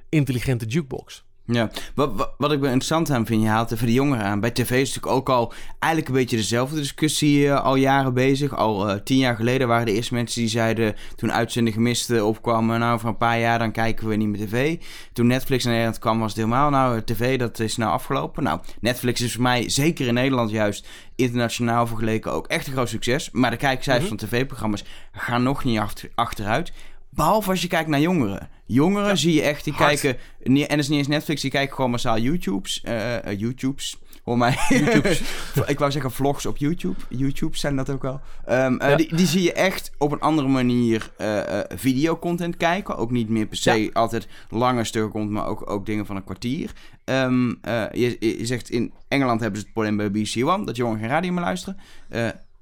intelligente 0.08 0.66
jukebox. 0.66 1.24
Ja, 1.48 1.70
wat, 1.94 2.12
wat, 2.14 2.34
wat 2.38 2.52
ik 2.52 2.58
wel 2.60 2.66
interessant 2.70 3.10
aan 3.10 3.26
vind, 3.26 3.42
je 3.42 3.48
haalt 3.48 3.70
even 3.72 3.86
de 3.86 3.92
jongeren 3.92 4.24
aan. 4.24 4.40
Bij 4.40 4.50
tv 4.50 4.70
is 4.70 4.88
natuurlijk 4.94 5.06
ook 5.16 5.28
al 5.28 5.52
eigenlijk 5.78 6.12
een 6.12 6.18
beetje 6.20 6.36
dezelfde 6.36 6.76
discussie 6.76 7.48
eh, 7.48 7.64
al 7.64 7.74
jaren 7.76 8.14
bezig. 8.14 8.56
Al 8.56 8.88
eh, 8.88 9.00
tien 9.04 9.16
jaar 9.16 9.36
geleden 9.36 9.68
waren 9.68 9.86
de 9.86 9.92
eerste 9.92 10.14
mensen 10.14 10.40
die 10.40 10.50
zeiden, 10.50 10.94
toen 11.16 11.32
uitzending 11.32 11.74
gemiste 11.76 12.24
opkwamen, 12.24 12.80
nou 12.80 13.00
voor 13.00 13.08
een 13.08 13.16
paar 13.16 13.38
jaar 13.38 13.58
dan 13.58 13.72
kijken 13.72 14.08
we 14.08 14.16
niet 14.16 14.28
meer 14.28 14.46
tv. 14.46 14.76
Toen 15.12 15.26
Netflix 15.26 15.64
naar 15.64 15.72
Nederland 15.72 15.98
kwam 16.00 16.18
was 16.18 16.28
het 16.28 16.36
helemaal, 16.36 16.70
nou 16.70 17.02
tv 17.02 17.38
dat 17.38 17.58
is 17.58 17.76
nou 17.76 17.92
afgelopen. 17.92 18.42
Nou, 18.42 18.60
Netflix 18.80 19.20
is 19.20 19.32
voor 19.32 19.42
mij, 19.42 19.68
zeker 19.70 20.06
in 20.06 20.14
Nederland 20.14 20.50
juist, 20.50 20.88
internationaal 21.16 21.86
vergeleken 21.86 22.32
ook 22.32 22.46
echt 22.46 22.66
een 22.66 22.72
groot 22.72 22.88
succes. 22.88 23.30
Maar 23.32 23.50
de 23.50 23.56
kijkcijfers 23.56 24.10
Mhm. 24.10 24.18
van 24.18 24.28
tv-programma's 24.28 24.84
gaan 25.12 25.42
nog 25.42 25.64
niet 25.64 25.78
achter- 25.78 26.10
achteruit. 26.14 26.72
Behalve 27.16 27.50
als 27.50 27.62
je 27.62 27.68
kijkt 27.68 27.88
naar 27.88 28.00
jongeren. 28.00 28.48
Jongeren 28.66 29.18
zie 29.18 29.34
je 29.34 29.42
echt, 29.42 29.64
die 29.64 29.72
hard. 29.72 30.00
kijken... 30.00 30.20
En 30.44 30.54
dat 30.68 30.78
is 30.78 30.88
niet 30.88 30.98
eens 30.98 31.08
Netflix, 31.08 31.40
die 31.40 31.50
kijken 31.50 31.74
gewoon 31.74 31.90
massaal 31.90 32.18
YouTubes. 32.18 32.80
eh 32.84 33.26
eh, 33.26 33.38
YouTubes. 33.38 33.98
Hoor 34.24 34.38
mij. 34.38 34.56
ik 35.66 35.78
wou 35.78 35.90
zeggen 35.90 36.10
vlogs 36.10 36.46
op 36.46 36.56
YouTube. 36.56 36.96
YouTubes 37.08 37.60
zijn 37.60 37.76
dat 37.76 37.90
ook 37.90 38.02
wel. 38.02 38.20
Ehm, 38.46 38.76
eh, 38.76 38.90
Ja. 38.90 38.96
die, 38.96 39.16
die 39.16 39.26
zie 39.26 39.42
je 39.42 39.52
echt 39.52 39.90
op 39.98 40.12
een 40.12 40.20
andere 40.20 40.48
manier 40.48 41.10
videocontent 41.76 42.56
kijken. 42.56 42.96
Ook 42.96 43.10
niet 43.10 43.28
meer 43.28 43.46
per 43.46 43.56
se 43.56 43.90
altijd 43.92 44.26
lange 44.50 44.84
stukken 44.84 45.10
komt, 45.10 45.30
maar 45.30 45.46
ook, 45.46 45.70
ook 45.70 45.86
dingen 45.86 46.06
van 46.06 46.16
een 46.16 46.24
kwartier. 46.24 46.72
Ehm, 47.04 47.54
eh, 47.62 47.84
je, 47.92 48.16
je 48.38 48.46
zegt 48.46 48.70
in 48.70 48.92
Engeland 49.08 49.40
hebben 49.40 49.58
ze 49.60 49.64
het 49.64 49.74
probleem 49.74 49.96
bij 49.96 50.10
BBC 50.10 50.44
One, 50.44 50.64
dat 50.64 50.76
jongeren 50.76 51.00
geen 51.00 51.10
radio 51.10 51.32
meer 51.32 51.44
luisteren. 51.44 51.78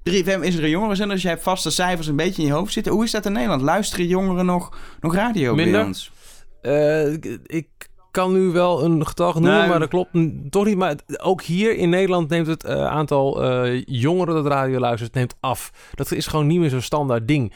Eh 0.05 0.13
3FM 0.13 0.41
is 0.43 0.55
er 0.55 0.63
een 0.63 0.69
jongerenzender, 0.69 1.13
dus 1.15 1.23
je 1.23 1.29
hebt 1.29 1.43
vaste 1.43 1.69
cijfers 1.71 2.07
een 2.07 2.15
beetje 2.15 2.41
in 2.41 2.47
je 2.47 2.53
hoofd 2.53 2.73
zitten. 2.73 2.93
Hoe 2.93 3.03
is 3.03 3.11
dat 3.11 3.25
in 3.25 3.31
Nederland? 3.31 3.61
Luisteren 3.61 4.07
jongeren 4.07 4.45
nog, 4.45 4.77
nog 5.01 5.15
radio 5.15 5.55
bij 5.55 5.63
Minder. 5.63 5.85
ons? 5.85 6.11
Eh, 6.61 7.13
ik, 7.45 7.67
kan 8.11 8.33
nu 8.33 8.47
wel 8.51 8.83
een 8.83 9.07
getal 9.07 9.33
noemen, 9.33 9.59
Nee. 9.59 9.67
maar 9.67 9.79
dat 9.79 9.89
klopt 9.89 10.09
toch 10.49 10.65
niet. 10.65 10.77
Maar 10.77 10.95
ook 11.17 11.41
hier 11.41 11.75
in 11.75 11.89
Nederland 11.89 12.29
neemt 12.29 12.47
het 12.47 12.63
eh, 12.63 12.85
aantal 12.85 13.43
eh, 13.43 13.83
jongeren 13.85 14.33
dat 14.35 14.45
radio 14.45 14.79
luistert 14.79 15.13
neemt 15.13 15.35
af. 15.39 15.71
Dat 15.93 16.11
is 16.11 16.27
gewoon 16.27 16.47
niet 16.47 16.59
meer 16.59 16.69
zo'n 16.69 16.81
standaard 16.81 17.27
ding. 17.27 17.53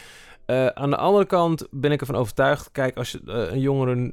Aan 0.74 0.89
de 0.89 0.97
andere 0.97 1.26
kant 1.26 1.68
ben 1.72 1.91
ik 1.91 2.00
ervan 2.00 2.16
overtuigd. 2.16 2.72
Kijk, 2.72 2.97
als 2.97 3.12
je 3.12 3.20
een 3.26 3.60
jongere 3.60 4.10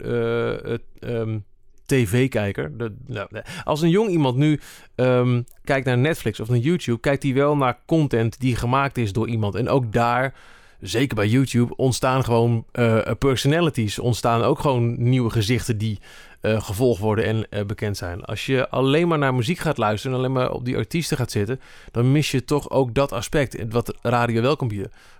het, 0.64 0.82
ehm, 0.98 1.38
tv-kijker. 1.86 2.72
nou. 3.06 3.28
Als 3.64 3.82
een 3.82 3.90
jong 3.90 4.08
iemand 4.08 4.36
nu 4.36 4.60
ehm, 4.94 5.42
kijkt 5.64 5.86
naar 5.86 5.98
Netflix 5.98 6.40
of 6.40 6.48
naar 6.48 6.58
YouTube, 6.58 7.00
kijkt 7.00 7.22
hij 7.22 7.34
wel 7.34 7.56
naar 7.56 7.78
content 7.86 8.40
die 8.40 8.56
gemaakt 8.56 8.98
is 8.98 9.12
door 9.12 9.28
iemand. 9.28 9.54
En 9.54 9.68
ook 9.68 9.92
daar 9.92 10.34
zeker 10.80 11.16
bij 11.16 11.28
YouTube, 11.28 11.76
ontstaan 11.76 12.24
gewoon 12.24 12.64
eh, 12.72 13.00
personalities. 13.18 13.98
Ontstaan 13.98 14.42
ook 14.42 14.58
gewoon 14.58 15.08
nieuwe 15.08 15.30
gezichten 15.30 15.78
die 15.78 15.98
eh, 16.46 16.62
gevolgd 16.62 17.00
worden 17.00 17.24
en 17.24 17.46
eh, 17.50 17.64
bekend 17.64 17.96
zijn. 17.96 18.24
Als 18.24 18.46
je 18.46 18.68
alleen 18.68 19.08
maar 19.08 19.18
naar 19.18 19.34
muziek 19.34 19.58
gaat 19.58 19.78
luisteren 19.78 20.16
en 20.16 20.22
alleen 20.22 20.32
maar 20.32 20.50
op 20.50 20.64
die 20.64 20.76
artiesten 20.76 21.16
gaat 21.16 21.30
zitten, 21.30 21.60
dan 21.90 22.12
mis 22.12 22.30
je 22.30 22.44
toch 22.44 22.70
ook 22.70 22.94
dat 22.94 23.12
aspect. 23.12 23.56
Wat 23.68 23.94
radio 24.02 24.42
wel 24.42 24.56
kan. 24.56 24.70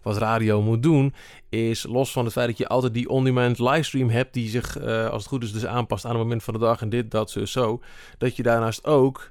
Wat 0.03 0.17
radio 0.17 0.63
moet 0.63 0.83
doen, 0.83 1.15
is 1.49 1.83
los 1.83 2.13
van 2.13 2.25
het 2.25 2.33
feit 2.33 2.47
dat 2.47 2.59
je 2.59 2.69
altijd 2.69 2.95
die 2.95 3.09
on-demand 3.09 3.59
livestream 3.59 4.11
hebt, 4.11 4.35
die 4.35 4.49
zich, 4.49 4.79
eh, 4.79 5.09
als 5.09 5.23
het 5.23 5.33
goed 5.33 5.43
is, 5.43 5.53
dus 5.53 5.67
aanpast 5.67 6.05
aan 6.05 6.11
het 6.11 6.21
moment 6.21 6.43
van 6.43 6.55
de 6.55 6.61
dag 6.61 6.81
en 6.81 6.89
dit, 6.89 7.11
dat, 7.11 7.31
zo, 7.31 7.45
zo. 7.45 7.81
Dat 8.19 8.37
je 8.37 8.43
daarnaast 8.43 8.85
ook 8.85 9.31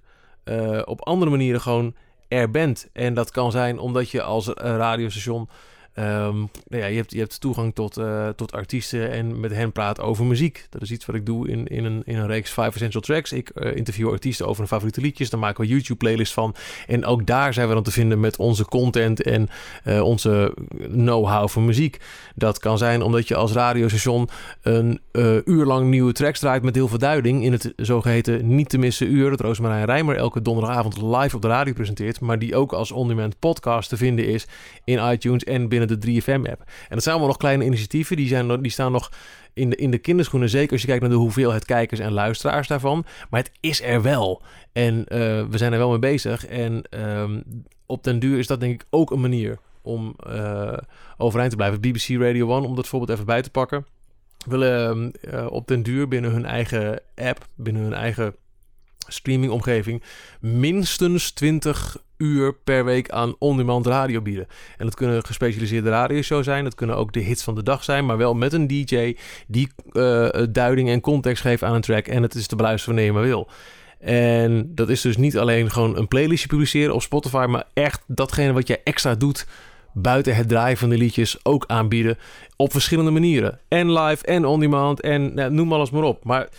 op 0.85 1.01
andere 1.01 1.31
manieren 1.31 1.61
gewoon 1.61 1.95
er 2.27 2.51
bent. 2.51 2.89
En 2.93 3.13
dat 3.13 3.31
kan 3.31 3.51
zijn 3.51 3.79
omdat 3.79 4.09
je 4.09 4.21
als 4.21 4.47
radiostation 4.47 5.49
Ehm, 5.95 6.35
nou 6.67 6.83
ja, 6.83 6.85
je, 6.85 6.95
hebt, 6.95 7.11
je 7.11 7.19
hebt 7.19 7.39
toegang 7.39 7.75
tot, 7.75 7.97
eh, 7.97 8.29
tot 8.29 8.51
artiesten 8.51 9.11
en 9.11 9.39
met 9.39 9.51
hen 9.51 9.71
praat 9.71 10.01
over 10.01 10.25
muziek. 10.25 10.67
Dat 10.69 10.81
is 10.81 10.91
iets 10.91 11.05
wat 11.05 11.15
ik 11.15 11.25
doe 11.25 11.47
in, 11.47 11.67
in, 11.67 11.85
een, 11.85 12.01
in 12.05 12.17
een 12.17 12.27
reeks 12.27 12.49
Five 12.49 12.71
Essential 12.73 13.01
Tracks. 13.01 13.31
Ik 13.31 13.49
eh, 13.49 13.75
interview 13.75 14.09
artiesten 14.09 14.45
over 14.45 14.57
hun 14.57 14.67
favoriete 14.67 15.01
liedjes. 15.01 15.29
Daar 15.29 15.39
maken 15.39 15.61
we 15.61 15.69
YouTube-playlists 15.69 16.33
van. 16.33 16.55
En 16.87 17.05
ook 17.05 17.25
daar 17.25 17.53
zijn 17.53 17.67
we 17.67 17.73
dan 17.73 17.83
te 17.83 17.91
vinden 17.91 18.19
met 18.19 18.37
onze 18.37 18.65
content 18.65 19.21
en 19.21 19.49
eh, 19.83 20.01
onze 20.01 20.53
know-how 20.87 21.49
van 21.49 21.65
muziek. 21.65 21.99
Dat 22.35 22.59
kan 22.59 22.77
zijn 22.77 23.01
omdat 23.01 23.27
je 23.27 23.35
als 23.35 23.51
radiostation 23.51 24.29
een 24.61 25.01
uur 25.45 25.65
lang 25.65 25.89
nieuwe 25.89 26.11
tracks 26.11 26.39
draait 26.39 26.63
met 26.63 26.75
heel 26.75 26.87
veel 26.87 26.97
duiding. 26.97 27.43
In 27.43 27.51
het 27.51 27.73
zogeheten 27.75 28.55
niet 28.55 28.69
te 28.69 28.77
missen 28.77 29.11
uur. 29.11 29.29
Dat 29.29 29.39
Roosmarijn 29.39 29.85
Rijmer 29.85 30.15
elke 30.15 30.41
donderdagavond 30.41 31.01
live 31.01 31.35
op 31.35 31.41
de 31.41 31.47
radio 31.47 31.73
presenteert. 31.73 32.19
Maar 32.19 32.39
die 32.39 32.55
ook 32.55 32.73
als 32.73 32.91
on-demand 32.91 33.39
podcast 33.39 33.89
te 33.89 33.97
vinden 33.97 34.27
is 34.27 34.47
in 34.83 35.11
iTunes 35.11 35.43
en 35.43 35.67
binnen 35.67 35.84
de 35.87 36.21
3FM-app. 36.21 36.59
En 36.59 36.89
dat 36.89 37.03
zijn 37.03 37.15
allemaal 37.15 37.27
nog 37.27 37.37
kleine 37.37 37.65
initiatieven. 37.65 38.15
Die, 38.15 38.27
zijn, 38.27 38.61
die 38.61 38.71
staan 38.71 38.91
nog 38.91 39.11
in 39.53 39.69
de, 39.69 39.75
in 39.75 39.91
de 39.91 39.97
kinderschoenen. 39.97 40.49
Zeker 40.49 40.71
als 40.71 40.81
je 40.81 40.87
kijkt 40.87 41.01
naar 41.01 41.11
de 41.11 41.17
hoeveelheid 41.17 41.65
kijkers 41.65 41.99
en 41.99 42.11
luisteraars 42.11 42.67
daarvan. 42.67 43.05
Maar 43.29 43.39
het 43.39 43.51
is 43.59 43.81
er 43.81 44.01
wel. 44.01 44.41
En 44.71 45.05
eh, 45.07 45.17
we 45.49 45.57
zijn 45.57 45.73
er 45.73 45.77
wel 45.77 45.89
mee 45.89 45.99
bezig. 45.99 46.45
En 46.45 46.83
ehm, 46.89 47.41
op 47.85 48.03
den 48.03 48.19
duur 48.19 48.37
is 48.37 48.47
dat 48.47 48.59
denk 48.59 48.73
ik 48.73 48.87
ook 48.89 49.11
een 49.11 49.21
manier 49.21 49.57
om 49.81 50.15
eh, 50.27 50.77
overeind 51.17 51.51
te 51.51 51.57
blijven. 51.57 51.81
BBC 51.81 52.07
Radio 52.07 52.57
1, 52.57 52.63
om 52.63 52.75
dat 52.75 52.87
voorbeeld 52.87 53.11
even 53.11 53.25
bij 53.25 53.41
te 53.41 53.49
pakken. 53.49 53.85
Willen 54.45 55.11
eh, 55.11 55.45
op 55.49 55.67
den 55.67 55.83
duur 55.83 56.07
binnen 56.07 56.31
hun 56.31 56.45
eigen 56.45 57.01
app, 57.15 57.47
binnen 57.55 57.81
hun 57.81 57.93
eigen 57.93 58.35
streamingomgeving, 59.07 60.03
minstens 60.39 61.31
20 61.31 61.97
uur 62.17 62.53
per 62.53 62.85
week 62.85 63.09
aan 63.09 63.35
on-demand 63.39 63.85
radio 63.85 64.21
bieden. 64.21 64.47
En 64.77 64.85
dat 64.85 64.95
kunnen 64.95 65.25
gespecialiseerde 65.25 65.89
radioshows 65.89 66.45
zijn, 66.45 66.63
dat 66.63 66.75
kunnen 66.75 66.95
ook 66.95 67.13
de 67.13 67.19
hits 67.19 67.43
van 67.43 67.55
de 67.55 67.63
dag 67.63 67.83
zijn, 67.83 68.05
maar 68.05 68.17
wel 68.17 68.33
met 68.33 68.53
een 68.53 68.67
DJ 68.67 69.15
die 69.47 69.69
eh, 69.91 70.29
duiding 70.49 70.89
en 70.89 71.01
context 71.01 71.41
geeft 71.41 71.63
aan 71.63 71.73
een 71.73 71.81
track 71.81 72.07
en 72.07 72.21
het 72.21 72.35
is 72.35 72.47
te 72.47 72.55
beluisteren 72.55 72.95
wanneer 72.95 73.13
je 73.13 73.19
maar 73.19 73.27
wil. 73.27 73.49
En 73.99 74.71
dat 74.75 74.89
is 74.89 75.01
dus 75.01 75.17
niet 75.17 75.37
alleen 75.37 75.71
gewoon 75.71 75.97
een 75.97 76.07
playlistje 76.07 76.47
publiceren 76.47 76.93
op 76.93 77.01
Spotify, 77.01 77.45
maar 77.49 77.63
echt 77.73 78.03
datgene 78.07 78.53
wat 78.53 78.67
je 78.67 78.79
extra 78.83 79.15
doet 79.15 79.47
buiten 79.93 80.35
het 80.35 80.47
draaien 80.47 80.77
van 80.77 80.89
de 80.89 80.97
liedjes 80.97 81.45
ook 81.45 81.63
aanbieden 81.67 82.17
op 82.55 82.71
verschillende 82.71 83.11
manieren. 83.11 83.59
En 83.67 83.93
live 83.93 84.25
en 84.25 84.45
on-demand 84.45 85.01
en 85.01 85.33
nou, 85.33 85.51
noem 85.51 85.73
alles 85.73 85.89
maar 85.89 86.03
op. 86.03 86.23
Maar 86.23 86.49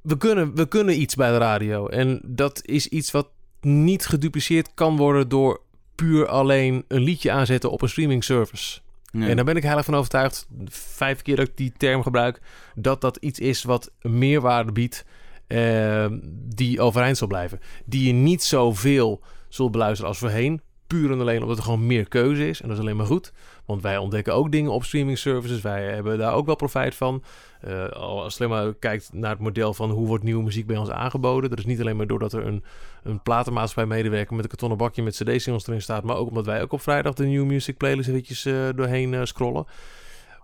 we 0.00 0.16
kunnen, 0.16 0.54
we 0.54 0.68
kunnen 0.68 1.00
iets 1.00 1.14
bij 1.14 1.30
de 1.30 1.38
radio. 1.38 1.88
En 1.88 2.20
dat 2.24 2.60
is 2.64 2.88
iets 2.88 3.10
wat 3.10 3.28
niet 3.60 4.06
gedupliceerd 4.06 4.74
kan 4.74 4.96
worden 4.96 5.28
door 5.28 5.60
puur 5.94 6.26
alleen 6.26 6.84
een 6.88 7.02
liedje 7.02 7.30
aanzetten 7.30 7.70
op 7.70 7.82
een 7.82 7.88
streaming 7.88 8.24
service. 8.24 8.80
En 9.12 9.36
daar 9.36 9.44
ben 9.44 9.56
ik 9.56 9.62
heilig 9.62 9.84
van 9.84 9.94
overtuigd, 9.94 10.46
vijf 10.70 11.22
keer 11.22 11.36
dat 11.36 11.48
ik 11.48 11.56
die 11.56 11.72
term 11.76 12.02
gebruik, 12.02 12.40
dat 12.74 13.00
dat 13.00 13.16
iets 13.16 13.38
is 13.38 13.62
wat 13.62 13.90
meerwaarde 14.00 14.72
biedt, 14.72 15.04
eh, 15.46 16.06
die 16.54 16.80
overeind 16.80 17.16
zal 17.16 17.28
blijven. 17.28 17.60
Die 17.84 18.06
je 18.06 18.12
niet 18.12 18.42
zoveel 18.42 19.20
zult 19.48 19.70
beluisteren 19.70 20.08
als 20.08 20.18
voorheen, 20.18 20.60
puur 20.86 21.10
en 21.10 21.20
alleen 21.20 21.42
omdat 21.42 21.56
er 21.56 21.62
gewoon 21.62 21.86
meer 21.86 22.08
keuze 22.08 22.48
is. 22.48 22.60
En 22.60 22.68
dat 22.68 22.76
is 22.76 22.82
alleen 22.82 22.96
maar 22.96 23.06
goed, 23.06 23.32
want 23.66 23.82
wij 23.82 23.96
ontdekken 23.96 24.34
ook 24.34 24.52
dingen 24.52 24.70
op 24.70 24.84
streaming 24.84 25.18
services. 25.18 25.60
Wij 25.60 25.84
hebben 25.84 26.18
daar 26.18 26.34
ook 26.34 26.46
wel 26.46 26.56
profijt 26.56 26.94
van. 26.94 27.22
Eh, 27.60 27.88
als 27.88 28.36
je 28.36 28.44
alleen 28.44 28.64
maar 28.64 28.74
kijkt 28.74 29.10
naar 29.12 29.30
het 29.30 29.38
model 29.38 29.74
van 29.74 29.90
hoe 29.90 30.06
wordt 30.06 30.24
nieuwe 30.24 30.42
muziek 30.42 30.66
bij 30.66 30.76
ons 30.76 30.90
aangeboden. 30.90 31.50
Dat 31.50 31.58
is 31.58 31.64
niet 31.64 31.80
alleen 31.80 31.96
maar 31.96 32.06
doordat 32.06 32.32
er 32.32 32.46
een, 32.46 32.64
een 33.02 33.22
platenmaatschappij 33.22 33.96
medewerker 33.96 34.34
met 34.34 34.44
een 34.44 34.50
kartonnen 34.50 34.78
bakje 34.78 35.02
met 35.02 35.14
cd-singles 35.14 35.66
erin 35.66 35.82
staat. 35.82 36.04
Maar 36.04 36.16
ook 36.16 36.28
omdat 36.28 36.46
wij 36.46 36.62
ook 36.62 36.72
op 36.72 36.80
vrijdag 36.80 37.14
de 37.14 37.26
New 37.26 37.44
Music 37.44 37.76
Playlist 37.76 38.08
eventjes 38.08 38.44
eh, 38.44 38.54
doorheen 38.76 39.14
eh, 39.14 39.24
scrollen. 39.24 39.66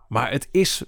Maar 0.08 0.30
het 0.30 0.48
is, 0.50 0.84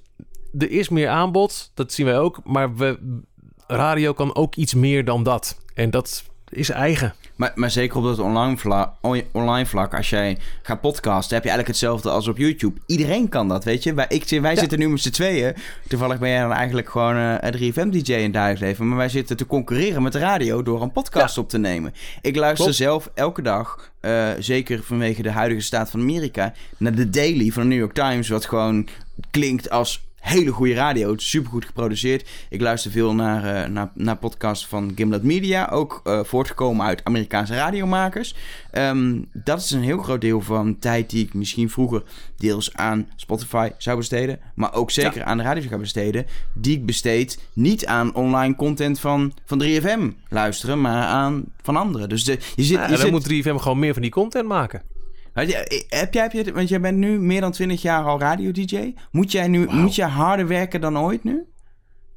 er 0.59 0.71
is 0.71 0.89
meer 0.89 1.09
aanbod, 1.09 1.71
dat 1.75 1.93
zien 1.93 2.07
wij 2.07 2.19
ook. 2.19 2.41
Maar 2.45 2.77
we, 2.77 3.21
radio 3.67 4.13
kan 4.13 4.35
ook 4.35 4.55
iets 4.55 4.75
meer 4.75 5.05
dan 5.05 5.23
dat. 5.23 5.61
En 5.75 5.91
dat 5.91 6.25
is 6.49 6.71
eigen. 6.71 7.15
Maar, 7.37 7.53
maar 7.55 7.71
zeker 7.71 7.97
op 7.97 8.05
dat 8.05 8.19
online 8.19 8.57
vlak, 8.57 8.93
online 9.33 9.67
vlak, 9.67 9.95
als 9.95 10.11
jij 10.11 10.39
gaat 10.63 10.81
podcasten, 10.81 11.35
heb 11.35 11.45
je 11.45 11.51
eigenlijk 11.51 11.67
hetzelfde 11.69 12.11
als 12.11 12.29
op 12.29 12.37
YouTube. 12.39 12.81
Iedereen 12.87 13.29
kan 13.29 13.49
dat, 13.49 13.65
weet 13.65 13.83
je. 13.83 13.95
Wij, 13.95 14.07
ik, 14.09 14.29
wij 14.41 14.53
Ja. 14.55 14.59
zitten 14.61 14.79
nu 14.79 14.89
met 14.89 15.01
z'n 15.01 15.11
tweeën. 15.11 15.55
Toevallig 15.89 16.19
ben 16.19 16.29
jij 16.31 16.41
dan 16.41 16.53
eigenlijk 16.53 16.89
gewoon 16.91 17.17
een 17.17 17.53
3FM-DJ 17.55 18.13
in 18.13 18.23
het 18.23 18.33
dagelijks 18.33 18.61
leven. 18.61 18.89
Maar 18.89 18.97
wij 18.97 19.09
zitten 19.09 19.37
te 19.37 19.47
concurreren 19.47 20.03
met 20.03 20.13
de 20.13 20.19
radio 20.19 20.63
door 20.63 20.83
een 20.83 20.93
podcast 20.93 21.39
op 21.39 21.49
te 21.49 21.59
nemen. 21.59 21.95
Ik 22.21 22.37
luister 22.37 22.63
Klopt. 22.65 22.79
zelf 22.81 23.11
elke 23.15 23.43
dag, 23.43 23.91
eh, 24.01 24.29
zeker 24.39 24.83
vanwege 24.83 25.23
de 25.23 25.31
huidige 25.31 25.61
staat 25.61 25.91
van 25.91 26.01
Amerika, 26.01 26.53
naar 26.77 26.95
de 26.95 27.11
Daily 27.11 27.51
van 27.51 27.63
de 27.63 27.69
New 27.69 27.79
York 27.79 27.95
Times. 27.95 28.29
Wat 28.29 28.45
gewoon 28.45 28.89
klinkt 29.31 29.71
als 29.71 30.05
hele 30.25 30.51
goede 30.51 30.75
radio. 30.75 31.11
Het 31.11 31.21
is 31.21 31.31
supergoed 31.31 31.65
geproduceerd. 31.65 32.29
Ik 32.49 32.61
luister 32.61 32.91
veel 32.91 33.15
naar, 33.15 33.45
eh, 33.45 33.71
naar, 33.71 33.91
naar 33.95 34.17
podcasts 34.17 34.67
van 34.67 34.93
Gimlet 34.95 35.23
Media. 35.23 35.69
Ook 35.71 36.01
eh, 36.05 36.21
voortgekomen 36.25 36.87
uit 36.87 37.05
Amerikaanse 37.05 37.55
radiomakers. 37.55 38.35
Ehm, 38.71 39.19
dat 39.33 39.59
is 39.59 39.71
een 39.71 39.83
heel 39.83 39.99
groot 39.99 40.21
deel 40.21 40.41
van 40.41 40.79
tijd 40.79 41.11
die 41.11 41.25
ik 41.25 41.35
misschien 41.35 41.71
vroeger 41.71 42.03
deels 42.37 42.75
aan 42.75 43.09
Spotify 43.17 43.71
zou 43.79 43.97
besteden. 43.97 44.39
Maar 44.55 44.75
ook 44.75 44.91
zeker 44.91 45.25
aan 45.25 45.37
de 45.37 45.43
radio 45.43 45.69
zou 45.69 45.81
besteden. 45.81 46.27
Die 46.55 46.77
ik 46.77 46.87
besteed 46.87 47.39
niet 47.53 47.87
aan 47.87 48.15
online 48.15 48.57
content 48.57 49.01
van, 49.01 49.33
van 49.45 49.63
3FM 49.63 50.13
luisteren. 50.29 50.81
Maar 50.81 51.05
aan 51.05 51.45
van 51.63 51.77
anderen. 51.77 52.09
Dus 52.09 52.25
de, 52.25 52.39
je 52.55 52.63
zit... 52.63 52.77
Ja, 52.77 52.83
je 52.83 52.89
dan 52.89 52.99
zit 52.99 53.11
moet 53.11 53.33
3FM 53.33 53.61
gewoon 53.61 53.79
meer 53.79 53.93
van 53.93 54.03
die 54.03 54.11
content 54.11 54.49
maken. 54.49 54.94
Je, 55.35 55.85
Heb 55.89 56.15
jij, 56.15 56.23
heb 56.23 56.33
je, 56.33 56.53
want 56.53 56.69
jij 56.69 56.81
bent 56.81 56.99
nu 56.99 57.21
meer 57.21 57.41
dan 57.41 57.53
20 57.53 57.83
jaar 57.83 58.05
al 58.05 58.19
radio-dj. 58.19 58.95
Moet 59.11 59.33
jij 59.33 59.49
nu 59.49 59.67
moet 59.67 59.95
jij 59.95 60.09
harder 60.09 60.47
werken 60.47 60.81
dan 60.81 60.99
ooit 60.99 61.25
nu? 61.25 61.45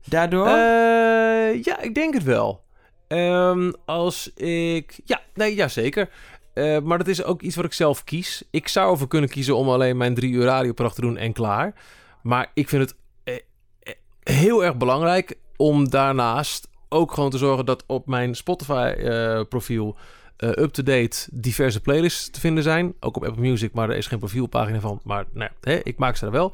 Daardoor? 0.06 0.48
Eh, 0.48 1.64
ja, 1.64 1.82
ik 1.82 1.96
denk 1.96 2.14
het 2.14 2.24
wel. 2.24 2.64
Ehm, 3.08 3.72
als 3.86 4.34
ik... 4.34 5.00
Ja, 5.06 5.22
nee, 5.34 5.56
ja, 5.56 5.68
zeker. 5.68 6.10
Eh, 6.58 6.80
maar 6.80 6.98
dat 6.98 7.08
is 7.08 7.24
ook 7.24 7.42
iets 7.42 7.56
wat 7.56 7.66
ik 7.66 7.74
zelf 7.74 8.04
kies. 8.04 8.44
Ik 8.52 8.68
zou 8.68 8.92
ervoor 8.92 9.08
kunnen 9.08 9.30
kiezen 9.30 9.56
om 9.56 9.70
alleen 9.70 9.98
mijn 9.98 10.16
drie 10.16 10.32
uur 10.32 10.44
radiopracht 10.44 10.96
te 10.96 11.02
doen 11.02 11.18
en 11.18 11.34
klaar. 11.34 11.74
Maar 12.22 12.52
ik 12.54 12.70
vind 12.70 12.82
het 12.82 12.96
eh, 13.24 13.36
eh, 13.80 13.94
heel 14.24 14.66
erg 14.66 14.78
belangrijk 14.78 15.38
om 15.56 15.90
daarnaast 15.90 16.70
ook 16.90 17.14
gewoon 17.14 17.30
te 17.30 17.38
zorgen 17.38 17.66
dat 17.66 17.84
op 17.88 18.08
mijn 18.08 18.36
Spotify-profiel 18.36 19.98
eh, 20.38 20.50
up-to-date 20.50 21.28
diverse 21.32 21.82
playlists 21.82 22.30
te 22.30 22.40
vinden 22.40 22.64
zijn. 22.64 22.94
Ook 23.00 23.16
op 23.16 23.26
Apple 23.26 23.42
Music, 23.42 23.74
maar 23.74 23.90
er 23.90 23.98
is 23.98 24.08
geen 24.08 24.20
profielpagina 24.20 24.80
van. 24.80 25.00
Maar 25.04 25.26
nou, 25.34 25.52
hè, 25.62 25.80
ik 25.84 25.98
maak 25.98 26.16
ze 26.16 26.26
er 26.26 26.32
wel. 26.32 26.54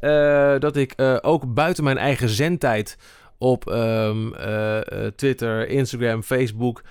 Eh, 0.00 0.58
dat 0.58 0.76
ik 0.76 0.92
eh, 0.92 1.16
ook 1.20 1.54
buiten 1.54 1.84
mijn 1.84 1.98
eigen 1.98 2.28
zendtijd 2.28 2.98
op 3.38 3.70
ehm, 3.70 4.32
eh, 4.32 4.76
eh, 5.06 5.12
Twitter, 5.16 5.68
Instagram, 5.68 6.22
Facebook 6.22 6.82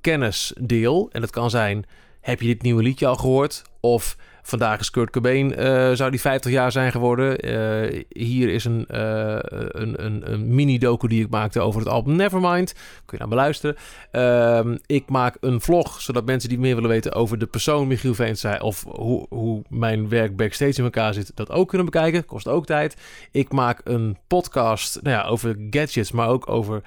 kennis 0.00 0.52
deel. 0.60 1.08
En 1.12 1.20
dat 1.20 1.30
kan 1.30 1.50
zijn, 1.50 1.84
heb 2.20 2.40
je 2.40 2.46
dit 2.46 2.62
nieuwe 2.62 2.82
liedje 2.82 3.06
al 3.06 3.16
gehoord? 3.16 3.62
Of 3.84 4.16
vandaag 4.42 4.80
is 4.80 4.90
Kurt 4.90 5.10
Cobain, 5.10 5.54
eh, 5.54 5.92
zou 5.92 6.10
die 6.10 6.20
50 6.20 6.52
jaar 6.52 6.72
zijn 6.72 6.92
geworden. 6.92 7.38
Eh, 7.38 8.02
hier 8.08 8.48
is 8.48 8.64
een, 8.64 8.86
eh, 8.86 9.36
een, 9.68 10.32
een, 10.32 10.54
mini-docu 10.54 11.08
die 11.08 11.24
ik 11.24 11.30
maakte 11.30 11.60
over 11.60 11.80
het 11.80 11.88
album 11.88 12.16
Nevermind. 12.16 12.72
Kun 12.72 12.82
je 13.10 13.18
naar 13.18 13.28
beluisteren. 13.28 13.76
Ehm, 14.10 14.76
ik 14.86 15.10
maak 15.10 15.36
een 15.40 15.60
vlog, 15.60 16.00
zodat 16.00 16.24
mensen 16.24 16.48
die 16.48 16.58
meer 16.58 16.74
willen 16.74 16.90
weten 16.90 17.12
over 17.12 17.38
de 17.38 17.46
persoon 17.46 17.86
Michiel 17.86 18.14
Veenstra... 18.14 18.58
of 18.58 18.84
hoe, 18.88 19.26
hoe 19.28 19.62
mijn 19.68 20.08
werk 20.08 20.36
backstage 20.36 20.78
in 20.78 20.84
elkaar 20.84 21.14
zit, 21.14 21.32
dat 21.34 21.50
ook 21.50 21.68
kunnen 21.68 21.86
bekijken. 21.86 22.24
Kost 22.24 22.48
ook 22.48 22.66
tijd. 22.66 22.96
Ik 23.30 23.52
maak 23.52 23.80
een 23.84 24.16
podcast 24.26 25.02
nou 25.02 25.16
ja, 25.16 25.24
over 25.24 25.56
gadgets, 25.70 26.12
maar 26.12 26.28
ook 26.28 26.48
over 26.48 26.82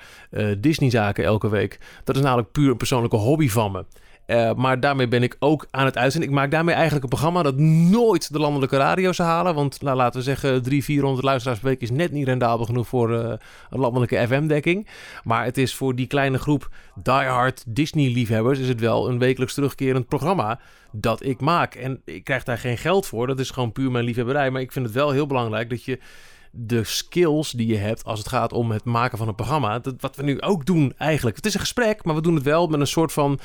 Disney-zaken 0.58 1.24
elke 1.24 1.50
week. 1.50 1.80
Dat 2.04 2.16
is 2.16 2.22
namelijk 2.22 2.52
puur 2.52 2.70
een 2.70 2.78
persoonlijke 2.78 3.18
hobby 3.18 3.50
van 3.50 3.72
me. 3.72 3.86
Eh, 4.26 4.54
maar 4.54 4.80
daarmee 4.80 5.08
ben 5.08 5.24
ik 5.24 5.36
ook 5.40 5.68
aan 5.72 5.86
het 5.86 5.98
uitzenden. 5.98 6.30
Ik 6.30 6.36
maak 6.36 6.52
daarmee 6.52 6.74
eigenlijk 6.74 7.04
een 7.04 7.10
programma 7.10 7.44
dat 7.44 7.58
nooit 7.58 8.34
de 8.34 8.40
landelijke 8.40 8.78
radio 8.78 9.12
zou 9.12 9.30
halen. 9.30 9.56
Want 9.56 9.82
nou, 9.82 9.98
laten 9.98 10.20
we 10.20 10.26
zeggen, 10.26 10.50
300, 10.50 10.84
400 10.86 11.24
luisteraars 11.24 11.60
per 11.60 11.70
week 11.70 11.82
is 11.82 11.92
net 11.92 12.12
niet 12.12 12.28
rendabel 12.28 12.66
genoeg 12.66 12.88
voor 12.88 13.14
eh, 13.14 13.34
een 13.70 13.80
landelijke 13.80 14.28
FM-dekking. 14.28 14.88
Maar 15.24 15.44
het 15.46 15.58
is 15.58 15.76
voor 15.76 15.96
die 15.96 16.08
kleine 16.08 16.38
groep 16.38 16.70
diehard 16.96 17.64
Disney-liefhebbers 17.68 18.60
is 18.60 18.68
het 18.68 18.80
wel 18.80 19.10
een 19.10 19.20
wekelijks 19.20 19.54
terugkerend 19.54 20.08
programma 20.08 20.60
dat 20.92 21.24
ik 21.24 21.42
maak. 21.42 21.76
En 21.76 22.02
ik 22.06 22.24
krijg 22.24 22.44
daar 22.44 22.58
geen 22.58 22.78
geld 22.78 23.06
voor. 23.06 23.28
Dat 23.28 23.40
is 23.40 23.50
gewoon 23.50 23.72
puur 23.72 23.92
mijn 23.92 24.06
liefhebberij. 24.06 24.52
Maar 24.52 24.62
ik 24.62 24.72
vind 24.72 24.86
het 24.86 24.96
wel 24.96 25.12
heel 25.12 25.28
belangrijk 25.28 25.70
dat 25.70 25.84
je 25.84 26.00
de 26.52 26.84
skills 26.84 27.52
die 27.52 27.68
je 27.68 27.78
hebt 27.78 28.04
als 28.04 28.20
het 28.20 28.28
gaat 28.28 28.54
om 28.54 28.72
het 28.72 28.84
maken 28.84 29.18
van 29.18 29.28
een 29.28 29.36
programma. 29.36 29.80
Dat, 29.80 29.96
wat 30.00 30.16
we 30.16 30.24
nu 30.24 30.42
ook 30.42 30.66
doen 30.66 30.94
eigenlijk. 30.98 31.36
Het 31.36 31.46
is 31.46 31.54
een 31.54 31.60
gesprek, 31.60 32.04
maar 32.04 32.16
we 32.16 32.22
doen 32.22 32.36
het 32.36 32.44
wel 32.44 32.68
met 32.68 32.80
een 32.80 32.88
soort 32.88 33.12
van... 33.12 33.40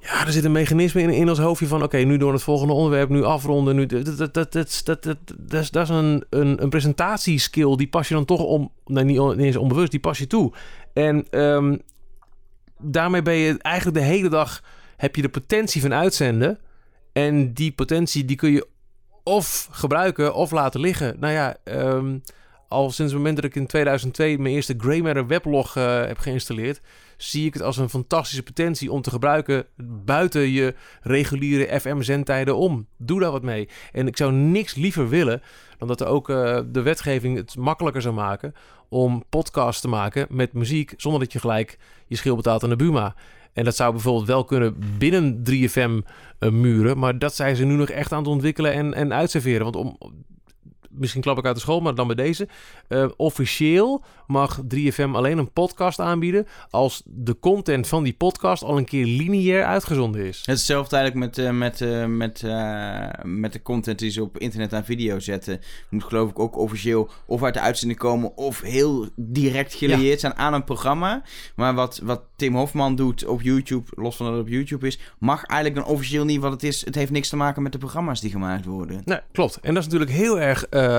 Ja, 0.00 0.26
er 0.26 0.32
zit 0.32 0.44
een 0.44 0.52
mechanisme 0.52 1.02
in, 1.02 1.10
in 1.10 1.28
ons 1.28 1.38
hoofdje 1.38 1.66
van... 1.66 1.82
oké, 1.82 1.96
nu 1.96 2.16
door 2.16 2.32
het 2.32 2.42
volgende 2.42 2.72
onderwerp, 2.72 3.08
nu 3.08 3.24
afronden. 3.24 3.76
Nu, 3.76 3.86
dat, 3.86 4.04
dat, 4.18 4.34
dat, 4.34 4.52
dat, 4.52 4.80
dat, 4.84 5.02
dat, 5.02 5.16
dat 5.70 5.82
is, 5.82 5.88
een, 5.88 6.24
een, 6.30 6.62
een 6.62 6.68
presentatieskill. 6.68 7.76
Die 7.76 7.88
pas 7.88 8.08
je 8.08 8.14
dan 8.14 8.24
toch 8.24 8.40
om... 8.40 8.72
Nee, 8.84 9.04
niet, 9.04 9.18
niet 9.18 9.38
eens 9.38 9.56
onbewust, 9.56 9.90
die 9.90 10.00
pas 10.00 10.18
je 10.18 10.26
toe. 10.26 10.52
En 10.92 11.26
ehm, 11.30 11.76
daarmee 12.78 13.22
ben 13.22 13.34
je 13.34 13.58
eigenlijk 13.58 13.96
de 13.96 14.04
hele 14.04 14.28
dag... 14.28 14.62
heb 14.96 15.16
je 15.16 15.22
de 15.22 15.28
potentie 15.28 15.80
van 15.80 15.94
uitzenden. 15.94 16.58
En 17.12 17.52
die 17.52 17.72
potentie 17.72 18.24
die 18.24 18.36
kun 18.36 18.50
je 18.50 18.66
of 19.28 19.68
gebruiken 19.70 20.34
of 20.34 20.50
laten 20.50 20.80
liggen. 20.80 21.16
Nou 21.18 21.32
ja, 21.32 21.56
ehm, 21.64 22.18
al 22.68 22.90
sinds 22.90 23.12
het 23.12 23.20
moment 23.20 23.36
dat 23.36 23.44
ik 23.44 23.54
in 23.54 23.66
2002 23.66 24.38
mijn 24.38 24.54
eerste 24.54 24.74
Grey 24.78 25.00
Matter 25.00 25.26
weblog 25.26 25.76
eh, 25.76 26.04
heb 26.04 26.18
geïnstalleerd, 26.18 26.80
zie 27.18 27.46
ik 27.46 27.54
het 27.54 27.62
als 27.62 27.76
een 27.76 27.88
fantastische 27.88 28.42
potentie 28.42 28.92
om 28.92 29.02
te 29.02 29.10
gebruiken 29.10 29.66
buiten 30.04 30.50
je 30.50 30.74
reguliere 31.02 31.80
FM-zendtijden 31.80 32.56
om. 32.56 32.86
Doe 32.96 33.20
daar 33.20 33.30
wat 33.30 33.42
mee. 33.42 33.68
En 33.92 34.06
ik 34.06 34.16
zou 34.16 34.32
niks 34.32 34.74
liever 34.74 35.08
willen 35.08 35.42
dan 35.78 35.88
dat 35.88 36.00
er 36.00 36.06
ook 36.06 36.30
eh, 36.30 36.60
de 36.66 36.82
wetgeving 36.82 37.36
het 37.36 37.56
makkelijker 37.56 38.02
zou 38.02 38.14
maken 38.14 38.54
om 38.88 39.24
podcasts 39.28 39.80
te 39.80 39.88
maken 39.88 40.26
met 40.30 40.52
muziek 40.52 40.94
zonder 40.96 41.20
dat 41.20 41.32
je 41.32 41.38
gelijk 41.38 41.78
je 42.06 42.16
schil 42.16 42.36
betaalt 42.36 42.62
aan 42.62 42.68
de 42.68 42.76
Buma. 42.76 43.14
En 43.52 43.64
dat 43.64 43.76
zou 43.76 43.92
bijvoorbeeld 43.92 44.26
wel 44.26 44.44
kunnen 44.44 44.76
binnen 44.98 45.42
3FM 45.50 46.08
eh, 46.38 46.50
muren. 46.50 46.98
Maar 46.98 47.18
dat 47.18 47.34
zijn 47.34 47.56
ze 47.56 47.64
nu 47.64 47.74
nog 47.74 47.88
echt 47.88 48.12
aan 48.12 48.18
het 48.18 48.28
ontwikkelen 48.28 48.72
en, 48.72 48.94
en 48.94 49.12
uitserveren. 49.12 49.62
Want 49.62 49.76
om, 49.76 49.98
misschien 50.88 51.22
klap 51.22 51.38
ik 51.38 51.44
uit 51.44 51.54
de 51.54 51.60
school, 51.60 51.80
maar 51.80 51.94
dan 51.94 52.06
bij 52.06 52.16
deze. 52.16 52.48
Eh, 52.88 53.08
officieel 53.16 54.04
mag 54.26 54.60
3FM 54.68 55.14
alleen 55.14 55.38
een 55.38 55.52
podcast 55.52 56.00
aanbieden 56.00 56.46
als 56.70 57.02
de 57.04 57.38
content 57.38 57.86
van 57.88 58.02
die 58.02 58.12
podcast 58.12 58.62
al 58.62 58.78
een 58.78 58.84
keer 58.84 59.06
lineair 59.06 59.64
uitgezonden 59.64 60.26
is. 60.26 60.38
Het 60.38 60.46
is 60.46 60.52
hetzelfde 60.52 60.96
eigenlijk 60.96 61.26
met, 61.26 61.46
eh, 61.46 61.52
met, 61.52 61.80
eh, 61.80 62.04
met, 62.04 62.42
met 63.22 63.52
de 63.52 63.62
content 63.62 63.98
die 63.98 64.10
ze 64.10 64.22
op 64.22 64.38
internet 64.38 64.72
aan 64.72 64.84
video 64.84 65.18
zetten. 65.18 65.60
Moet 65.90 66.04
geloof 66.04 66.30
ik 66.30 66.38
ook 66.38 66.56
officieel 66.56 67.10
of 67.26 67.42
uit 67.42 67.54
de 67.54 67.60
uitzending 67.60 68.00
komen 68.00 68.36
of 68.36 68.60
heel 68.60 69.08
direct 69.16 69.74
gelieerd 69.74 70.20
zijn 70.20 70.36
aan 70.36 70.54
een 70.54 70.64
programma. 70.64 71.22
Maar 71.56 71.74
wat, 71.74 72.00
wat 72.02 72.22
Tim 72.36 72.54
Hofman 72.54 72.96
doet 72.96 73.26
op 73.26 73.42
YouTube, 73.42 73.90
los 73.94 74.16
van 74.16 74.26
dat 74.26 74.34
het 74.34 74.44
op 74.44 74.50
YouTube 74.50 74.86
is, 74.86 74.98
mag 75.18 75.44
eigenlijk 75.44 75.84
dan 75.84 75.94
officieel 75.94 76.24
niet 76.24 76.40
wat 76.40 76.52
het 76.52 76.62
is. 76.62 76.84
Het 76.84 76.94
heeft 76.94 77.10
niks 77.10 77.28
te 77.28 77.36
maken 77.36 77.62
met 77.62 77.72
de 77.72 77.78
programma's 77.78 78.20
die 78.20 78.30
gemaakt 78.30 78.64
worden. 78.64 79.02
Nee, 79.04 79.20
klopt. 79.32 79.58
En 79.60 79.74
dat 79.74 79.82
is 79.82 79.88
natuurlijk 79.92 80.18
heel 80.18 80.40
erg 80.40 80.66
eh, 80.78 80.98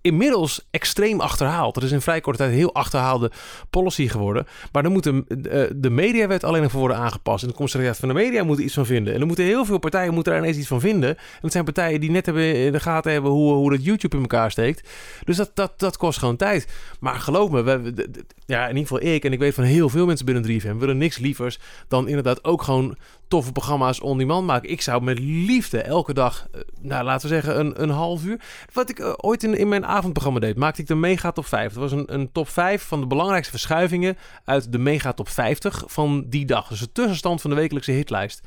inmiddels 0.00 0.66
extreem 0.70 1.20
achterhaald. 1.20 1.74
Dat 1.74 1.82
is 1.82 1.92
in 1.92 2.00
vrij 2.00 2.20
korte 2.20 2.38
tijd 2.38 2.50
een 2.50 2.56
heel 2.56 2.74
achterhaalde 2.74 3.30
policy 3.70 4.08
geworden. 4.08 4.46
Maar 4.72 4.82
dan 4.82 4.92
moet 4.92 5.02
de, 5.02 5.24
eh, 5.50 5.74
de 5.76 5.90
mediawet 5.90 6.44
alleen 6.44 6.62
nog 6.62 6.70
voor 6.70 6.80
worden 6.80 6.98
aangepast. 6.98 7.42
En 7.42 7.48
de 7.48 7.54
commissariat 7.54 7.96
van 7.96 8.08
de 8.08 8.14
media 8.14 8.44
moet 8.44 8.58
er 8.58 8.64
iets 8.64 8.74
van 8.74 8.86
vinden. 8.86 9.14
En 9.14 9.20
er 9.20 9.26
moeten 9.26 9.44
heel 9.44 9.64
veel 9.64 9.78
partijen 9.78 10.14
moeten 10.14 10.32
daar 10.32 10.42
ineens 10.42 10.56
iets 10.56 10.66
van 10.66 10.80
vinden. 10.80 11.08
En 11.16 11.40
het 11.40 11.52
zijn 11.52 11.64
partijen 11.64 12.00
die 12.00 12.10
net 12.10 12.26
hebben 12.26 12.54
in 12.54 12.72
de 12.72 12.80
gaten 12.80 13.12
hebben 13.12 13.30
hoe, 13.30 13.52
hoe 13.52 13.70
dat 13.70 13.84
YouTube 13.84 14.16
in 14.16 14.22
elkaar 14.22 14.50
steekt. 14.50 14.88
Dus 15.24 15.36
dat, 15.36 15.50
dat, 15.54 15.72
dat 15.76 15.96
kost 15.96 16.18
gewoon 16.18 16.36
tijd. 16.36 16.68
Maar 17.00 17.14
geloof 17.14 17.50
me, 17.50 17.62
we, 17.62 18.10
ja, 18.50 18.62
in 18.62 18.76
ieder 18.76 18.88
geval 18.88 19.12
ik 19.12 19.24
en 19.24 19.32
ik 19.32 19.38
weet 19.38 19.54
van 19.54 19.64
heel 19.64 19.88
veel 19.88 20.06
mensen 20.06 20.26
binnen 20.26 20.60
3FM 20.60 20.76
willen 20.76 20.98
niks 20.98 21.18
lievers 21.18 21.58
dan 21.88 22.08
inderdaad 22.08 22.44
ook 22.44 22.62
gewoon 22.62 22.96
toffe 23.28 23.52
programma's 23.52 24.00
on 24.00 24.18
demand 24.18 24.46
maken. 24.46 24.70
Ik 24.70 24.80
zou 24.80 25.02
met 25.02 25.18
liefde 25.18 25.82
elke 25.82 26.14
dag, 26.14 26.48
eh, 26.52 26.60
nou 26.80 27.04
laten 27.04 27.28
we 27.28 27.34
zeggen, 27.34 27.60
een, 27.60 27.82
een 27.82 27.90
half 27.90 28.24
uur. 28.24 28.40
Wat 28.72 28.90
ik 28.90 28.98
eh, 28.98 29.12
ooit 29.16 29.42
in, 29.42 29.54
in 29.54 29.68
mijn 29.68 29.86
avondprogramma 29.86 30.40
deed, 30.40 30.56
maakte 30.56 30.80
ik 30.80 30.86
de 30.86 30.94
Mega 30.94 31.32
Top 31.32 31.46
5. 31.46 31.72
Dat 31.72 31.82
was 31.82 31.92
een, 31.92 32.14
een 32.14 32.32
top 32.32 32.48
5 32.48 32.82
van 32.82 33.00
de 33.00 33.06
belangrijkste 33.06 33.52
verschuivingen 33.52 34.16
uit 34.44 34.72
de 34.72 34.78
Mega 34.78 35.12
Top 35.12 35.28
50 35.28 35.82
van 35.86 36.24
die 36.28 36.46
dag. 36.46 36.68
Dus 36.68 36.80
de 36.80 36.92
tussenstand 36.92 37.40
van 37.40 37.50
de 37.50 37.56
wekelijkse 37.56 37.92
hitlijst. 37.92 38.40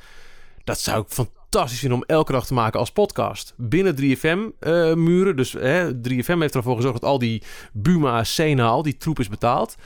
Dat 0.64 0.80
zou 0.80 1.00
ik 1.00 1.08
fantastisch 1.08 1.43
vinden 1.62 1.98
om 1.98 2.04
elke 2.06 2.32
dag 2.32 2.46
te 2.46 2.54
maken 2.54 2.78
als 2.78 2.92
podcast. 2.92 3.54
Binnen 3.56 3.96
3FM-muren. 3.96 5.36
dus 5.36 5.52
hè, 5.52 5.92
3FM 5.94 6.38
heeft 6.38 6.54
ervoor 6.54 6.76
gezorgd 6.76 7.00
dat 7.00 7.10
al 7.10 7.18
die 7.18 7.42
Buma, 7.72 8.24
Sena, 8.24 8.66
al 8.66 8.82
die 8.82 8.96
troep 8.96 9.18
is 9.18 9.28
betaald. 9.28 9.76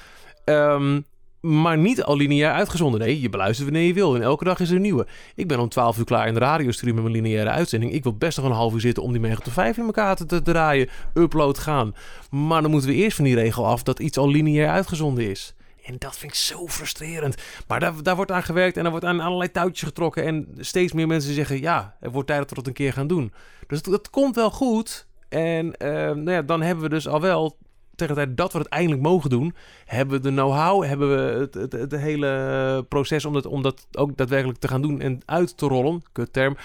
Ehm, 0.45 1.01
maar 1.41 1.79
niet 1.79 2.03
al 2.03 2.17
lineair 2.17 2.53
uitgezonden. 2.53 3.01
Nee, 3.01 3.21
je 3.21 3.29
beluistert 3.29 3.69
wanneer 3.69 3.87
je 3.87 3.95
wil. 3.95 4.15
En 4.15 4.23
elke 4.23 4.45
dag 4.45 4.61
is 4.61 4.71
er 4.71 4.77
een 4.77 4.83
nieuwe. 4.83 5.07
Ik 5.35 5.49
ben 5.49 5.59
om 5.59 5.69
12 5.69 5.99
uur 5.99 6.05
klaar 6.05 6.27
in 6.29 6.35
de 6.35 6.41
radiostream 6.41 6.95
met 6.95 7.05
mijn 7.05 7.17
lineaire 7.17 7.51
uitzending. 7.51 7.93
Ik 7.93 8.03
wil 8.03 8.17
best 8.17 8.37
nog 8.37 8.47
een 8.47 8.53
half 8.53 8.75
uur 8.75 8.81
zitten 8.81 9.03
om 9.03 9.13
die 9.13 9.21
mega 9.21 9.41
tot 9.43 9.53
5 9.53 9.77
in 9.77 9.85
elkaar 9.85 10.17
te 10.17 10.43
draaien. 10.43 10.89
Upload 11.15 11.59
gaan. 11.59 11.95
Maar 12.31 12.63
dan 12.63 12.71
moeten 12.71 12.91
we 12.91 12.97
eerst 12.97 13.17
van 13.17 13.25
die 13.25 13.35
regel 13.35 13.67
af 13.67 13.83
dat 13.83 13.99
iets 13.99 14.19
al 14.19 14.31
lineair 14.31 14.69
uitgezonden 14.69 15.31
is. 15.31 15.55
En 15.89 15.97
dat 15.99 16.17
vind 16.17 16.33
ik 16.33 16.39
zo 16.39 16.67
frustrerend. 16.67 17.43
Maar 17.67 17.81
daar, 17.81 18.03
daar 18.03 18.17
wordt 18.17 18.31
aan 18.31 18.43
gewerkt 18.43 18.77
en 18.77 18.85
er 18.85 18.91
wordt 18.91 19.05
aan 19.05 19.21
allerlei 19.21 19.51
touwtjes 19.51 19.89
getrokken. 19.89 20.25
En 20.25 20.49
steeds 20.57 20.93
meer 20.93 21.07
mensen 21.07 21.35
zeggen: 21.35 21.61
ja, 21.61 21.97
het 22.01 22.13
wordt 22.13 22.29
tijd 22.29 22.41
dat 22.41 22.49
we 22.49 22.55
dat 22.55 22.67
een 22.67 22.73
keer 22.73 22.93
gaan 22.93 23.07
doen. 23.07 23.33
Dus 23.67 23.83
dat, 23.83 24.11
komt 24.11 24.35
wel 24.35 24.51
goed. 24.51 25.07
En 25.29 25.67
uh, 25.67 25.89
nou 25.91 26.31
ja, 26.31 26.43
dan 26.43 26.63
hebben 26.63 26.85
we 26.85 26.91
dus 26.91 27.09
al 27.09 27.21
wel 27.21 27.59
tegen 27.95 28.15
de 28.15 28.25
tijd 28.25 28.37
dat 28.37 28.53
we 28.53 28.59
het 28.59 28.69
eindelijk 28.69 29.03
mogen 29.03 29.31
doen, 29.31 29.55
hebben 29.85 30.17
we 30.17 30.23
de 30.23 30.35
know-how, 30.35 30.85
hebben 30.85 31.09
we 31.11 31.49
het, 31.61 31.73
het, 31.73 31.93
hele 31.93 32.85
proces 32.89 33.25
om 33.25 33.33
dat, 33.33 33.47
om 33.47 33.63
dat 33.63 33.87
ook 33.93 34.17
daadwerkelijk 34.17 34.59
te 34.59 34.69
gaan 34.69 34.83
doen 34.83 35.01
en 35.01 35.21
uit 35.25 35.57
te 35.57 35.67
rollen, 35.67 36.03
kut 36.13 36.33
term, 36.33 36.57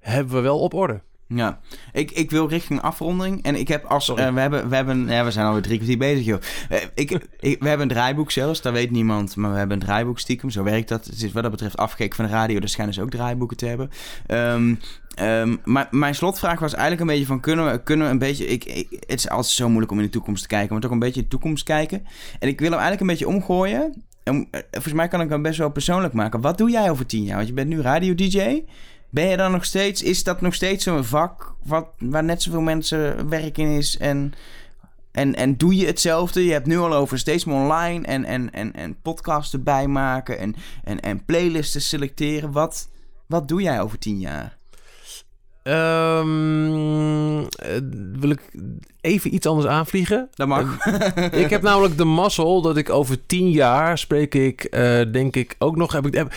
hebben 0.00 0.34
we 0.34 0.40
wel 0.40 0.60
op 0.60 0.74
orde. 0.74 1.00
Ja, 1.28 1.60
ik, 1.92 2.10
ik 2.10 2.30
wil 2.30 2.48
richting 2.48 2.82
afronding. 2.82 3.42
En 3.42 3.54
ik 3.54 3.68
heb 3.68 3.84
als. 3.84 4.08
Uh, 4.08 4.14
we, 4.14 4.40
hebben, 4.40 4.68
we, 4.68 4.74
hebben, 4.74 5.06
ja, 5.06 5.24
we 5.24 5.30
zijn 5.30 5.46
alweer 5.46 5.62
drie 5.62 5.76
kwartier 5.76 5.98
bezig, 5.98 6.24
joh. 6.24 6.40
Uh, 6.70 6.78
ik, 6.94 7.10
ik, 7.40 7.62
we 7.62 7.68
hebben 7.68 7.88
een 7.88 7.94
draaiboek 7.94 8.30
zelfs, 8.30 8.62
dat 8.62 8.72
weet 8.72 8.90
niemand. 8.90 9.36
Maar 9.36 9.52
we 9.52 9.58
hebben 9.58 9.80
een 9.80 9.86
draaiboek 9.86 10.18
stiekem. 10.18 10.50
Zo 10.50 10.62
werkt 10.62 10.88
dat. 10.88 11.04
Het 11.04 11.22
is 11.22 11.32
wat 11.32 11.42
dat 11.42 11.50
betreft 11.50 11.76
afgekeken 11.76 12.16
van 12.16 12.24
de 12.24 12.30
radio. 12.30 12.60
Dus 12.60 12.72
schijnen 12.72 12.94
ze 12.94 13.02
ook 13.02 13.10
draaiboeken 13.10 13.56
te 13.56 13.66
hebben. 13.66 13.90
Um, 14.26 14.80
um, 15.20 15.60
maar 15.64 15.88
mijn 15.90 16.14
slotvraag 16.14 16.60
was 16.60 16.72
eigenlijk 16.72 17.00
een 17.00 17.06
beetje 17.06 17.26
van... 17.26 17.40
Kunnen 17.40 17.70
we, 17.70 17.82
kunnen 17.82 18.06
we 18.06 18.12
een 18.12 18.18
beetje... 18.18 18.46
Ik, 18.46 18.64
ik, 18.64 18.86
het 18.90 19.18
is 19.18 19.28
altijd 19.28 19.52
zo 19.52 19.68
moeilijk 19.68 19.92
om 19.92 19.98
in 19.98 20.04
de 20.04 20.10
toekomst 20.10 20.42
te 20.42 20.48
kijken. 20.48 20.72
Maar 20.72 20.82
toch 20.82 20.90
een 20.90 20.98
beetje 20.98 21.20
in 21.20 21.26
de 21.28 21.30
toekomst 21.30 21.64
kijken. 21.64 22.06
En 22.38 22.48
ik 22.48 22.60
wil 22.60 22.70
hem 22.70 22.80
eigenlijk 22.80 23.00
een 23.00 23.06
beetje 23.06 23.28
omgooien. 23.28 24.04
En, 24.22 24.36
uh, 24.36 24.60
volgens 24.70 24.94
mij 24.94 25.08
kan 25.08 25.20
ik 25.20 25.28
hem 25.28 25.42
best 25.42 25.58
wel 25.58 25.70
persoonlijk 25.70 26.14
maken. 26.14 26.40
Wat 26.40 26.58
doe 26.58 26.70
jij 26.70 26.90
over 26.90 27.06
tien 27.06 27.24
jaar? 27.24 27.36
Want 27.36 27.48
je 27.48 27.54
bent 27.54 27.68
nu 27.68 27.80
radio-dj. 27.80 28.64
Ben 29.10 29.26
je 29.26 29.36
dan 29.36 29.52
nog 29.52 29.64
steeds, 29.64 30.02
is 30.02 30.24
dat 30.24 30.40
nog 30.40 30.54
steeds 30.54 30.84
zo'n 30.84 31.04
vak 31.04 31.54
wat, 31.62 31.86
waar 31.98 32.24
net 32.24 32.42
zoveel 32.42 32.60
mensen 32.60 33.28
werk 33.28 33.58
in 33.58 33.68
is? 33.68 33.98
En, 33.98 34.32
en, 35.12 35.34
en 35.34 35.56
doe 35.56 35.76
je 35.76 35.86
hetzelfde? 35.86 36.44
Je 36.44 36.52
hebt 36.52 36.66
nu 36.66 36.78
al 36.78 36.94
over 36.94 37.18
steeds 37.18 37.44
meer 37.44 37.56
online 37.56 38.06
en, 38.06 38.24
en, 38.24 38.52
en, 38.52 38.74
en 38.74 39.00
podcasts 39.02 39.52
erbij 39.52 39.86
maken 39.86 40.38
en, 40.38 40.54
en, 40.84 41.00
en 41.00 41.24
playlisten 41.24 41.80
selecteren. 41.80 42.52
Wat, 42.52 42.88
wat 43.26 43.48
doe 43.48 43.62
jij 43.62 43.80
over 43.80 43.98
tien 43.98 44.18
jaar? 44.18 44.56
Um, 45.68 47.38
wil 48.20 48.30
ik 48.30 48.40
even 49.00 49.34
iets 49.34 49.46
anders 49.46 49.66
aanvliegen? 49.66 50.28
Dat 50.34 50.48
mag. 50.48 50.86
Uh, 50.86 51.32
ik 51.32 51.50
heb 51.50 51.62
namelijk 51.62 51.96
de 51.96 52.04
mazzel 52.04 52.62
dat 52.62 52.76
ik 52.76 52.90
over 52.90 53.26
tien 53.26 53.50
jaar 53.50 53.98
spreek 53.98 54.34
ik, 54.34 54.66
uh, 54.70 55.12
denk 55.12 55.36
ik 55.36 55.54
ook 55.58 55.76
nog. 55.76 55.92
Heb 55.92 56.06
ik, 56.06 56.14
heb, 56.14 56.34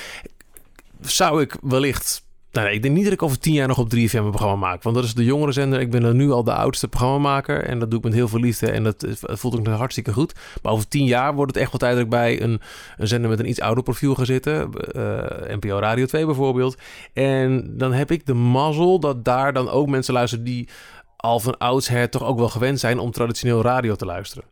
zou 1.01 1.41
ik 1.41 1.57
wellicht 1.61 2.27
nou, 2.51 2.69
ik 2.69 2.81
denk 2.81 2.95
niet 2.95 3.03
dat 3.03 3.13
ik 3.13 3.23
over 3.23 3.39
tien 3.39 3.53
jaar 3.53 3.67
nog 3.67 3.77
op 3.77 3.95
3FM 3.95 4.11
een 4.11 4.29
programma 4.29 4.55
maak. 4.55 4.83
Want 4.83 4.95
dat 4.95 5.03
is 5.03 5.13
de 5.13 5.23
jongere 5.23 5.51
zender. 5.51 5.79
Ik 5.79 5.91
ben 5.91 6.03
er 6.03 6.15
nu 6.15 6.31
al 6.31 6.43
de 6.43 6.53
oudste 6.53 6.87
programmamaker. 6.87 7.63
En 7.63 7.79
dat 7.79 7.89
doe 7.89 7.99
ik 7.99 8.05
met 8.05 8.13
heel 8.13 8.27
veel 8.27 8.39
liefde. 8.39 8.71
En 8.71 8.83
dat, 8.83 9.05
voelt 9.19 9.57
ook 9.57 9.67
hartstikke 9.67 10.13
goed. 10.13 10.33
Maar 10.61 10.71
over 10.71 10.87
tien 10.87 11.05
jaar 11.05 11.33
wordt 11.35 11.53
het 11.53 11.61
echt 11.61 11.71
wel 11.71 11.79
tijd 11.79 11.93
dat 11.93 12.03
ik 12.03 12.09
bij 12.09 12.41
een, 12.41 12.61
een 12.97 13.07
zender 13.07 13.29
met 13.29 13.39
een 13.39 13.49
iets 13.49 13.61
ouder 13.61 13.83
profiel 13.83 14.15
ga 14.15 14.25
zitten. 14.25 14.69
Uh, 14.95 15.55
NPO 15.55 15.79
Radio 15.79 16.05
2 16.05 16.25
bijvoorbeeld. 16.25 16.77
En 17.13 17.77
dan 17.77 17.93
heb 17.93 18.11
ik 18.11 18.25
de 18.25 18.33
mazzel 18.33 18.99
dat 18.99 19.25
daar 19.25 19.53
dan 19.53 19.69
ook 19.69 19.87
mensen 19.87 20.13
luisteren 20.13 20.45
die 20.45 20.69
al 21.15 21.39
van 21.39 21.57
oudsher 21.57 22.09
toch 22.09 22.23
ook 22.23 22.37
wel 22.37 22.49
gewend 22.49 22.79
zijn 22.79 22.99
om 22.99 23.11
traditioneel 23.11 23.61
radio 23.61 23.95
te 23.95 24.05
luisteren. 24.05 24.43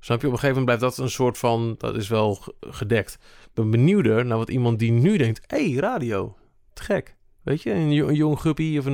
Snap 0.00 0.20
je? 0.20 0.26
Op 0.26 0.32
een 0.32 0.38
gegeven 0.38 0.60
moment 0.60 0.78
blijft 0.78 0.96
dat 0.96 1.04
een 1.04 1.12
soort 1.12 1.38
van, 1.38 1.74
dat 1.78 1.96
is 1.96 2.08
wel 2.08 2.38
gedekt. 2.60 3.18
Ik 3.44 3.54
ben 3.54 3.70
benieuwder 3.70 4.24
naar 4.26 4.38
wat 4.38 4.50
iemand 4.50 4.78
die 4.78 4.92
nu 4.92 5.16
denkt, 5.16 5.40
hey, 5.46 5.72
radio, 5.72 6.36
te 6.72 6.82
gek. 6.82 7.14
Weet 7.42 7.62
je, 7.62 7.70
een, 7.70 7.90
een 7.90 8.14
jong 8.14 8.40
guppy 8.40 8.78
of 8.78 8.86
uh, 8.86 8.92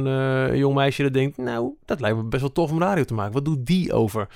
een, 0.49 0.59
jong 0.59 0.75
meisje 0.75 1.03
dat 1.03 1.13
denkt... 1.13 1.37
nou, 1.37 1.73
dat 1.85 2.01
lijkt 2.01 2.17
me 2.17 2.23
best 2.23 2.43
wel 2.43 2.53
tof 2.53 2.71
om 2.71 2.81
radio 2.81 3.05
te 3.05 3.15
maken. 3.15 3.33
Wat 3.33 3.45
doet 3.45 3.67
die 3.67 3.93
over 3.93 4.29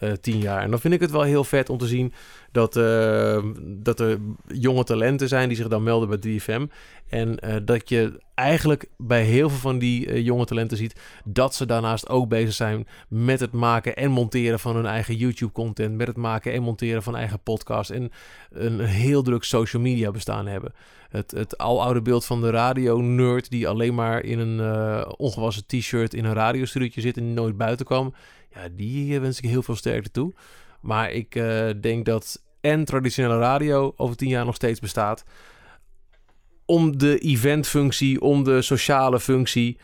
uh, 0.00 0.12
tien 0.12 0.38
jaar? 0.38 0.62
En 0.62 0.70
dan 0.70 0.80
vind 0.80 0.94
ik 0.94 1.00
het 1.00 1.10
wel 1.10 1.22
heel 1.22 1.44
vet 1.44 1.70
om 1.70 1.78
te 1.78 1.86
zien 1.86 2.12
dat, 2.52 2.76
uh, 2.76 3.44
dat 3.62 4.00
er 4.00 4.18
jonge 4.46 4.84
talenten 4.84 5.28
zijn... 5.28 5.48
die 5.48 5.56
zich 5.56 5.68
dan 5.68 5.82
melden 5.82 6.20
bij 6.20 6.40
3FM. 6.40 6.72
En 7.08 7.38
dat 7.64 7.88
je 7.88 8.20
eigenlijk 8.34 8.88
bij 8.96 9.22
heel 9.22 9.48
veel 9.48 9.58
van 9.58 9.78
die 9.78 10.22
jonge 10.22 10.44
talenten 10.44 10.76
ziet... 10.76 11.00
dat 11.24 11.54
ze 11.54 11.66
daarnaast 11.66 12.08
ook 12.08 12.28
bezig 12.28 12.54
zijn 12.54 12.86
met 13.08 13.40
het 13.40 13.52
maken 13.52 13.96
en 13.96 14.10
monteren 14.10 14.60
van 14.60 14.76
hun 14.76 14.86
eigen 14.86 15.16
YouTube-content... 15.16 15.96
met 15.96 16.06
het 16.06 16.16
maken 16.16 16.52
en 16.52 16.62
monteren 16.62 17.02
van 17.02 17.16
eigen 17.16 17.40
podcast... 17.42 17.90
en 17.90 18.10
een 18.50 18.80
heel 18.80 19.22
druk 19.22 19.44
social 19.44 19.82
media 19.82 20.10
bestaan 20.10 20.46
hebben 20.46 20.72
het, 21.10 21.30
het 21.30 21.58
aloude 21.58 22.02
beeld 22.02 22.24
van 22.24 22.40
de 22.40 22.50
radio-nerd 22.50 23.50
die 23.50 23.68
alleen 23.68 23.94
maar 23.94 24.24
in 24.24 24.38
een 24.38 25.06
ongewassen 25.16 25.66
t-shirt 25.66 26.14
in 26.14 26.24
een 26.24 26.34
radiostuurtje 26.34 27.00
zit 27.00 27.16
en 27.16 27.34
nooit 27.34 27.56
buiten 27.56 27.86
kwam. 27.86 28.14
Ja, 28.54 28.68
die 28.72 29.20
wens 29.20 29.40
ik 29.40 29.48
heel 29.48 29.62
veel 29.62 29.76
sterkte 29.76 30.10
toe. 30.10 30.34
Maar 30.80 31.10
ik 31.12 31.34
uh, 31.34 31.70
denk 31.80 32.04
dat 32.04 32.42
en 32.60 32.84
traditionele 32.84 33.38
radio 33.38 33.92
over 33.96 34.16
tien 34.16 34.28
jaar 34.28 34.44
nog 34.44 34.54
steeds 34.54 34.80
bestaat. 34.80 35.24
Om 36.64 36.98
de 36.98 37.18
eventfunctie, 37.18 38.20
om 38.20 38.44
de 38.44 38.62
sociale 38.62 39.20
functie. 39.20 39.78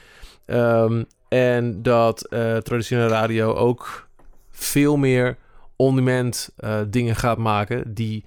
Um, 0.46 1.04
en 1.28 1.82
dat 1.82 2.26
uh, 2.32 2.56
traditionele 2.56 3.08
radio 3.08 3.54
ook 3.54 4.08
veel 4.50 4.96
meer 4.96 5.36
on-demand 5.76 6.54
dingen 6.86 7.16
gaat 7.16 7.38
maken. 7.38 7.94
Die 7.94 8.24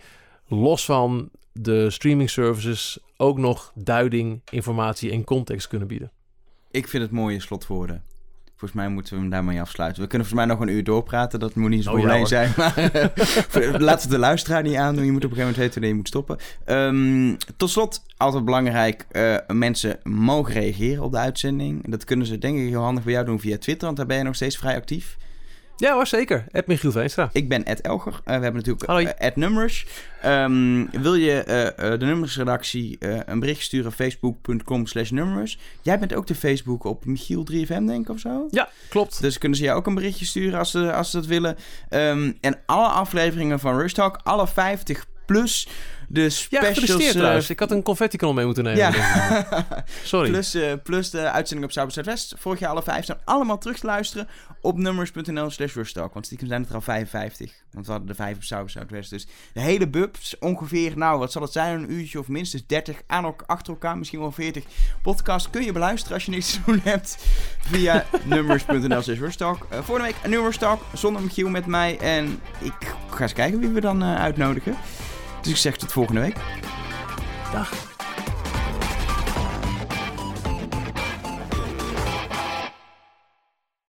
los 0.48 0.86
van 0.86 1.30
de 1.52 1.90
streaming 1.90 2.30
services 2.30 3.00
ook 3.18 3.38
nog 3.38 3.72
duiding, 3.76 4.42
informatie 4.50 5.12
en 5.12 5.24
context 5.24 5.68
kunnen 5.68 5.88
bieden. 5.88 6.12
Ik 6.72 6.88
vind 6.88 7.04
het 7.04 7.12
mooie 7.12 7.40
slotwoorden. 7.40 8.04
Volgens 8.60 8.80
mij 8.80 8.90
moeten 8.90 9.14
we 9.14 9.20
hem 9.20 9.30
daarmee 9.30 9.62
afsluiten. 9.62 10.02
We 10.02 10.08
kunnen 10.08 10.28
volgens 10.28 10.48
mij 10.48 10.58
nog 10.58 10.68
een 10.68 10.76
uur 10.76 10.84
doorpraten. 10.84 11.40
Dat 11.40 11.56
moet 11.56 11.70
niet 11.70 11.88
oh, 11.88 11.94
probleem 11.94 12.20
ja, 12.20 12.26
zijn. 12.26 12.54
Maar 12.58 12.74
laat 13.88 14.02
het 14.02 14.12
de 14.12 14.18
luisteraar 14.18 14.64
niet 14.64 14.76
aandoen. 14.76 15.06
Je 15.06 15.12
moet 15.12 15.26
op 15.26 15.32
een 15.32 15.38
gegeven 15.38 15.56
moment 15.56 15.56
weten 15.58 15.74
wanneer 15.74 15.90
je 15.90 15.96
moet 15.96 16.08
stoppen. 16.08 16.38
Um, 16.66 17.38
tot 17.58 17.70
slot, 17.70 18.04
altijd 18.18 18.46
belangrijk. 18.46 19.06
Uh, 19.12 19.36
mensen 19.48 20.00
mogen 20.04 20.54
reageren 20.54 21.04
op 21.04 21.12
de 21.12 21.18
uitzending. 21.18 21.90
Dat 21.90 22.04
kunnen 22.04 22.26
ze 22.26 22.38
denk 22.38 22.58
ik 22.58 22.68
heel 22.68 22.82
handig 22.82 23.04
bij 23.04 23.14
jou 23.14 23.26
doen 23.26 23.40
via 23.40 23.58
Twitter. 23.58 23.86
Want 23.86 23.98
daar 23.98 24.06
ben 24.06 24.18
je 24.18 24.24
nog 24.24 24.36
steeds 24.36 24.58
vrij 24.58 24.76
actief. 24.76 25.18
Ja 25.80 25.94
hoor, 25.94 26.08
zeker. 26.08 26.46
Ed 26.52 26.68
Michiel 26.68 26.92
Veenstra. 26.92 27.30
Ik 27.34 27.50
ben 27.50 27.66
Ed 27.66 27.82
Elger. 27.82 28.14
Uh, 28.14 28.20
we 28.24 28.32
hebben 28.32 28.54
natuurlijk 28.54 28.90
uh, 28.90 29.28
Ed 29.28 29.36
Numbers. 29.36 29.86
Um, 30.26 30.90
wil 30.92 31.16
je 31.16 31.44
uh, 31.80 32.00
de 32.00 32.06
Nummersredactie 32.06 32.98
een 33.26 33.40
bericht 33.40 33.62
sturen? 33.62 33.92
Facebook.com 33.92 34.86
slash 34.86 35.10
Numbers. 35.10 35.60
Jij 35.82 36.00
bent 36.00 36.14
ook 36.14 36.28
de 36.28 36.36
Facebook 36.36 36.84
op 36.84 37.06
Michiel 37.06 37.48
3FM 37.52 37.68
denk 37.68 38.02
ik 38.02 38.10
of 38.10 38.20
zo? 38.20 38.48
Ja, 38.52 38.70
klopt. 38.90 39.22
Dus 39.22 39.38
kunnen 39.38 39.58
ze 39.58 39.64
jou 39.64 39.78
ook 39.78 39.88
een 39.88 39.96
berichtje 39.96 40.26
sturen 40.26 40.60
als 40.60 40.72
ze, 40.72 40.94
als 40.94 41.12
ze 41.12 41.18
dat 41.18 41.26
willen. 41.26 41.58
Um, 41.90 42.38
en 42.42 42.60
alle 42.66 42.88
afleveringen 42.88 43.60
van 43.60 43.78
Rush 43.78 43.94
Talk, 43.94 44.20
alle 44.24 44.48
50 44.48 45.06
plus 45.26 45.68
de 46.12 46.30
specials... 46.30 47.14
Ja, 47.14 47.36
uh, 47.36 47.50
Ik 47.50 47.60
had 47.60 47.72
een 47.72 47.84
confetti-kanon 47.84 48.36
mee 48.36 48.46
moeten 48.46 48.64
nemen. 48.64 48.80
Ja. 48.80 49.66
Sorry. 50.04 50.30
Plus, 50.30 50.56
uh, 50.56 50.74
plus 50.84 51.10
de 51.10 51.32
uitzending 51.32 51.68
op 51.68 51.74
Cyber 51.74 52.04
West. 52.04 52.34
Vorig 52.38 52.60
jaar 52.60 52.70
alle 52.70 52.84
vijf 52.84 53.06
zijn 53.06 53.18
allemaal 53.26 53.58
terug 53.58 53.80
te 53.80 53.86
luisteren 53.86 54.28
op 54.62 54.78
nummers.nl 54.78 55.50
slash 55.50 55.74
Rustalk. 55.74 56.14
Want 56.14 56.26
stiekem 56.26 56.48
zijn 56.48 56.62
het 56.62 56.70
er 56.70 56.76
al 56.76 56.82
55. 56.82 57.54
Want 57.72 57.86
we 57.86 57.92
hadden 57.92 58.10
de 58.10 58.16
vijf 58.16 58.36
op 58.36 58.44
Cyber 58.44 58.70
Zuidwest. 58.70 59.10
Dus 59.10 59.28
de 59.54 59.60
hele 59.60 59.88
bubs 59.88 60.38
ongeveer, 60.40 60.98
nou 60.98 61.20
wat 61.20 61.32
zal 61.32 61.42
het 61.42 61.52
zijn, 61.52 61.80
een 61.80 61.92
uurtje 61.92 62.20
of 62.20 62.28
minstens 62.28 62.66
30 62.66 63.02
aan 63.08 63.26
ook 63.26 63.44
achter 63.46 63.74
elkaar. 63.74 63.98
Misschien 63.98 64.20
wel 64.20 64.32
40 64.32 64.64
podcast 65.02 65.50
kun 65.50 65.64
je 65.64 65.72
beluisteren 65.72 66.14
als 66.14 66.26
je 66.26 66.32
niks 66.32 66.52
te 66.52 66.60
doen 66.66 66.80
hebt. 66.84 67.18
Via 67.60 68.06
nummers.nl 68.24 69.02
slash. 69.02 69.20
Uh, 69.20 69.28
volgende 69.70 70.02
week 70.02 70.16
een 70.24 70.30
Nummers 70.30 70.58
Talk 70.58 70.82
zonder 70.94 71.22
Michiel 71.22 71.50
met 71.50 71.66
mij. 71.66 71.98
En 72.00 72.40
ik 72.60 72.96
ga 73.10 73.22
eens 73.22 73.34
kijken 73.34 73.60
wie 73.60 73.70
we 73.70 73.82
dan 73.82 74.04
uitnodigen. 74.04 74.76
Dus 75.42 75.52
ik 75.52 75.58
zeg 75.58 75.78
tot 75.78 75.92
volgende 75.92 76.22
week. 76.22 76.36
Dag. 77.52 77.89